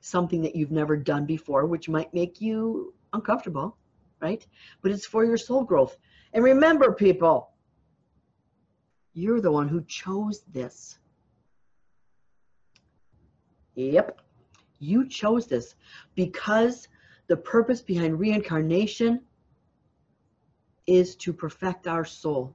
something 0.00 0.40
that 0.42 0.54
you've 0.54 0.70
never 0.70 0.96
done 0.96 1.26
before, 1.26 1.66
which 1.66 1.88
might 1.88 2.14
make 2.14 2.40
you 2.40 2.94
uncomfortable, 3.12 3.76
right? 4.20 4.46
But 4.80 4.92
it's 4.92 5.06
for 5.06 5.24
your 5.24 5.36
soul 5.36 5.64
growth. 5.64 5.96
And 6.32 6.44
remember, 6.44 6.92
people, 6.92 7.50
you're 9.12 9.40
the 9.40 9.50
one 9.50 9.68
who 9.68 9.82
chose 9.84 10.40
this. 10.52 10.98
Yep. 13.74 14.20
You 14.78 15.08
chose 15.08 15.46
this 15.46 15.74
because 16.14 16.88
the 17.26 17.36
purpose 17.36 17.82
behind 17.82 18.18
reincarnation 18.18 19.20
is 20.86 21.16
to 21.16 21.32
perfect 21.32 21.86
our 21.86 22.04
soul. 22.04 22.54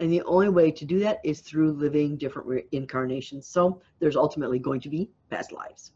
And 0.00 0.12
the 0.12 0.22
only 0.22 0.48
way 0.48 0.72
to 0.72 0.84
do 0.84 0.98
that 1.00 1.20
is 1.22 1.40
through 1.40 1.72
living 1.72 2.16
different 2.16 2.48
reincarnations. 2.48 3.46
So 3.46 3.80
there's 4.00 4.16
ultimately 4.16 4.58
going 4.58 4.80
to 4.80 4.88
be 4.88 5.08
past 5.30 5.52
lives. 5.52 5.92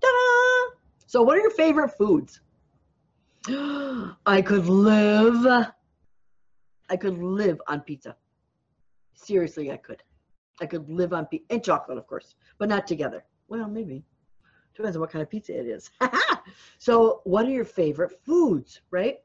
Ta-da! 0.00 0.76
So 1.06 1.22
what 1.22 1.36
are 1.36 1.40
your 1.40 1.52
favorite 1.52 1.90
foods? 1.96 2.40
I 3.48 4.42
could 4.44 4.66
live. 4.66 5.46
I 6.90 6.96
could 6.96 7.18
live 7.18 7.60
on 7.68 7.80
pizza. 7.82 8.16
Seriously, 9.14 9.70
I 9.70 9.76
could. 9.76 10.02
I 10.60 10.66
could 10.66 10.88
live 10.88 11.12
on 11.12 11.26
pizza 11.26 11.46
and 11.50 11.62
chocolate, 11.62 11.98
of 11.98 12.06
course, 12.08 12.34
but 12.58 12.68
not 12.68 12.86
together. 12.86 13.24
Well, 13.48 13.68
maybe. 13.68 14.04
Depends 14.74 14.96
on 14.96 15.00
what 15.00 15.10
kind 15.10 15.22
of 15.22 15.30
pizza 15.30 15.58
it 15.58 15.66
is. 15.66 15.90
so, 16.78 17.20
what 17.24 17.46
are 17.46 17.50
your 17.50 17.64
favorite 17.64 18.12
foods, 18.24 18.80
right? 18.90 19.18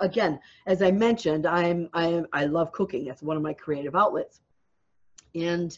Again, 0.00 0.40
as 0.66 0.82
I 0.82 0.90
mentioned, 0.90 1.46
I'm 1.46 1.88
I 1.92 2.06
am 2.06 2.26
I 2.32 2.46
love 2.46 2.72
cooking. 2.72 3.04
That's 3.04 3.22
one 3.22 3.36
of 3.36 3.42
my 3.42 3.52
creative 3.52 3.94
outlets. 3.94 4.40
And 5.34 5.76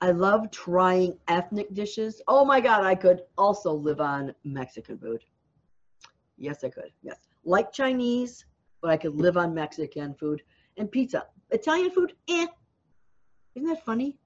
I 0.00 0.10
love 0.10 0.50
trying 0.50 1.18
ethnic 1.28 1.72
dishes. 1.72 2.20
Oh 2.28 2.44
my 2.44 2.60
god, 2.60 2.84
I 2.84 2.94
could 2.94 3.22
also 3.38 3.72
live 3.72 4.00
on 4.00 4.34
Mexican 4.44 4.98
food. 4.98 5.24
Yes, 6.36 6.64
I 6.64 6.68
could. 6.68 6.90
Yes. 7.02 7.18
Like 7.44 7.72
Chinese, 7.72 8.44
but 8.82 8.90
I 8.90 8.96
could 8.96 9.14
live 9.14 9.36
on 9.36 9.54
Mexican 9.54 10.14
food 10.14 10.42
and 10.76 10.90
pizza. 10.90 11.24
Italian 11.50 11.90
food, 11.90 12.14
eh. 12.28 12.46
Isn't 13.54 13.68
that 13.68 13.84
funny? 13.84 14.18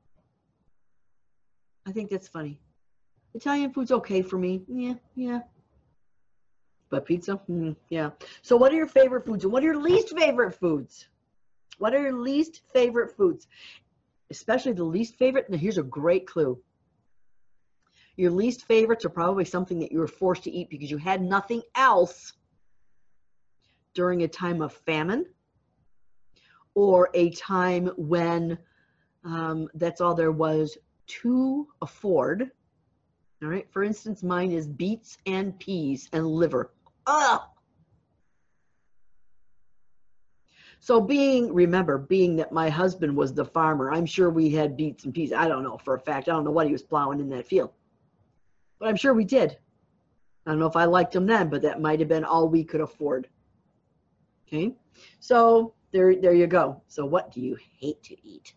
I 1.87 1.93
think 1.93 2.11
that's 2.11 2.29
funny. 2.29 2.61
Italian 3.34 3.72
food's 3.72 3.92
okay 3.92 4.22
for 4.22 4.38
me. 4.38 4.62
Yeah, 4.68 4.94
yeah. 5.14 5.40
But 6.90 7.05
pizza, 7.05 7.40
mm, 7.48 7.76
yeah. 7.90 8.10
So, 8.42 8.56
what 8.56 8.72
are 8.72 8.76
your 8.76 8.86
favorite 8.86 9.26
foods 9.26 9.44
and 9.44 9.52
what 9.52 9.62
are 9.62 9.66
your 9.66 9.76
least 9.80 10.16
favorite 10.16 10.55
foods? 10.55 11.09
What 11.78 11.94
are 11.94 12.02
your 12.02 12.18
least 12.18 12.62
favorite 12.72 13.16
foods? 13.16 13.46
Especially 14.30 14.72
the 14.72 14.84
least 14.84 15.16
favorite. 15.16 15.48
Now, 15.50 15.59
here's 15.59 15.78
a 15.78 15.82
great 15.82 16.26
clue. 16.26 16.59
Your 18.16 18.32
least 18.32 18.66
favorites 18.66 19.05
are 19.05 19.10
probably 19.10 19.44
something 19.44 19.78
that 19.78 19.92
you 19.92 20.00
were 20.00 20.09
forced 20.09 20.44
to 20.44 20.50
eat 20.50 20.70
because 20.70 20.90
you 20.90 20.96
had 20.96 21.22
nothing 21.22 21.62
else 21.74 22.32
during 23.94 24.22
a 24.22 24.28
time 24.28 24.60
of 24.60 24.72
famine 24.72 25.24
or 26.74 27.10
a 27.14 27.30
time 27.30 27.90
when 27.96 28.59
um, 29.24 29.68
that's 29.74 30.00
all 30.00 30.14
there 30.14 30.32
was 30.32 30.76
to 31.06 31.66
afford. 31.80 32.50
All 33.43 33.48
right. 33.48 33.66
For 33.70 33.85
instance, 33.85 34.23
mine 34.23 34.51
is 34.51 34.66
beets 34.66 35.19
and 35.27 35.59
peas 35.59 36.09
and 36.12 36.27
liver. 36.27 36.73
Ugh. 37.06 37.40
So 40.81 41.01
being, 41.01 41.52
remember, 41.52 41.98
being 41.98 42.36
that 42.36 42.52
my 42.52 42.69
husband 42.69 43.16
was 43.16 43.35
the 43.35 43.44
farmer, 43.44 43.93
I'm 43.93 44.06
sure 44.06 44.31
we 44.31 44.51
had 44.51 44.77
beets 44.77 45.05
and 45.05 45.15
peas. 45.15 45.32
I 45.32 45.48
don't 45.48 45.62
know 45.62 45.78
for 45.78 45.94
a 45.94 46.01
fact. 46.01 46.28
I 46.28 46.32
don't 46.32 46.44
know 46.44 46.51
what 46.51 46.66
he 46.66 46.73
was 46.73 46.82
plowing 46.82 47.20
in 47.20 47.28
that 47.31 47.47
field. 47.47 47.70
But 48.78 48.89
I'm 48.89 48.97
sure 48.97 49.12
we 49.12 49.24
did. 49.24 49.59
I 50.47 50.51
don't 50.51 50.60
know 50.60 50.66
if 50.66 50.77
I 50.77 50.85
liked 50.85 51.12
them 51.12 51.27
then, 51.27 51.48
but 51.48 51.62
that 51.62 51.81
might 51.81 51.98
have 51.98 52.09
been 52.09 52.24
all 52.24 52.48
we 52.48 52.65
could 52.65 52.81
afford. 52.81 53.28
Okay. 54.47 54.74
So 55.20 55.74
there, 55.93 56.15
there 56.16 56.32
you 56.32 56.47
go. 56.47 56.81
So 56.86 57.05
what 57.05 57.32
do 57.32 57.40
you 57.40 57.56
hate 57.78 58.02
to 58.05 58.16
eat? 58.27 58.55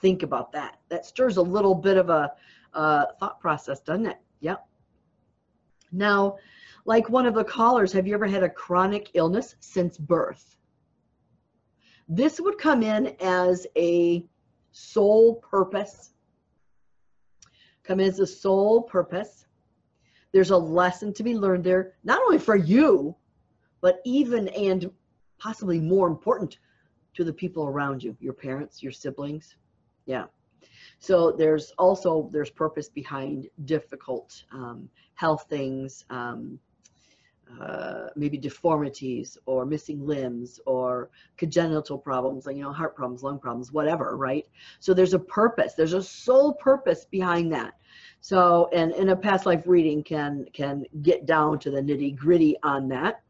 Think 0.00 0.22
about 0.22 0.50
that. 0.52 0.78
That 0.88 1.04
stirs 1.04 1.36
a 1.36 1.42
little 1.42 1.74
bit 1.74 1.98
of 1.98 2.08
a 2.10 2.32
uh, 2.74 3.06
thought 3.18 3.40
process, 3.40 3.80
doesn't 3.80 4.06
it? 4.06 4.18
Yep. 4.40 4.66
Now, 5.92 6.36
like 6.84 7.08
one 7.10 7.26
of 7.26 7.34
the 7.34 7.44
callers, 7.44 7.92
have 7.92 8.06
you 8.06 8.14
ever 8.14 8.26
had 8.26 8.42
a 8.42 8.48
chronic 8.48 9.10
illness 9.14 9.56
since 9.60 9.98
birth? 9.98 10.56
This 12.08 12.40
would 12.40 12.58
come 12.58 12.82
in 12.82 13.14
as 13.20 13.66
a 13.76 14.26
sole 14.72 15.36
purpose 15.36 16.10
come 17.90 17.98
in 17.98 18.06
as 18.06 18.20
a 18.20 18.26
soul 18.26 18.82
purpose. 18.82 19.46
There's 20.32 20.50
a 20.50 20.56
lesson 20.56 21.12
to 21.14 21.24
be 21.24 21.36
learned 21.36 21.64
there, 21.64 21.94
not 22.04 22.20
only 22.22 22.38
for 22.38 22.54
you, 22.54 23.16
but 23.80 24.00
even 24.04 24.46
and 24.48 24.90
possibly 25.38 25.80
more 25.80 26.06
important 26.06 26.58
to 27.14 27.24
the 27.24 27.32
people 27.32 27.66
around 27.66 28.04
you, 28.04 28.16
your 28.20 28.32
parents, 28.32 28.80
your 28.80 28.92
siblings. 28.92 29.56
Yeah. 30.06 30.26
So 31.00 31.32
there's 31.32 31.72
also 31.78 32.28
there's 32.30 32.50
purpose 32.50 32.90
behind 32.90 33.48
difficult 33.64 34.44
um, 34.52 34.88
health 35.14 35.46
things, 35.48 36.04
um, 36.10 36.58
uh, 37.58 38.08
maybe 38.16 38.36
deformities 38.36 39.38
or 39.46 39.64
missing 39.64 40.06
limbs 40.06 40.60
or 40.66 41.08
congenital 41.38 41.96
problems, 41.96 42.44
like 42.44 42.56
you 42.56 42.62
know 42.62 42.70
heart 42.70 42.94
problems, 42.94 43.22
lung 43.22 43.38
problems, 43.38 43.72
whatever, 43.72 44.14
right? 44.14 44.46
So 44.78 44.92
there's 44.92 45.14
a 45.14 45.18
purpose. 45.18 45.72
There's 45.72 45.94
a 45.94 46.02
soul 46.02 46.52
purpose 46.52 47.06
behind 47.06 47.50
that. 47.54 47.72
So 48.20 48.68
and 48.74 48.92
in 48.92 49.08
a 49.08 49.16
past 49.16 49.46
life 49.46 49.62
reading 49.66 50.02
can 50.04 50.44
can 50.52 50.84
get 51.00 51.24
down 51.24 51.58
to 51.60 51.70
the 51.70 51.80
nitty 51.80 52.14
gritty 52.14 52.56
on 52.62 52.88
that. 52.88 53.22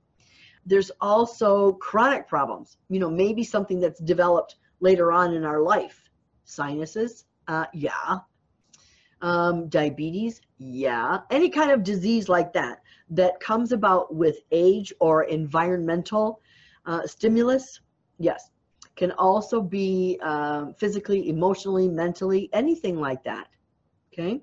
There's 0.66 0.90
also 1.00 1.74
chronic 1.74 2.26
problems. 2.26 2.78
You 2.88 2.98
know 2.98 3.10
maybe 3.10 3.44
something 3.44 3.78
that's 3.78 4.00
developed 4.00 4.56
later 4.80 5.12
on 5.12 5.34
in 5.34 5.44
our 5.44 5.60
life, 5.60 6.10
sinuses, 6.44 7.26
uh, 7.50 7.66
yeah. 7.74 8.18
Um, 9.22 9.68
diabetes, 9.68 10.40
yeah. 10.58 11.20
Any 11.30 11.50
kind 11.50 11.72
of 11.72 11.82
disease 11.82 12.28
like 12.28 12.52
that 12.54 12.80
that 13.10 13.40
comes 13.40 13.72
about 13.72 14.14
with 14.14 14.38
age 14.52 14.94
or 15.00 15.24
environmental 15.24 16.40
uh, 16.86 17.06
stimulus, 17.06 17.80
yes. 18.18 18.50
Can 18.96 19.12
also 19.12 19.60
be 19.60 20.18
um, 20.22 20.74
physically, 20.74 21.28
emotionally, 21.28 21.88
mentally, 21.88 22.48
anything 22.52 23.00
like 23.00 23.22
that. 23.24 23.48
Okay. 24.12 24.40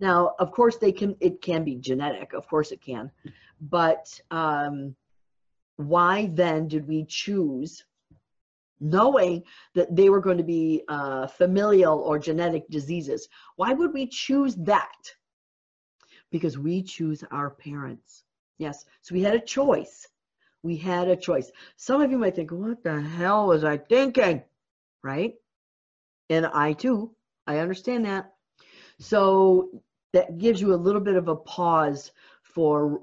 Now, 0.00 0.34
of 0.38 0.52
course, 0.52 0.76
they 0.76 0.92
can. 0.92 1.16
It 1.20 1.40
can 1.40 1.64
be 1.64 1.76
genetic. 1.76 2.32
Of 2.34 2.46
course, 2.46 2.72
it 2.72 2.82
can. 2.82 3.10
But 3.60 4.20
um, 4.30 4.94
why 5.76 6.30
then 6.34 6.68
did 6.68 6.86
we 6.86 7.06
choose 7.06 7.84
knowing 8.80 9.42
that 9.74 9.94
they 9.94 10.10
were 10.10 10.20
going 10.20 10.38
to 10.38 10.44
be 10.44 10.82
uh, 10.88 11.26
familial 11.26 11.98
or 12.00 12.18
genetic 12.18 12.68
diseases. 12.68 13.28
Why 13.56 13.72
would 13.72 13.92
we 13.92 14.06
choose 14.06 14.54
that? 14.56 15.14
Because 16.30 16.58
we 16.58 16.82
choose 16.82 17.24
our 17.30 17.50
parents. 17.50 18.24
Yes, 18.58 18.84
so 19.02 19.14
we 19.14 19.22
had 19.22 19.34
a 19.34 19.40
choice. 19.40 20.08
We 20.62 20.76
had 20.76 21.08
a 21.08 21.16
choice. 21.16 21.50
Some 21.76 22.00
of 22.00 22.10
you 22.10 22.18
might 22.18 22.34
think, 22.34 22.50
what 22.50 22.82
the 22.82 23.00
hell 23.00 23.48
was 23.48 23.64
I 23.64 23.78
thinking? 23.78 24.42
Right? 25.02 25.34
And 26.28 26.46
I 26.46 26.72
too, 26.72 27.14
I 27.46 27.58
understand 27.58 28.04
that. 28.06 28.32
So 28.98 29.82
that 30.12 30.38
gives 30.38 30.60
you 30.60 30.74
a 30.74 30.76
little 30.76 31.00
bit 31.00 31.16
of 31.16 31.28
a 31.28 31.36
pause 31.36 32.10
for, 32.42 33.02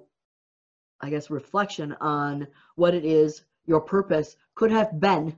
I 1.01 1.09
guess, 1.09 1.29
reflection 1.29 1.95
on 2.01 2.47
what 2.75 2.93
it 2.93 3.05
is 3.05 3.43
your 3.65 3.79
purpose 3.79 4.35
could 4.55 4.71
have 4.71 4.99
been 4.99 5.37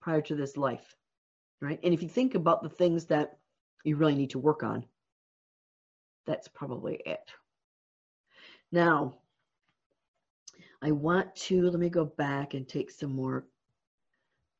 prior 0.00 0.20
to 0.22 0.34
this 0.34 0.56
life, 0.56 0.96
right? 1.60 1.78
And 1.82 1.94
if 1.94 2.02
you 2.02 2.08
think 2.08 2.34
about 2.34 2.62
the 2.62 2.68
things 2.68 3.04
that 3.06 3.38
you 3.84 3.96
really 3.96 4.14
need 4.14 4.30
to 4.30 4.38
work 4.38 4.62
on, 4.62 4.84
that's 6.26 6.48
probably 6.48 7.00
it. 7.06 7.30
Now, 8.72 9.16
I 10.82 10.92
want 10.92 11.34
to, 11.36 11.70
let 11.70 11.78
me 11.78 11.90
go 11.90 12.04
back 12.04 12.54
and 12.54 12.66
take 12.66 12.90
some 12.90 13.14
more, 13.14 13.46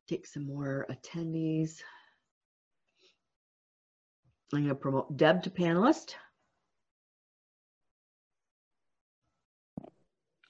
take 0.09 0.27
some 0.27 0.47
more 0.47 0.87
attendees. 0.91 1.81
I'm 4.53 4.61
going 4.61 4.69
to 4.69 4.75
promote 4.75 5.17
Deb 5.17 5.43
to 5.45 5.51
panelist. 5.51 6.15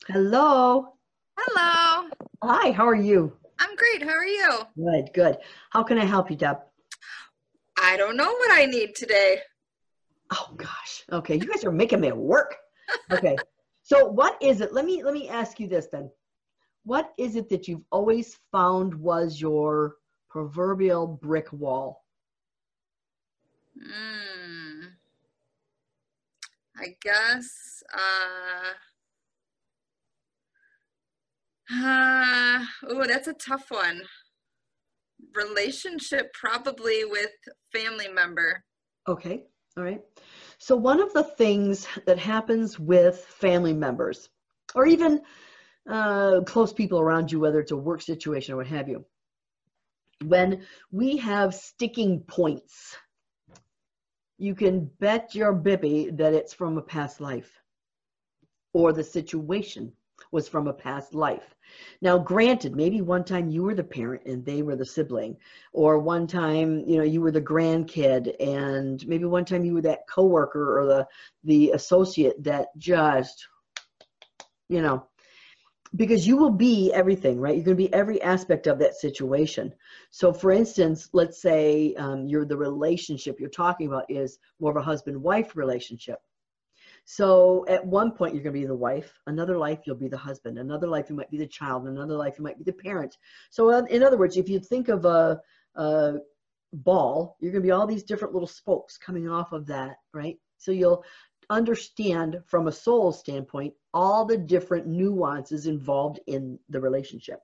Hello. 0.08 0.94
Hello. 1.38 2.08
Hi, 2.42 2.72
how 2.72 2.88
are 2.88 2.96
you? 2.96 3.39
I'm 3.60 3.76
great. 3.76 4.02
How 4.02 4.16
are 4.16 4.24
you? 4.24 4.50
Good, 4.76 5.12
good. 5.12 5.36
How 5.70 5.82
can 5.82 5.98
I 5.98 6.04
help 6.04 6.30
you, 6.30 6.36
Deb? 6.36 6.56
I 7.80 7.96
don't 7.96 8.16
know 8.16 8.32
what 8.32 8.50
I 8.50 8.64
need 8.64 8.94
today. 8.94 9.40
Oh 10.32 10.54
gosh. 10.56 11.04
Okay, 11.12 11.36
you 11.36 11.46
guys 11.46 11.64
are 11.64 11.72
making 11.72 12.00
me 12.00 12.12
work. 12.12 12.56
Okay. 13.10 13.36
so 13.82 14.06
what 14.06 14.36
is 14.40 14.60
it? 14.60 14.72
Let 14.72 14.84
me 14.84 15.02
let 15.02 15.14
me 15.14 15.28
ask 15.28 15.60
you 15.60 15.68
this 15.68 15.88
then. 15.92 16.10
What 16.84 17.12
is 17.18 17.36
it 17.36 17.48
that 17.50 17.68
you've 17.68 17.84
always 17.90 18.38
found 18.50 18.94
was 18.94 19.40
your 19.40 19.96
proverbial 20.28 21.06
brick 21.06 21.52
wall? 21.52 22.04
Hmm. 23.78 24.86
I 26.76 26.96
guess 27.02 27.82
uh 27.92 28.72
uh, 31.72 32.64
oh, 32.88 33.04
that's 33.06 33.28
a 33.28 33.34
tough 33.34 33.66
one. 33.70 34.02
Relationship 35.34 36.32
probably 36.32 37.04
with 37.04 37.30
family 37.72 38.08
member. 38.08 38.64
Okay, 39.08 39.44
all 39.76 39.84
right. 39.84 40.00
So, 40.58 40.74
one 40.74 41.00
of 41.00 41.12
the 41.12 41.22
things 41.22 41.86
that 42.06 42.18
happens 42.18 42.78
with 42.78 43.18
family 43.18 43.72
members, 43.72 44.28
or 44.74 44.86
even 44.86 45.20
uh, 45.88 46.40
close 46.44 46.72
people 46.72 46.98
around 46.98 47.30
you, 47.30 47.38
whether 47.38 47.60
it's 47.60 47.70
a 47.70 47.76
work 47.76 48.02
situation 48.02 48.54
or 48.54 48.58
what 48.58 48.66
have 48.66 48.88
you, 48.88 49.04
when 50.24 50.64
we 50.90 51.16
have 51.18 51.54
sticking 51.54 52.20
points, 52.20 52.96
you 54.38 54.54
can 54.54 54.90
bet 54.98 55.34
your 55.34 55.52
bibby 55.52 56.10
that 56.14 56.34
it's 56.34 56.52
from 56.52 56.78
a 56.78 56.82
past 56.82 57.20
life 57.20 57.60
or 58.72 58.92
the 58.92 59.04
situation 59.04 59.92
was 60.32 60.48
from 60.48 60.66
a 60.66 60.72
past 60.72 61.14
life. 61.14 61.54
Now, 62.02 62.18
granted, 62.18 62.74
maybe 62.74 63.00
one 63.00 63.24
time 63.24 63.48
you 63.48 63.62
were 63.62 63.74
the 63.74 63.84
parent 63.84 64.22
and 64.26 64.44
they 64.44 64.62
were 64.62 64.76
the 64.76 64.84
sibling, 64.84 65.36
or 65.72 65.98
one 65.98 66.26
time, 66.26 66.80
you 66.86 66.96
know, 66.98 67.04
you 67.04 67.20
were 67.20 67.30
the 67.30 67.40
grandkid, 67.40 68.34
and 68.40 69.06
maybe 69.06 69.24
one 69.24 69.44
time 69.44 69.64
you 69.64 69.74
were 69.74 69.82
that 69.82 70.08
coworker 70.08 70.80
or 70.80 70.86
the 70.86 71.06
the 71.44 71.70
associate 71.70 72.42
that 72.42 72.68
just, 72.76 73.46
you 74.68 74.82
know, 74.82 75.06
because 75.96 76.26
you 76.26 76.36
will 76.36 76.50
be 76.50 76.92
everything, 76.92 77.40
right? 77.40 77.56
You're 77.56 77.64
going 77.64 77.76
to 77.76 77.82
be 77.82 77.92
every 77.92 78.22
aspect 78.22 78.66
of 78.66 78.78
that 78.78 78.94
situation. 78.94 79.72
So, 80.10 80.32
for 80.32 80.52
instance, 80.52 81.08
let's 81.12 81.42
say 81.42 81.94
um, 81.96 82.26
you're 82.26 82.44
the 82.44 82.56
relationship 82.56 83.40
you're 83.40 83.48
talking 83.48 83.88
about 83.88 84.10
is 84.10 84.38
more 84.60 84.70
of 84.70 84.76
a 84.76 84.82
husband-wife 84.82 85.56
relationship 85.56 86.18
so 87.12 87.64
at 87.66 87.84
one 87.84 88.12
point, 88.12 88.34
you're 88.34 88.44
going 88.44 88.54
to 88.54 88.60
be 88.60 88.66
the 88.66 88.72
wife. 88.72 89.18
Another 89.26 89.58
life, 89.58 89.80
you'll 89.84 89.96
be 89.96 90.06
the 90.06 90.16
husband. 90.16 90.58
Another 90.58 90.86
life, 90.86 91.10
you 91.10 91.16
might 91.16 91.28
be 91.28 91.38
the 91.38 91.46
child. 91.48 91.88
Another 91.88 92.14
life, 92.14 92.38
you 92.38 92.44
might 92.44 92.56
be 92.56 92.62
the 92.62 92.72
parent. 92.72 93.18
So 93.50 93.68
in 93.86 94.04
other 94.04 94.16
words, 94.16 94.36
if 94.36 94.48
you 94.48 94.60
think 94.60 94.86
of 94.86 95.04
a, 95.04 95.40
a 95.74 96.18
ball, 96.72 97.36
you're 97.40 97.50
going 97.50 97.64
to 97.64 97.66
be 97.66 97.72
all 97.72 97.88
these 97.88 98.04
different 98.04 98.32
little 98.32 98.46
spokes 98.46 98.96
coming 98.96 99.28
off 99.28 99.50
of 99.50 99.66
that, 99.66 99.96
right? 100.14 100.38
So 100.58 100.70
you'll 100.70 101.02
understand 101.50 102.44
from 102.46 102.68
a 102.68 102.72
soul 102.72 103.10
standpoint 103.10 103.74
all 103.92 104.24
the 104.24 104.38
different 104.38 104.86
nuances 104.86 105.66
involved 105.66 106.20
in 106.28 106.60
the 106.68 106.80
relationship. 106.80 107.40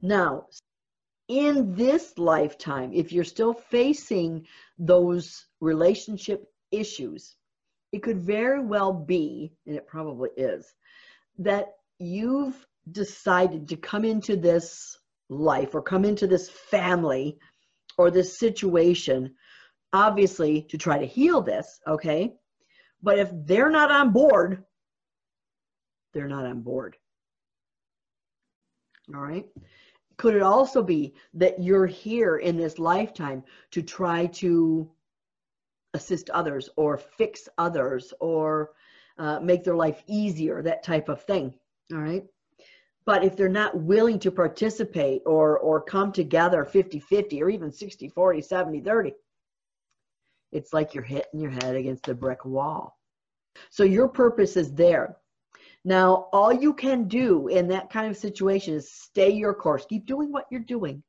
Now, 0.00 0.46
in 1.26 1.74
this 1.74 2.16
lifetime, 2.18 2.92
if 2.92 3.10
you're 3.10 3.24
still 3.24 3.52
facing 3.52 4.46
those 4.78 5.46
relationship 5.58 6.48
issues, 6.70 7.34
it 7.92 8.02
could 8.02 8.18
very 8.18 8.60
well 8.60 8.92
be, 8.92 9.52
and 9.66 9.76
it 9.76 9.86
probably 9.86 10.30
is, 10.36 10.74
that 11.38 11.68
you've 11.98 12.66
decided 12.90 13.68
to 13.68 13.76
come 13.76 14.04
into 14.04 14.36
this 14.36 14.96
life 15.28 15.74
or 15.74 15.82
come 15.82 16.04
into 16.04 16.26
this 16.26 16.48
family 16.48 17.38
or 17.98 18.10
this 18.10 18.38
situation, 18.38 19.34
obviously 19.92 20.62
to 20.62 20.78
try 20.78 20.98
to 20.98 21.06
heal 21.06 21.40
this, 21.40 21.80
okay? 21.86 22.34
But 23.02 23.18
if 23.18 23.30
they're 23.32 23.70
not 23.70 23.90
on 23.90 24.12
board, 24.12 24.64
they're 26.12 26.28
not 26.28 26.46
on 26.46 26.62
board. 26.62 26.96
All 29.14 29.20
right? 29.20 29.46
Could 30.16 30.34
it 30.34 30.42
also 30.42 30.82
be 30.82 31.14
that 31.34 31.62
you're 31.62 31.86
here 31.86 32.38
in 32.38 32.56
this 32.56 32.78
lifetime 32.78 33.44
to 33.72 33.82
try 33.82 34.26
to 34.26 34.90
assist 35.94 36.30
others 36.30 36.68
or 36.76 36.96
fix 36.96 37.48
others 37.58 38.12
or 38.20 38.70
uh, 39.18 39.40
make 39.40 39.64
their 39.64 39.76
life 39.76 40.02
easier, 40.06 40.62
that 40.62 40.82
type 40.82 41.08
of 41.08 41.22
thing. 41.22 41.52
All 41.92 41.98
right. 41.98 42.24
But 43.04 43.24
if 43.24 43.36
they're 43.36 43.48
not 43.48 43.78
willing 43.78 44.18
to 44.20 44.32
participate 44.32 45.22
or, 45.26 45.58
or 45.58 45.80
come 45.80 46.12
together 46.12 46.64
50 46.64 46.98
50 46.98 47.42
or 47.42 47.48
even 47.48 47.72
60 47.72 48.08
40, 48.08 48.42
70 48.42 48.80
30, 48.80 49.12
it's 50.52 50.72
like 50.72 50.94
you're 50.94 51.04
hitting 51.04 51.40
your 51.40 51.52
head 51.52 51.76
against 51.76 52.04
the 52.04 52.14
brick 52.14 52.44
wall. 52.44 52.98
So 53.70 53.84
your 53.84 54.08
purpose 54.08 54.56
is 54.56 54.74
there. 54.74 55.16
Now, 55.84 56.28
all 56.32 56.52
you 56.52 56.74
can 56.74 57.06
do 57.06 57.46
in 57.46 57.68
that 57.68 57.90
kind 57.90 58.10
of 58.10 58.16
situation 58.16 58.74
is 58.74 58.90
stay 58.90 59.30
your 59.30 59.54
course. 59.54 59.86
Keep 59.86 60.06
doing 60.06 60.32
what 60.32 60.46
you're 60.50 60.60
doing. 60.60 61.02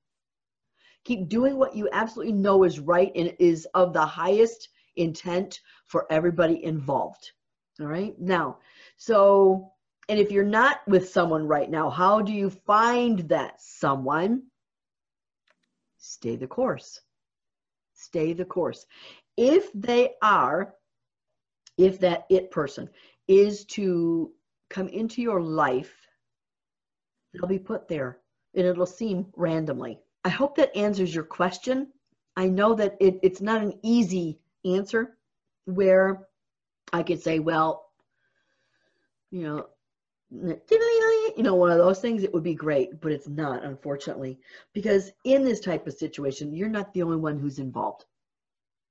Keep 1.08 1.30
doing 1.30 1.56
what 1.56 1.74
you 1.74 1.88
absolutely 1.94 2.34
know 2.34 2.66
is 2.66 2.82
right 2.82 3.14
and 3.16 3.34
is 3.40 3.66
of 3.74 3.94
the 3.94 4.06
highest 4.06 4.68
intent 4.98 5.62
for 5.86 6.06
everybody 6.12 6.62
involved. 6.66 7.32
All 7.80 7.88
right. 7.88 8.14
Now, 8.20 8.58
so, 8.98 9.72
and 10.10 10.20
if 10.20 10.32
you're 10.32 10.44
not 10.44 10.82
with 10.86 11.08
someone 11.08 11.48
right 11.48 11.70
now, 11.70 11.90
how 11.90 12.22
do 12.22 12.34
you 12.34 12.50
find 12.50 13.20
that 13.30 13.62
someone? 13.62 14.44
Stay 15.98 16.36
the 16.36 16.46
course. 16.46 17.00
Stay 17.94 18.34
the 18.34 18.44
course. 18.44 18.86
If 19.38 19.72
they 19.72 20.16
are, 20.22 20.76
if 21.78 22.02
that 22.02 22.26
it 22.30 22.52
person 22.52 22.90
is 23.30 23.64
to 23.66 24.34
come 24.70 24.90
into 24.90 25.22
your 25.22 25.42
life, 25.42 25.96
they'll 27.32 27.48
be 27.48 27.60
put 27.60 27.88
there 27.88 28.20
and 28.56 28.68
it'll 28.68 28.86
seem 28.86 29.28
randomly. 29.38 30.02
I 30.28 30.30
hope 30.30 30.58
that 30.58 30.76
answers 30.76 31.16
your 31.16 31.24
question. 31.24 31.88
I 32.36 32.50
know 32.50 32.74
that 32.74 32.98
it, 33.00 33.18
it's 33.24 33.40
not 33.40 33.62
an 33.62 33.80
easy 33.82 34.38
answer 34.66 35.16
where 35.64 36.28
I 36.92 37.02
could 37.02 37.22
say, 37.22 37.40
well, 37.40 37.92
you 39.32 39.44
know, 39.44 39.68
you 40.30 41.44
know, 41.44 41.56
one 41.56 41.72
of 41.72 41.78
those 41.78 42.02
things, 42.02 42.24
it 42.24 42.34
would 42.34 42.44
be 42.44 42.54
great, 42.54 43.00
but 43.00 43.14
it's 43.14 43.30
not, 43.30 43.64
unfortunately, 43.64 44.38
because 44.74 45.14
in 45.24 45.46
this 45.46 45.62
type 45.62 45.88
of 45.88 45.94
situation, 45.94 46.54
you're 46.54 46.68
not 46.68 46.94
the 46.94 47.04
only 47.04 47.16
one 47.16 47.40
who's 47.40 47.60
involved. 47.60 48.04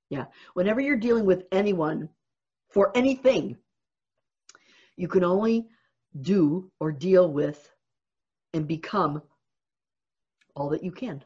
Yeah. 0.09 0.25
Whenever 0.55 0.81
you're 0.81 0.95
dealing 0.95 1.25
with 1.25 1.43
anyone 1.51 2.09
for 2.71 2.91
anything, 2.97 3.55
you 4.95 5.07
can 5.07 5.23
only 5.23 5.67
do 6.19 6.71
or 6.79 6.91
deal 6.91 7.31
with 7.31 7.69
and 8.55 8.67
become 8.67 9.21
all 10.57 10.69
that 10.69 10.83
you 10.83 10.91
can. 10.91 11.23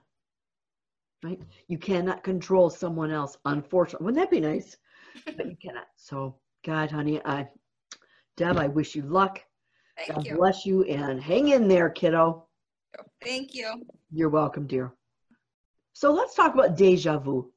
Right? 1.24 1.40
You 1.68 1.78
cannot 1.78 2.24
control 2.24 2.70
someone 2.70 3.12
else, 3.12 3.38
unfortunately. 3.46 4.06
Wouldn't 4.06 4.22
that 4.22 4.32
be 4.32 4.42
nice? 4.42 4.78
but 5.26 5.46
you 5.46 5.56
cannot. 5.62 5.88
So, 5.96 6.36
God, 6.66 6.92
honey, 6.92 7.22
I, 7.24 7.48
Deb, 8.38 8.58
I 8.58 8.68
wish 8.68 8.96
you 8.96 9.04
luck. 9.04 9.42
Thank 9.98 10.16
God 10.16 10.26
you. 10.26 10.36
bless 10.36 10.66
you 10.66 10.84
and 10.84 11.22
hang 11.22 11.50
in 11.50 11.68
there, 11.68 11.90
kiddo. 11.90 12.46
Thank 13.24 13.54
you. 13.54 13.86
You're 14.12 14.30
welcome, 14.30 14.68
dear. 14.68 14.94
So 15.94 16.12
let's 16.12 16.34
talk 16.34 16.54
about 16.54 16.76
deja 16.76 17.20
vu. 17.20 17.52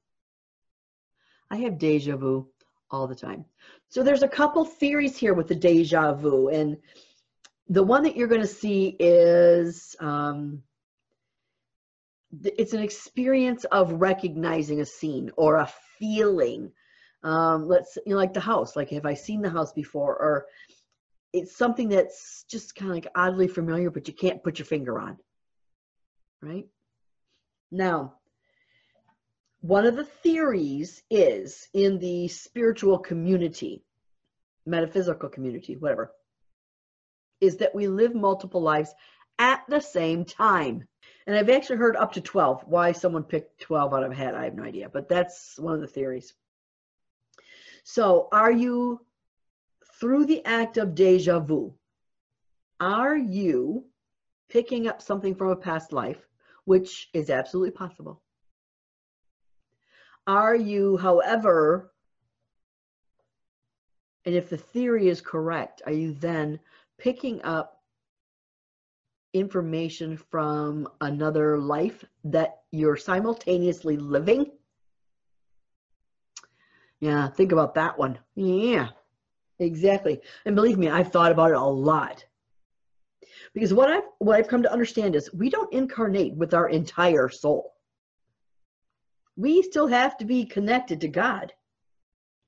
I 1.50 1.56
have 1.56 1.78
deja 1.78 2.16
vu 2.16 2.48
all 2.90 3.06
the 3.06 3.14
time. 3.14 3.44
So 3.88 4.02
there's 4.02 4.22
a 4.22 4.28
couple 4.28 4.64
theories 4.64 5.16
here 5.16 5.34
with 5.34 5.48
the 5.48 5.54
deja 5.54 6.12
vu, 6.12 6.48
and 6.48 6.76
the 7.68 7.82
one 7.82 8.02
that 8.02 8.16
you're 8.16 8.28
going 8.28 8.40
to 8.40 8.46
see 8.46 8.96
is 8.98 9.96
um, 10.00 10.62
it's 12.42 12.72
an 12.72 12.82
experience 12.82 13.64
of 13.64 13.92
recognizing 13.92 14.80
a 14.80 14.86
scene 14.86 15.30
or 15.36 15.56
a 15.56 15.72
feeling. 15.98 16.72
Um, 17.22 17.68
let's 17.68 17.96
you 18.04 18.12
know, 18.12 18.16
like 18.16 18.34
the 18.34 18.40
house. 18.40 18.76
Like 18.76 18.90
have 18.90 19.06
I 19.06 19.14
seen 19.14 19.42
the 19.42 19.50
house 19.50 19.72
before, 19.72 20.16
or 20.16 20.46
it's 21.32 21.56
something 21.56 21.88
that's 21.88 22.44
just 22.48 22.74
kind 22.74 22.90
of 22.90 22.96
like 22.96 23.08
oddly 23.14 23.48
familiar, 23.48 23.90
but 23.90 24.08
you 24.08 24.14
can't 24.14 24.42
put 24.42 24.58
your 24.58 24.66
finger 24.66 24.98
on. 24.98 25.18
Right 26.42 26.66
now, 27.70 28.14
one 29.60 29.86
of 29.86 29.96
the 29.96 30.04
theories 30.04 31.02
is 31.10 31.68
in 31.72 31.98
the 31.98 32.28
spiritual 32.28 32.98
community, 32.98 33.82
metaphysical 34.66 35.30
community, 35.30 35.76
whatever, 35.76 36.12
is 37.40 37.56
that 37.56 37.74
we 37.74 37.88
live 37.88 38.14
multiple 38.14 38.60
lives 38.60 38.94
at 39.38 39.64
the 39.68 39.80
same 39.80 40.24
time. 40.24 40.86
And 41.26 41.36
I've 41.36 41.50
actually 41.50 41.76
heard 41.76 41.96
up 41.96 42.12
to 42.12 42.20
12. 42.20 42.64
Why 42.66 42.92
someone 42.92 43.24
picked 43.24 43.60
12 43.60 43.94
out 43.94 44.04
of 44.04 44.12
a 44.12 44.14
hat, 44.14 44.34
I 44.34 44.44
have 44.44 44.54
no 44.54 44.62
idea, 44.62 44.88
but 44.88 45.08
that's 45.08 45.58
one 45.58 45.74
of 45.74 45.80
the 45.80 45.86
theories. 45.86 46.34
So, 47.82 48.28
are 48.32 48.52
you, 48.52 49.00
through 50.00 50.26
the 50.26 50.44
act 50.44 50.76
of 50.76 50.94
deja 50.94 51.38
vu, 51.38 51.74
are 52.80 53.16
you 53.16 53.84
picking 54.48 54.86
up 54.86 55.00
something 55.00 55.34
from 55.34 55.48
a 55.48 55.56
past 55.56 55.92
life, 55.92 56.28
which 56.64 57.08
is 57.14 57.30
absolutely 57.30 57.70
possible? 57.70 58.22
Are 60.26 60.56
you, 60.56 60.96
however, 60.96 61.92
and 64.24 64.34
if 64.34 64.48
the 64.48 64.56
theory 64.56 65.08
is 65.08 65.20
correct, 65.20 65.82
are 65.84 65.92
you 65.92 66.12
then 66.12 66.58
picking 66.98 67.42
up 67.42 67.73
information 69.34 70.16
from 70.16 70.88
another 71.00 71.58
life 71.58 72.04
that 72.24 72.62
you're 72.70 72.96
simultaneously 72.96 73.96
living? 73.96 74.50
Yeah, 77.00 77.28
think 77.28 77.52
about 77.52 77.74
that 77.74 77.98
one. 77.98 78.18
Yeah, 78.34 78.88
exactly. 79.58 80.20
And 80.46 80.56
believe 80.56 80.78
me, 80.78 80.88
I've 80.88 81.12
thought 81.12 81.32
about 81.32 81.50
it 81.50 81.56
a 81.56 81.62
lot. 81.62 82.24
Because 83.52 83.74
what 83.74 83.90
I've 83.90 84.08
what 84.18 84.36
I've 84.36 84.48
come 84.48 84.62
to 84.62 84.72
understand 84.72 85.14
is 85.14 85.32
we 85.34 85.50
don't 85.50 85.72
incarnate 85.72 86.34
with 86.34 86.54
our 86.54 86.68
entire 86.68 87.28
soul. 87.28 87.74
We 89.36 89.62
still 89.62 89.88
have 89.88 90.16
to 90.18 90.24
be 90.24 90.46
connected 90.46 91.00
to 91.02 91.08
God. 91.08 91.52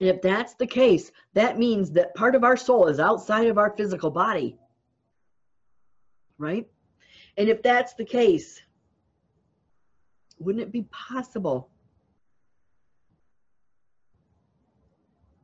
And 0.00 0.08
if 0.08 0.22
that's 0.22 0.54
the 0.54 0.66
case, 0.66 1.10
that 1.34 1.58
means 1.58 1.90
that 1.92 2.14
part 2.14 2.34
of 2.34 2.44
our 2.44 2.56
soul 2.56 2.86
is 2.86 3.00
outside 3.00 3.48
of 3.48 3.58
our 3.58 3.74
physical 3.76 4.10
body. 4.10 4.56
Right? 6.38 6.68
And 7.36 7.48
if 7.48 7.62
that's 7.62 7.94
the 7.94 8.04
case, 8.04 8.62
wouldn't 10.38 10.62
it 10.62 10.72
be 10.72 10.82
possible 10.90 11.70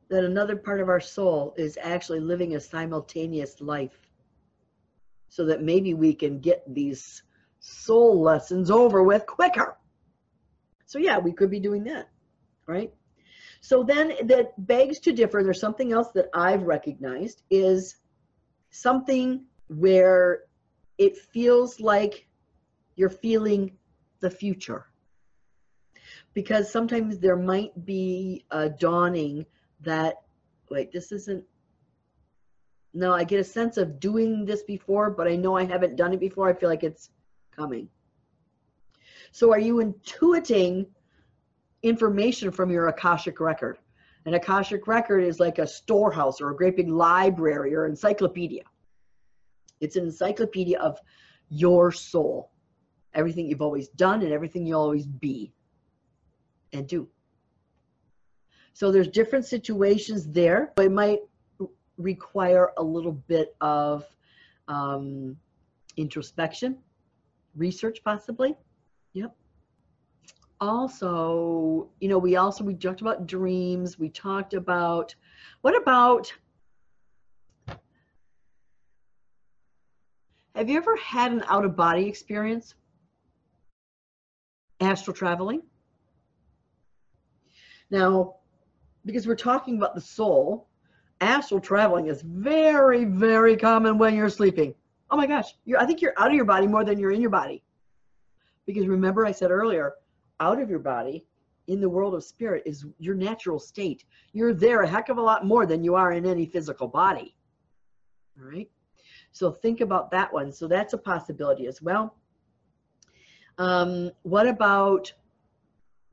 that 0.09 0.23
another 0.23 0.55
part 0.55 0.81
of 0.81 0.89
our 0.89 0.99
soul 0.99 1.53
is 1.57 1.77
actually 1.81 2.19
living 2.19 2.55
a 2.55 2.59
simultaneous 2.59 3.61
life? 3.61 3.97
So 5.29 5.45
that 5.45 5.63
maybe 5.63 5.93
we 5.93 6.13
can 6.13 6.39
get 6.39 6.63
these 6.73 7.23
soul 7.59 8.21
lessons 8.21 8.69
over 8.69 9.03
with 9.03 9.25
quicker. 9.25 9.77
So, 10.85 10.99
yeah, 10.99 11.17
we 11.17 11.31
could 11.31 11.49
be 11.49 11.59
doing 11.59 11.83
that, 11.85 12.09
right? 12.67 12.93
So 13.61 13.81
then 13.81 14.13
that 14.25 14.53
begs 14.67 14.99
to 14.99 15.13
differ. 15.13 15.41
There's 15.41 15.59
something 15.59 15.93
else 15.93 16.09
that 16.11 16.27
I've 16.33 16.63
recognized 16.63 17.43
is 17.49 17.95
something 18.71 19.45
where 19.69 20.41
it 20.97 21.17
feels 21.17 21.79
like 21.79 22.27
you're 22.95 23.09
feeling 23.09 23.71
the 24.19 24.29
future. 24.29 24.87
Because 26.33 26.71
sometimes 26.71 27.19
there 27.19 27.35
might 27.35 27.85
be 27.85 28.45
a 28.51 28.69
dawning 28.69 29.45
that, 29.81 30.21
wait, 30.69 30.91
this 30.91 31.11
isn't, 31.11 31.43
no, 32.93 33.13
I 33.13 33.23
get 33.23 33.39
a 33.39 33.43
sense 33.43 33.77
of 33.77 33.99
doing 33.99 34.45
this 34.45 34.63
before, 34.63 35.09
but 35.09 35.27
I 35.27 35.35
know 35.35 35.57
I 35.57 35.65
haven't 35.65 35.95
done 35.95 36.13
it 36.13 36.19
before. 36.19 36.47
I 36.47 36.53
feel 36.53 36.69
like 36.69 36.83
it's 36.83 37.09
coming. 37.55 37.89
So 39.31 39.51
are 39.51 39.59
you 39.59 39.77
intuiting 39.77 40.85
information 41.81 42.51
from 42.51 42.69
your 42.69 42.87
Akashic 42.87 43.39
record? 43.39 43.79
An 44.25 44.35
Akashic 44.35 44.87
record 44.87 45.23
is 45.23 45.39
like 45.39 45.57
a 45.57 45.67
storehouse 45.67 46.39
or 46.39 46.51
a 46.51 46.55
great 46.55 46.77
big 46.77 46.89
library 46.89 47.75
or 47.75 47.85
encyclopedia. 47.85 48.63
It's 49.83 49.97
an 49.97 50.05
encyclopedia 50.05 50.79
of 50.79 50.97
your 51.49 51.91
soul, 51.91 52.51
everything 53.13 53.47
you've 53.47 53.61
always 53.61 53.89
done 53.89 54.21
and 54.21 54.31
everything 54.31 54.65
you'll 54.65 54.81
always 54.81 55.05
be 55.05 55.51
and 56.71 56.87
do. 56.87 57.07
So 58.73 58.91
there's 58.91 59.09
different 59.09 59.45
situations 59.45 60.25
there. 60.27 60.71
It 60.77 60.91
might 60.91 61.19
require 61.97 62.71
a 62.77 62.83
little 62.83 63.11
bit 63.11 63.55
of 63.59 64.05
um, 64.69 65.37
introspection, 65.97 66.77
research 67.55 68.03
possibly. 68.05 68.55
Yep. 69.11 69.35
Also, 70.61 71.89
you 71.99 72.07
know, 72.07 72.17
we 72.17 72.37
also 72.37 72.63
we 72.63 72.73
talked 72.73 73.01
about 73.01 73.27
dreams. 73.27 73.99
We 73.99 74.07
talked 74.07 74.53
about 74.53 75.13
what 75.61 75.75
about 75.75 76.33
have 80.63 80.69
you 80.69 80.77
ever 80.77 80.95
had 80.95 81.33
an 81.33 81.43
out 81.49 81.65
of 81.65 81.75
body 81.75 82.07
experience? 82.07 82.73
Astral 84.79 85.13
traveling? 85.13 85.61
Now, 87.91 88.35
because 89.05 89.27
we're 89.27 89.35
talking 89.35 89.75
about 89.75 89.93
the 89.93 89.99
soul, 89.99 90.69
astral 91.19 91.59
traveling 91.59 92.07
is 92.07 92.21
very, 92.21 93.03
very 93.03 93.57
common 93.57 93.97
when 93.97 94.15
you're 94.15 94.29
sleeping. 94.29 94.73
Oh 95.11 95.17
my 95.17 95.27
gosh, 95.27 95.53
I 95.77 95.85
think 95.85 96.01
you're 96.01 96.13
out 96.17 96.29
of 96.29 96.33
your 96.33 96.45
body 96.45 96.65
more 96.65 96.85
than 96.85 96.97
you're 96.97 97.11
in 97.11 97.19
your 97.19 97.29
body. 97.29 97.61
Because 98.65 98.87
remember, 98.87 99.25
I 99.25 99.33
said 99.33 99.51
earlier, 99.51 99.91
out 100.39 100.61
of 100.61 100.69
your 100.69 100.79
body 100.79 101.25
in 101.67 101.81
the 101.81 101.89
world 101.89 102.15
of 102.15 102.23
spirit 102.23 102.63
is 102.65 102.85
your 102.99 103.15
natural 103.15 103.59
state. 103.59 104.05
You're 104.31 104.53
there 104.53 104.83
a 104.83 104.87
heck 104.87 105.09
of 105.09 105.17
a 105.17 105.21
lot 105.21 105.45
more 105.45 105.65
than 105.65 105.83
you 105.83 105.95
are 105.95 106.13
in 106.13 106.25
any 106.25 106.45
physical 106.45 106.87
body. 106.87 107.35
All 108.39 108.47
right. 108.49 108.69
So 109.33 109.51
think 109.51 109.81
about 109.81 110.09
that 110.11 110.31
one. 110.31 110.51
So 110.51 110.67
that's 110.67 110.93
a 110.93 110.97
possibility 110.97 111.67
as 111.67 111.81
well. 111.81 112.15
Um, 113.57 114.11
what 114.23 114.47
about 114.47 115.11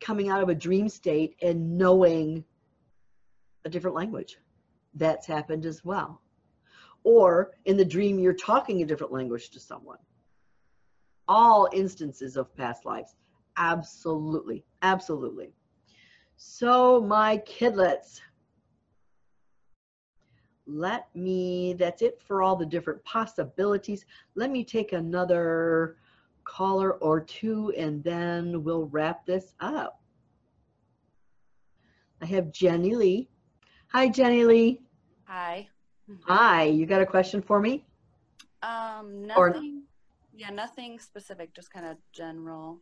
coming 0.01 0.29
out 0.29 0.43
of 0.43 0.49
a 0.49 0.55
dream 0.55 0.89
state 0.89 1.37
and 1.43 1.77
knowing 1.79 2.45
a 3.65 3.69
different 3.69 3.97
language. 3.97 4.39
That's 4.95 5.27
happened 5.27 5.67
as 5.67 5.85
well. 5.85 6.23
Or 7.05 7.53
in 7.65 7.77
the 7.77 7.85
dream, 7.85 8.19
you're 8.19 8.33
talking 8.33 8.83
a 8.83 8.87
different 8.87 9.13
language 9.13 9.51
to 9.51 9.61
someone. 9.61 9.99
All 11.29 11.69
instances 11.73 12.37
of 12.37 12.55
past 12.57 12.85
lives. 12.85 13.15
Absolutely. 13.57 14.65
Absolutely. 14.83 15.53
So, 16.37 17.01
my 17.03 17.39
kidlets, 17.39 18.21
let 20.71 21.15
me, 21.15 21.75
that's 21.79 22.03
it 22.03 22.21
for 22.27 22.43
all 22.43 22.57
the 22.57 22.67
different 22.67 23.03
possibilities. 23.05 24.05
Let 24.35 24.51
me 24.51 24.65
take 24.65 24.93
another 24.93 25.97
caller 26.45 26.93
or 26.95 27.21
two 27.21 27.73
and 27.77 28.03
then 28.03 28.63
we'll 28.63 28.87
wrap 28.87 29.27
this 29.27 29.55
up. 29.61 30.01
I 32.23 32.27
have 32.27 32.53
Jenny 32.53 32.95
Lee. 32.95 33.29
Hi, 33.89 34.09
Jenny 34.09 34.45
Lee. 34.45 34.83
Hi. 35.25 35.69
Hi, 36.27 36.65
you 36.65 36.87
got 36.87 37.03
a 37.03 37.07
question 37.07 37.41
for 37.43 37.61
me? 37.61 37.85
Um, 38.63 39.27
Or- 39.37 39.51
nothing. 39.51 39.85
Yeah, 40.33 40.51
nothing 40.51 40.99
specific, 40.99 41.55
just 41.55 41.73
kind 41.73 41.87
of 41.87 41.97
general. 42.13 42.81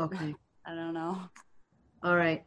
Okay. 0.00 0.34
I 0.66 0.74
don't 0.74 0.94
know. 0.94 1.18
All 2.02 2.16
right. 2.16 2.44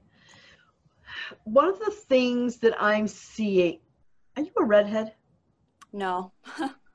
One 1.44 1.68
of 1.68 1.80
the 1.80 1.92
things 1.92 2.58
that 2.58 2.76
I'm 2.82 3.08
seeing, 3.08 3.80
are 4.36 4.44
you 4.44 4.52
a 4.60 4.64
redhead? 4.64 5.14
No. 5.94 6.32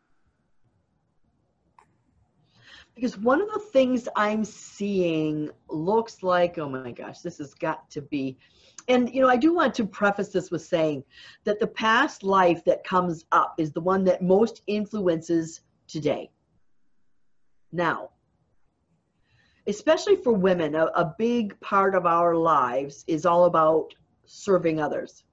Because 2.94 3.16
one 3.18 3.40
of 3.40 3.50
the 3.50 3.58
things 3.58 4.08
I'm 4.16 4.44
seeing 4.44 5.50
looks 5.68 6.22
like, 6.22 6.58
oh 6.58 6.68
my 6.68 6.92
gosh, 6.92 7.20
this 7.20 7.38
has 7.38 7.54
got 7.54 7.90
to 7.90 8.02
be. 8.02 8.36
And, 8.88 9.12
you 9.14 9.22
know, 9.22 9.28
I 9.28 9.36
do 9.36 9.54
want 9.54 9.74
to 9.74 9.86
preface 9.86 10.28
this 10.28 10.50
with 10.50 10.62
saying 10.62 11.04
that 11.44 11.58
the 11.58 11.66
past 11.66 12.22
life 12.22 12.64
that 12.64 12.84
comes 12.84 13.24
up 13.32 13.54
is 13.58 13.72
the 13.72 13.80
one 13.80 14.04
that 14.04 14.22
most 14.22 14.62
influences 14.66 15.62
today. 15.88 16.30
Now, 17.70 18.10
especially 19.66 20.16
for 20.16 20.32
women, 20.32 20.74
a, 20.74 20.86
a 20.86 21.14
big 21.18 21.58
part 21.60 21.94
of 21.94 22.04
our 22.04 22.36
lives 22.36 23.04
is 23.06 23.24
all 23.24 23.44
about 23.44 23.94
serving 24.26 24.80
others. 24.80 25.24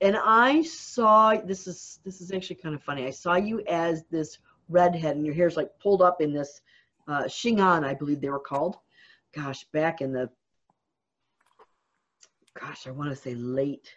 And 0.00 0.16
I 0.16 0.62
saw 0.62 1.36
this 1.36 1.66
is 1.66 2.00
this 2.04 2.20
is 2.20 2.32
actually 2.32 2.56
kind 2.56 2.74
of 2.74 2.82
funny. 2.82 3.06
I 3.06 3.10
saw 3.10 3.34
you 3.36 3.62
as 3.68 4.04
this 4.10 4.38
redhead, 4.68 5.16
and 5.16 5.26
your 5.26 5.34
hair's 5.34 5.56
like 5.56 5.70
pulled 5.78 6.00
up 6.00 6.20
in 6.20 6.32
this 6.32 6.62
uh, 7.06 7.24
chignon, 7.24 7.84
I 7.84 7.94
believe 7.94 8.20
they 8.20 8.30
were 8.30 8.38
called. 8.38 8.78
Gosh, 9.34 9.64
back 9.72 10.00
in 10.00 10.12
the 10.12 10.30
gosh, 12.58 12.86
I 12.86 12.90
want 12.90 13.10
to 13.10 13.16
say 13.16 13.34
late 13.34 13.92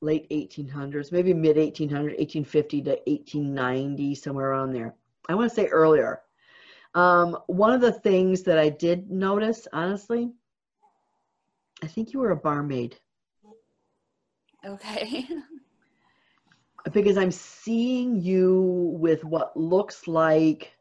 late 0.00 0.28
1800s, 0.30 1.10
maybe 1.10 1.34
mid 1.34 1.56
1800, 1.56 2.18
1850 2.18 2.82
to 2.82 2.90
1890, 2.90 4.14
somewhere 4.14 4.50
around 4.50 4.72
there. 4.72 4.94
I 5.28 5.34
want 5.34 5.50
to 5.50 5.54
say 5.54 5.66
earlier. 5.66 6.20
Um, 6.94 7.36
one 7.46 7.72
of 7.72 7.80
the 7.80 7.92
things 7.92 8.42
that 8.44 8.58
I 8.58 8.68
did 8.68 9.10
notice, 9.10 9.66
honestly, 9.72 10.30
I 11.82 11.86
think 11.86 12.12
you 12.12 12.18
were 12.20 12.30
a 12.30 12.36
barmaid 12.36 12.98
Okay. 14.66 15.26
because 16.92 17.16
I'm 17.16 17.30
seeing 17.30 18.20
you 18.20 18.96
with 18.98 19.24
what 19.24 19.56
looks 19.56 20.08
like. 20.08 20.72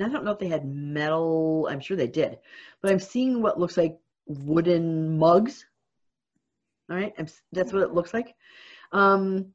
I 0.00 0.08
don't 0.08 0.24
know 0.24 0.32
if 0.32 0.38
they 0.38 0.48
had 0.48 0.66
metal. 0.66 1.68
I'm 1.70 1.80
sure 1.80 1.96
they 1.96 2.06
did, 2.06 2.38
but 2.80 2.90
I'm 2.90 2.98
seeing 2.98 3.40
what 3.40 3.60
looks 3.60 3.76
like 3.76 3.98
wooden 4.26 5.18
mugs. 5.18 5.64
All 6.90 6.96
right, 6.96 7.14
I'm, 7.18 7.26
that's 7.52 7.72
what 7.72 7.82
it 7.82 7.92
looks 7.92 8.12
like. 8.12 8.34
Um, 8.90 9.52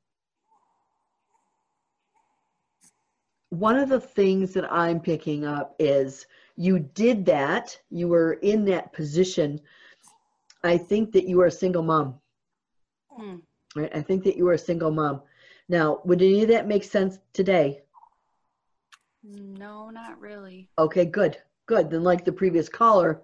one 3.49 3.77
of 3.77 3.89
the 3.89 3.99
things 3.99 4.53
that 4.53 4.71
I'm 4.71 4.99
picking 4.99 5.45
up 5.45 5.75
is 5.79 6.25
you 6.57 6.79
did 6.79 7.25
that. 7.27 7.77
You 7.89 8.07
were 8.09 8.34
in 8.34 8.65
that 8.65 8.91
position. 8.91 9.61
I 10.63 10.77
think 10.77 11.11
that 11.13 11.27
you 11.27 11.39
are 11.41 11.45
a 11.45 11.51
single 11.51 11.84
mom. 11.84 12.15
Hmm. 13.11 13.38
Right? 13.75 13.95
I 13.95 14.01
think 14.01 14.23
that 14.23 14.35
you 14.35 14.47
are 14.49 14.53
a 14.53 14.57
single 14.59 14.91
mom. 14.91 15.21
Now, 15.69 16.01
would 16.03 16.21
any 16.21 16.41
of 16.41 16.49
that 16.49 16.67
make 16.67 16.84
sense 16.84 17.19
today? 17.34 17.81
No, 19.23 19.89
not 19.89 20.19
really. 20.19 20.69
Okay, 20.79 21.05
good. 21.05 21.38
Good. 21.67 21.89
Then, 21.89 22.03
like 22.03 22.25
the 22.25 22.31
previous 22.31 22.69
caller, 22.69 23.21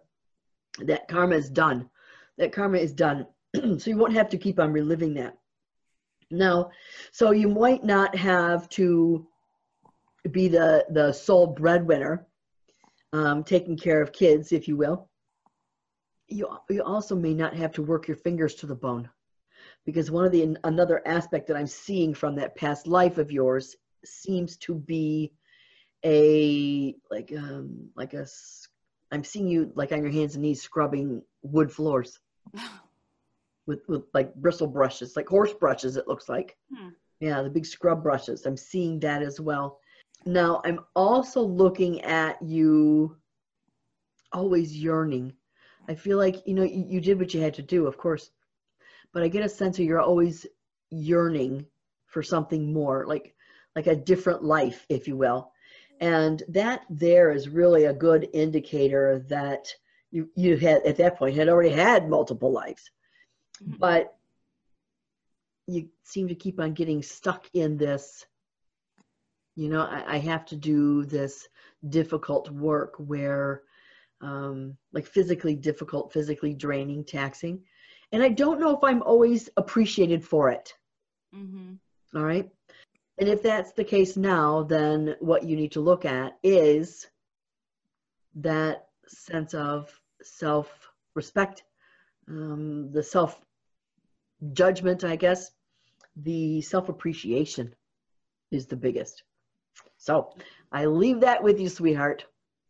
that 0.80 1.08
karma 1.08 1.36
is 1.36 1.50
done. 1.50 1.90
That 2.38 2.52
karma 2.52 2.78
is 2.78 2.94
done. 2.94 3.26
so 3.56 3.90
you 3.90 3.98
won't 3.98 4.14
have 4.14 4.30
to 4.30 4.38
keep 4.38 4.60
on 4.60 4.72
reliving 4.72 5.14
that. 5.16 5.38
Now, 6.30 6.72
so 7.12 7.32
you 7.32 7.48
might 7.48 7.84
not 7.84 8.16
have 8.16 8.68
to 8.70 9.26
be 10.32 10.48
the, 10.48 10.86
the 10.90 11.14
sole 11.14 11.48
breadwinner, 11.48 12.26
um, 13.14 13.44
taking 13.44 13.78
care 13.78 14.02
of 14.02 14.12
kids, 14.12 14.52
if 14.52 14.68
you 14.68 14.76
will. 14.76 15.10
You, 16.28 16.48
you 16.70 16.84
also 16.84 17.16
may 17.16 17.34
not 17.34 17.56
have 17.56 17.72
to 17.74 17.84
work 17.84 18.08
your 18.08 18.18
fingers 18.18 18.56
to 18.56 18.66
the 18.66 18.76
bone 18.76 19.10
because 19.86 20.10
one 20.12 20.26
of 20.26 20.32
the 20.32 20.56
another 20.64 21.02
aspect 21.08 21.48
that 21.48 21.58
I'm 21.58 21.68
seeing 21.68 22.14
from 22.14 22.36
that 22.36 22.56
past 22.56 22.88
life 22.88 23.18
of 23.18 23.32
yours 23.32 23.76
seems 24.06 24.58
to 24.58 24.76
be 24.76 25.32
a 26.06 26.96
like 27.12 27.32
um 27.38 27.90
like 27.96 28.14
a 28.14 28.22
s- 28.22 28.68
I'm 29.12 29.24
seeing 29.24 29.48
you 29.48 29.72
like 29.76 29.92
on 29.92 30.02
your 30.02 30.12
hands 30.12 30.36
and 30.36 30.42
knees 30.44 30.62
scrubbing 30.62 31.22
wood 31.44 31.72
floors 31.72 32.20
with 33.68 33.82
with 33.88 34.04
like 34.14 34.34
bristle 34.36 34.68
brushes, 34.68 35.16
like 35.16 35.28
horse 35.28 35.54
brushes 35.54 35.98
it 35.98 36.08
looks 36.08 36.30
like. 36.30 36.58
Hmm. 36.74 36.90
Yeah, 37.20 37.42
the 37.42 37.50
big 37.50 37.66
scrub 37.66 38.04
brushes. 38.04 38.46
I'm 38.46 38.58
seeing 38.58 39.00
that 39.02 39.22
as 39.22 39.40
well. 39.40 39.80
Now, 40.26 40.62
I'm 40.64 40.80
also 40.96 41.42
looking 41.42 42.02
at 42.02 42.42
you 42.42 43.18
always 44.32 44.76
yearning. 44.76 45.34
I 45.88 45.96
feel 45.96 46.18
like, 46.18 46.48
you 46.48 46.54
know, 46.54 46.64
you, 46.64 46.86
you 46.88 47.02
did 47.02 47.20
what 47.20 47.34
you 47.34 47.42
had 47.42 47.54
to 47.56 47.62
do, 47.62 47.88
of 47.88 47.98
course. 47.98 48.32
But 49.14 49.24
I 49.24 49.28
get 49.28 49.46
a 49.46 49.50
sense 49.50 49.78
of 49.78 49.86
you're 49.86 50.02
always 50.02 50.46
yearning 50.90 51.66
for 52.08 52.24
something 52.24 52.74
more, 52.74 53.06
like 53.06 53.36
like 53.76 53.88
a 53.88 53.96
different 53.96 54.44
life, 54.44 54.86
if 54.90 55.08
you 55.08 55.18
will. 55.18 55.52
And 56.00 56.44
that 56.50 56.84
there 56.90 57.32
is 57.32 57.50
really 57.50 57.86
a 57.86 57.94
good 57.94 58.30
indicator 58.34 59.26
that 59.30 59.68
you 60.12 60.30
you 60.36 60.58
had 60.58 60.84
at 60.86 60.98
that 60.98 61.18
point 61.18 61.36
had 61.36 61.50
already 61.50 61.72
had 61.72 62.10
multiple 62.10 62.52
lives. 62.52 62.90
Mhm. 63.62 63.80
But 63.80 64.16
you 65.68 65.90
seem 66.04 66.28
to 66.28 66.36
keep 66.36 66.60
on 66.60 66.74
getting 66.74 67.02
stuck 67.02 67.50
in 67.54 67.78
this 67.78 68.26
you 69.56 69.70
know 69.70 69.82
I, 69.82 70.16
I 70.16 70.18
have 70.20 70.46
to 70.48 70.56
do 70.56 71.06
this 71.06 71.48
difficult 71.90 72.50
work 72.50 72.96
where 72.98 73.64
um, 74.22 74.78
like 74.94 75.06
physically 75.06 75.56
difficult 75.56 76.14
physically 76.14 76.54
draining 76.54 77.04
taxing. 77.04 77.64
And 78.12 78.22
i 78.22 78.30
don't 78.30 78.60
know 78.60 78.76
if 78.76 78.84
i'm 78.84 79.04
always 79.04 79.50
appreciated 79.58 80.24
for 80.24 80.50
it. 80.50 80.74
Hmm 81.34 81.74
all 82.16 82.24
right? 82.24 82.50
And 83.20 83.30
if 83.30 83.44
that's 83.44 83.74
the 83.74 83.84
case 83.84 84.18
now 84.18 84.64
then 84.64 85.16
what 85.20 85.44
you 85.44 85.56
need 85.56 85.72
to 85.74 85.82
look 85.82 86.06
at 86.06 86.38
is 86.44 87.08
that 88.36 88.88
sense 89.08 89.54
of 89.54 89.92
self 90.22 90.90
respect 91.16 91.64
um, 92.28 92.92
the 92.92 93.04
self 93.04 93.40
judgment 94.54 95.04
i 95.04 95.16
guess. 95.16 95.52
The 96.16 96.62
self 96.62 96.90
appreciation 96.90 97.76
is 98.52 98.68
the 98.68 98.76
biggest 98.76 99.24
so 100.04 100.34
i 100.74 100.86
leave 100.86 101.22
that 101.22 101.42
with 101.42 101.60
you 101.62 101.70
sweetheart. 101.70 102.26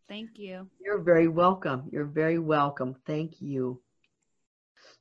Thank 0.07 0.37
you. 0.37 0.67
you're 0.79 1.01
very 1.01 1.27
welcome. 1.27 1.89
You're 1.91 2.05
very 2.05 2.37
welcome. 2.37 2.95
Thank 3.07 3.41
you. 3.41 3.81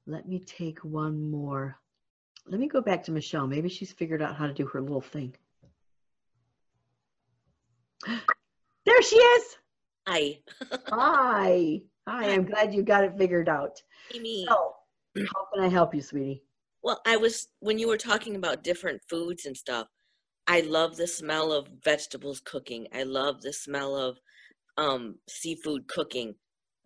Let 0.07 0.27
me 0.27 0.39
take 0.39 0.79
one 0.79 1.31
more. 1.31 1.77
Let 2.47 2.61
me 2.61 2.69
go 2.69 2.81
back 2.81 3.05
to 3.05 3.13
michelle. 3.13 3.47
Maybe 3.47 3.69
she's 3.69 3.93
figured 3.93 4.23
out 4.23 4.37
how 4.37 4.47
to 4.47 4.55
do 4.55 4.65
her 4.67 4.81
little 4.81 5.03
thing. 5.03 5.35
There 8.85 9.03
she 9.03 9.17
is! 9.17 9.57
Hi, 10.09 10.39
hi. 10.89 11.83
Hi 12.09 12.31
i'm 12.31 12.45
glad 12.45 12.75
you 12.75 12.83
got 12.83 13.05
it 13.05 13.17
figured 13.17 13.49
out. 13.49 13.81
Amy. 14.13 14.45
so 14.49 14.75
how 15.17 15.47
can 15.53 15.63
i 15.63 15.69
help 15.69 15.95
you 15.95 16.01
sweetie? 16.03 16.43
Well, 16.83 17.01
I 17.07 17.17
was 17.17 17.49
when 17.61 17.79
you 17.79 17.87
were 17.87 17.97
talking 17.97 18.35
about 18.35 18.65
different 18.65 19.01
foods 19.09 19.47
and 19.47 19.57
stuff. 19.57 19.87
I 20.53 20.61
love 20.61 20.97
the 20.99 21.07
smell 21.07 21.51
of 21.51 21.67
vegetables 21.83 22.39
cooking. 22.41 22.87
I 22.93 23.05
love 23.05 23.41
the 23.41 23.55
smell 23.55 23.97
of 23.97 24.21
um 24.77 25.19
seafood 25.29 25.89
cooking. 25.89 26.37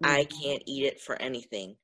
I 0.05 0.25
Mhm. 0.25 0.31
can't 0.43 0.63
eat 0.67 0.85
it 0.85 1.01
for 1.01 1.17
anything. 1.21 1.77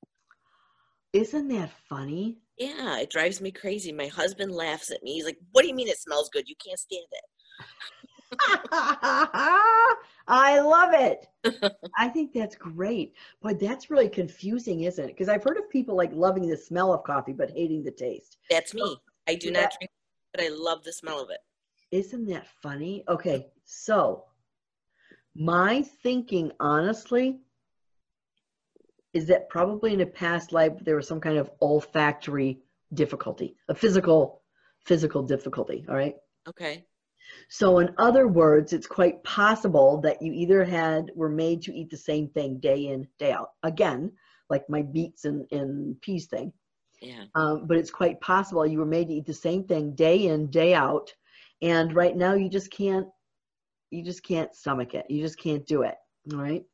isn't 1.14 1.48
that 1.48 1.70
funny 1.70 2.42
Yeah, 2.56 2.98
it 2.98 3.10
drives 3.10 3.42
me 3.42 3.50
crazy. 3.52 3.92
My 3.92 4.06
husband 4.06 4.52
laughs 4.52 4.90
at 4.90 5.02
me. 5.02 5.12
He's 5.14 5.26
like, 5.26 5.38
"What 5.50 5.62
do 5.62 5.68
you 5.68 5.74
mean 5.74 5.88
it 5.88 5.98
smells 5.98 6.30
good? 6.30 6.48
You 6.48 6.56
can't 6.56 6.78
stand 6.78 7.06
it." 7.10 7.24
I 10.28 10.60
love 10.60 10.94
it. 10.94 11.28
I 11.98 12.08
think 12.08 12.32
that's 12.32 12.56
great. 12.56 13.14
But 13.42 13.60
that's 13.60 13.90
really 13.90 14.08
confusing, 14.08 14.82
isn't 14.82 15.04
it? 15.04 15.08
Because 15.08 15.28
I've 15.28 15.44
heard 15.44 15.58
of 15.58 15.68
people 15.70 15.96
like 15.96 16.12
loving 16.12 16.48
the 16.48 16.56
smell 16.56 16.92
of 16.92 17.04
coffee 17.04 17.32
but 17.32 17.50
hating 17.50 17.84
the 17.84 17.90
taste. 17.90 18.38
That's 18.50 18.72
me. 18.74 19.00
I 19.26 19.34
do 19.34 19.50
Yeah. 19.50 19.52
not 19.52 19.72
drink, 19.78 19.90
but 20.32 20.44
I 20.44 20.48
love 20.48 20.84
the 20.84 20.92
smell 20.92 21.20
of 21.20 21.30
it. 21.30 21.40
Isn't 21.92 22.26
that 22.26 22.48
funny? 22.62 23.04
Okay, 23.06 23.52
so 23.64 24.24
my 25.34 25.82
thinking, 26.02 26.50
honestly, 26.58 27.40
is 29.12 29.26
that 29.26 29.50
probably 29.50 29.92
in 29.92 30.00
a 30.00 30.06
past 30.06 30.52
life 30.52 30.72
there 30.80 30.96
was 30.96 31.06
some 31.06 31.20
kind 31.20 31.36
of 31.36 31.50
olfactory 31.60 32.62
difficulty, 32.94 33.56
a 33.68 33.74
physical, 33.74 34.42
physical 34.86 35.22
difficulty. 35.22 35.84
All 35.88 35.94
right. 35.94 36.14
Okay. 36.48 36.86
So, 37.48 37.78
in 37.78 37.94
other 37.98 38.26
words, 38.26 38.72
it's 38.72 38.86
quite 38.86 39.22
possible 39.22 40.00
that 40.02 40.22
you 40.22 40.32
either 40.32 40.64
had 40.64 41.10
were 41.14 41.28
made 41.28 41.62
to 41.62 41.74
eat 41.74 41.90
the 41.90 41.96
same 41.96 42.28
thing 42.28 42.58
day 42.58 42.88
in, 42.88 43.06
day 43.18 43.32
out. 43.32 43.50
Again, 43.62 44.12
like 44.48 44.68
my 44.68 44.82
beets 44.82 45.24
and, 45.24 45.46
and 45.52 46.00
peas 46.00 46.26
thing. 46.26 46.52
Yeah. 47.00 47.24
Um, 47.34 47.66
but 47.66 47.76
it's 47.76 47.90
quite 47.90 48.20
possible 48.20 48.66
you 48.66 48.78
were 48.78 48.86
made 48.86 49.08
to 49.08 49.14
eat 49.14 49.26
the 49.26 49.34
same 49.34 49.64
thing 49.64 49.94
day 49.94 50.26
in, 50.26 50.50
day 50.50 50.72
out. 50.74 51.12
And 51.62 51.94
right 51.94 52.16
now 52.16 52.34
you 52.34 52.48
just 52.48 52.70
can't, 52.70 53.06
you 53.90 54.04
just 54.04 54.24
can't 54.24 54.54
stomach 54.54 54.94
it. 54.94 55.06
You 55.08 55.22
just 55.22 55.38
can't 55.38 55.66
do 55.66 55.82
it. 55.82 55.94
All 56.32 56.40
right. 56.40 56.64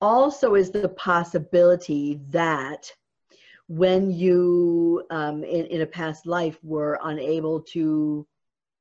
Also, 0.00 0.54
is 0.54 0.70
the 0.70 0.88
possibility 0.90 2.20
that 2.30 2.90
when 3.68 4.10
you 4.10 5.04
um, 5.10 5.44
in, 5.44 5.66
in 5.66 5.80
a 5.82 5.86
past 5.86 6.26
life 6.26 6.58
were 6.62 6.98
unable 7.04 7.60
to 7.60 8.26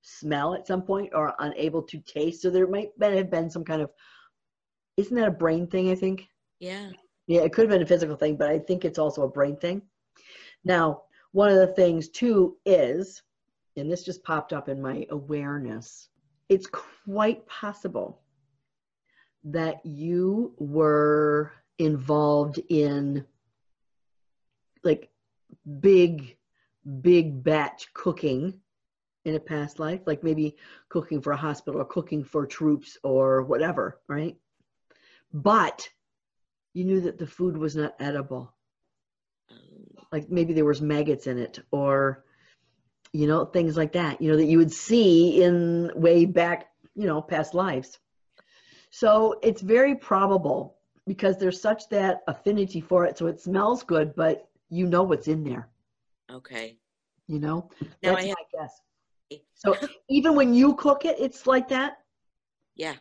smell 0.02 0.54
at 0.54 0.68
some 0.68 0.84
point 0.84 1.10
or 1.14 1.34
unable 1.40 1.82
to 1.82 2.00
taste. 2.00 2.42
So 2.42 2.50
there 2.50 2.68
might 2.68 2.92
have 3.02 3.32
been 3.32 3.50
some 3.50 3.66
kind 3.66 3.82
of, 3.82 3.90
isn't 4.98 5.16
that 5.16 5.28
a 5.28 5.32
brain 5.32 5.68
thing, 5.68 5.90
I 5.90 5.96
think? 5.96 6.28
Yeah. 6.60 6.92
Yeah, 7.28 7.42
it 7.42 7.54
could 7.54 7.64
have 7.64 7.72
been 7.72 7.82
a 7.82 7.88
physical 7.88 8.16
thing, 8.16 8.38
but 8.38 8.50
I 8.50 8.60
think 8.60 8.86
it's 8.86 9.00
also 9.00 9.24
a 9.24 9.28
brain 9.28 9.58
thing. 9.58 9.82
Now, 10.64 11.02
one 11.32 11.50
of 11.50 11.58
the 11.58 11.74
things 11.74 12.10
too 12.10 12.58
is, 12.66 13.24
and 13.78 13.92
this 13.92 14.04
just 14.04 14.24
popped 14.24 14.54
up 14.54 14.70
in 14.70 14.82
my 14.82 15.06
awareness, 15.10 16.10
it's 16.50 16.68
quite 16.68 17.46
possible 17.48 18.22
that 19.44 19.86
you 19.86 20.54
were 20.58 21.52
involved 21.78 22.60
in 22.70 23.26
like 24.84 25.10
big, 25.80 26.38
big 27.02 27.44
batch 27.44 27.94
cooking 27.94 28.60
in 29.26 29.36
a 29.36 29.40
past 29.40 29.80
life, 29.80 30.02
like 30.06 30.24
maybe 30.24 30.56
cooking 30.90 31.22
for 31.22 31.32
a 31.32 31.38
hospital 31.38 31.82
or 31.82 31.86
cooking 31.86 32.24
for 32.24 32.46
troops 32.46 32.98
or 33.04 33.42
whatever, 33.44 34.00
right? 34.08 34.38
But 35.34 35.90
you 36.74 36.86
knew 36.86 37.02
that 37.02 37.18
the 37.18 37.28
food 37.28 37.58
was 37.58 37.76
not 37.76 37.96
edible. 38.00 38.54
Like 40.12 40.30
maybe 40.30 40.54
there 40.54 40.66
was 40.66 40.82
maggots 40.82 41.28
in 41.28 41.40
it 41.40 41.60
or, 41.72 42.24
you 43.16 43.28
know, 43.28 43.46
things 43.46 43.78
like 43.78 43.94
that, 43.94 44.22
you 44.22 44.30
know, 44.30 44.36
that 44.36 44.46
you 44.46 44.58
would 44.58 44.74
see 44.74 45.42
in 45.42 45.90
way 45.96 46.26
back, 46.26 46.68
you 46.96 47.08
know, 47.08 47.22
past 47.22 47.54
lives. 47.54 47.98
So 48.90 49.40
it's 49.42 49.62
very 49.62 49.96
probable 49.96 50.76
because 51.08 51.38
there's 51.38 51.62
such 51.62 51.88
that 51.90 52.24
affinity 52.28 52.82
for 52.82 53.06
it. 53.06 53.18
So 53.18 53.28
it 53.28 53.40
smells 53.40 53.84
good, 53.84 54.14
but 54.16 54.50
you 54.70 54.86
know 54.86 55.04
what's 55.04 55.30
in 55.30 55.46
there, 55.46 55.70
okay. 56.30 56.76
you 57.28 57.40
know? 57.40 57.70
Now 58.04 58.16
That's 58.16 58.26
I 58.26 58.28
have, 58.28 58.38
my 58.38 58.60
guess. 58.60 58.82
So 59.56 59.76
even 60.10 60.36
when 60.36 60.54
you 60.54 60.76
cook 60.76 61.06
it, 61.06 61.16
it's 61.18 61.48
like 61.48 61.70
that? 61.70 62.00
yeah. 62.76 62.96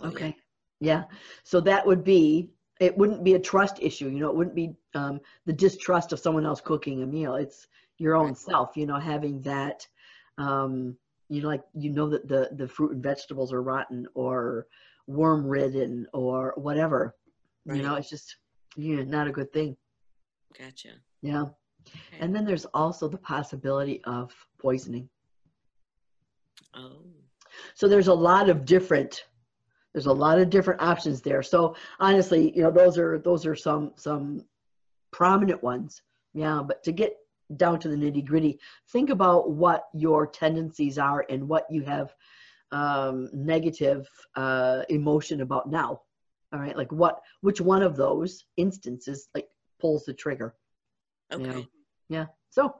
Oh, 0.00 0.04
yeah. 0.04 0.08
Okay. 0.10 0.36
Yeah. 0.80 1.04
So 1.44 1.60
that 1.62 1.86
would 1.86 2.04
be, 2.04 2.50
it 2.78 2.96
wouldn't 2.96 3.24
be 3.24 3.34
a 3.34 3.40
trust 3.40 3.78
issue. 3.80 4.10
You 4.10 4.20
know, 4.20 4.28
it 4.28 4.36
wouldn't 4.36 4.54
be 4.54 4.74
um, 4.94 5.20
the 5.46 5.52
distrust 5.52 6.12
of 6.12 6.20
someone 6.20 6.44
else 6.44 6.60
cooking 6.60 7.02
a 7.02 7.06
meal. 7.06 7.34
It's 7.34 7.66
your 7.98 8.14
own 8.14 8.28
Right. 8.28 8.36
self, 8.36 8.76
you 8.76 8.86
know, 8.86 8.98
having 8.98 9.42
that, 9.42 9.86
um, 10.38 10.96
you 11.28 11.42
know, 11.42 11.48
like, 11.48 11.64
you 11.74 11.90
know, 11.90 12.08
that 12.08 12.28
the, 12.28 12.48
the 12.52 12.68
fruit 12.68 12.92
and 12.92 13.02
vegetables 13.02 13.52
are 13.52 13.62
rotten 13.62 14.06
or 14.14 14.66
worm 15.06 15.46
ridden 15.46 16.06
or 16.12 16.54
whatever. 16.56 17.14
You 17.66 17.82
know, 17.82 17.96
it's 17.96 18.08
just, 18.08 18.36
yeah, 18.76 19.02
not 19.02 19.28
a 19.28 19.32
good 19.32 19.52
thing. 19.52 19.76
Gotcha. 20.58 20.94
Yeah. 21.20 21.42
Okay. 21.42 22.18
And 22.20 22.34
then 22.34 22.46
there's 22.46 22.64
also 22.66 23.08
the 23.08 23.18
possibility 23.18 24.02
of 24.04 24.34
poisoning. 24.58 25.08
Oh. 26.74 27.02
So 27.74 27.88
there's 27.88 28.08
a 28.08 28.14
lot 28.14 28.48
of 28.48 28.64
different 28.64 29.24
there's 29.92 30.06
a 30.06 30.12
lot 30.12 30.38
of 30.38 30.50
different 30.50 30.80
options 30.82 31.22
there. 31.22 31.42
So 31.42 31.74
honestly, 31.98 32.54
you 32.54 32.62
know, 32.62 32.70
those 32.70 32.98
are 32.98 33.18
those 33.18 33.46
are 33.46 33.56
some 33.56 33.92
some 33.96 34.44
prominent 35.10 35.62
ones. 35.62 36.02
Yeah, 36.34 36.62
but 36.64 36.82
to 36.84 36.92
get 36.92 37.16
down 37.56 37.78
to 37.80 37.88
the 37.88 37.96
nitty 37.96 38.24
gritty, 38.24 38.58
think 38.92 39.10
about 39.10 39.50
what 39.50 39.84
your 39.94 40.26
tendencies 40.26 40.98
are 40.98 41.24
and 41.28 41.48
what 41.48 41.66
you 41.70 41.82
have 41.82 42.14
um, 42.72 43.28
negative 43.32 44.06
uh, 44.36 44.82
emotion 44.88 45.40
about 45.40 45.70
now. 45.70 46.02
All 46.52 46.60
right, 46.60 46.76
like 46.76 46.90
what 46.92 47.20
which 47.42 47.60
one 47.60 47.82
of 47.82 47.96
those 47.96 48.44
instances 48.56 49.28
like 49.34 49.48
pulls 49.80 50.04
the 50.04 50.14
trigger? 50.14 50.54
Okay. 51.32 51.66
Yeah. 52.08 52.26
So 52.50 52.74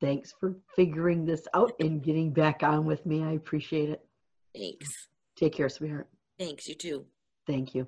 thanks 0.00 0.32
for 0.38 0.54
figuring 0.76 1.24
this 1.24 1.46
out 1.54 1.72
and 1.80 2.02
getting 2.02 2.32
back 2.32 2.62
on 2.62 2.84
with 2.84 3.04
me. 3.04 3.24
I 3.24 3.32
appreciate 3.32 3.90
it. 3.90 4.04
Thanks. 4.54 5.08
Take 5.36 5.54
care, 5.54 5.68
sweetheart. 5.68 6.08
Thanks. 6.38 6.68
You 6.68 6.74
too. 6.74 7.06
Thank 7.46 7.74
you. 7.74 7.86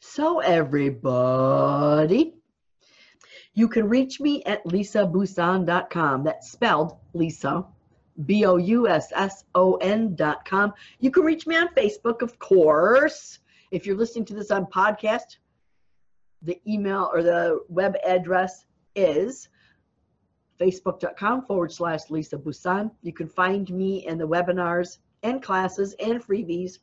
So, 0.00 0.40
everybody, 0.40 2.34
you 3.56 3.68
can 3.68 3.88
reach 3.88 4.20
me 4.20 4.44
at 4.44 4.62
lisabousson.com. 4.64 6.24
That's 6.24 6.52
spelled 6.52 6.98
Lisa, 7.14 7.64
B 8.26 8.44
O 8.44 8.56
U 8.56 8.86
S 8.86 9.10
S 9.14 9.44
O 9.54 9.76
N.com. 9.76 10.74
You 11.00 11.10
can 11.10 11.24
reach 11.24 11.46
me 11.46 11.56
on 11.56 11.68
Facebook, 11.68 12.20
of 12.20 12.38
course. 12.38 13.38
If 13.70 13.86
you're 13.86 13.96
listening 13.96 14.26
to 14.26 14.34
this 14.34 14.50
on 14.50 14.66
podcast, 14.66 15.38
the 16.42 16.60
email 16.70 17.10
or 17.12 17.22
the 17.22 17.64
web 17.68 17.96
address 18.06 18.66
is 18.94 19.48
facebook.com 20.60 21.46
forward 21.46 21.72
slash 21.72 22.10
Lisa 22.10 22.36
Bousson. 22.36 22.90
You 23.02 23.14
can 23.14 23.26
find 23.26 23.70
me 23.70 24.06
in 24.06 24.18
the 24.18 24.28
webinars 24.28 24.98
and 25.22 25.42
classes 25.42 25.94
and 25.98 26.22
freebies 26.22 26.78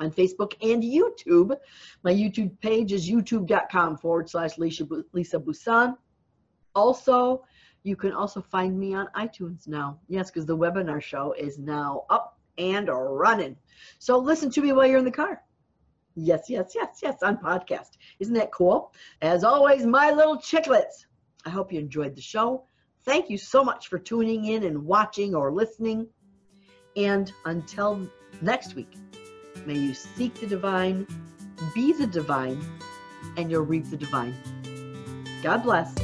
on 0.00 0.10
Facebook 0.10 0.54
and 0.62 0.82
YouTube. 0.82 1.56
My 2.02 2.12
YouTube 2.12 2.58
page 2.60 2.92
is 2.92 3.08
youtube.com 3.08 3.98
forward 3.98 4.28
slash 4.28 4.58
Lisa 4.58 5.38
Bousson. 5.38 5.96
Also, 6.74 7.44
you 7.82 7.96
can 7.96 8.12
also 8.12 8.40
find 8.40 8.78
me 8.78 8.94
on 8.94 9.08
iTunes 9.16 9.66
now. 9.66 9.98
Yes, 10.08 10.30
because 10.30 10.46
the 10.46 10.56
webinar 10.56 11.02
show 11.02 11.32
is 11.32 11.58
now 11.58 12.04
up 12.10 12.38
and 12.58 12.88
running. 12.88 13.56
So 13.98 14.18
listen 14.18 14.50
to 14.52 14.60
me 14.60 14.72
while 14.72 14.86
you're 14.86 14.98
in 14.98 15.04
the 15.04 15.10
car. 15.10 15.42
Yes, 16.14 16.48
yes, 16.48 16.72
yes, 16.74 17.00
yes, 17.02 17.22
on 17.22 17.38
podcast. 17.38 17.96
Isn't 18.20 18.34
that 18.34 18.52
cool? 18.52 18.92
As 19.22 19.44
always, 19.44 19.86
my 19.86 20.10
little 20.10 20.36
chicklets. 20.38 21.06
I 21.44 21.50
hope 21.50 21.72
you 21.72 21.80
enjoyed 21.80 22.14
the 22.14 22.22
show. 22.22 22.64
Thank 23.04 23.30
you 23.30 23.38
so 23.38 23.64
much 23.64 23.88
for 23.88 23.98
tuning 23.98 24.44
in 24.44 24.64
and 24.64 24.84
watching 24.84 25.34
or 25.34 25.52
listening. 25.52 26.06
And 26.96 27.32
until 27.46 28.06
next 28.42 28.74
week, 28.74 28.94
may 29.66 29.74
you 29.74 29.94
seek 29.94 30.34
the 30.40 30.46
divine, 30.46 31.06
be 31.74 31.92
the 31.92 32.06
divine, 32.06 32.60
and 33.36 33.50
you'll 33.50 33.64
reap 33.64 33.90
the 33.90 33.96
divine. 33.96 34.34
God 35.42 35.62
bless. 35.62 35.94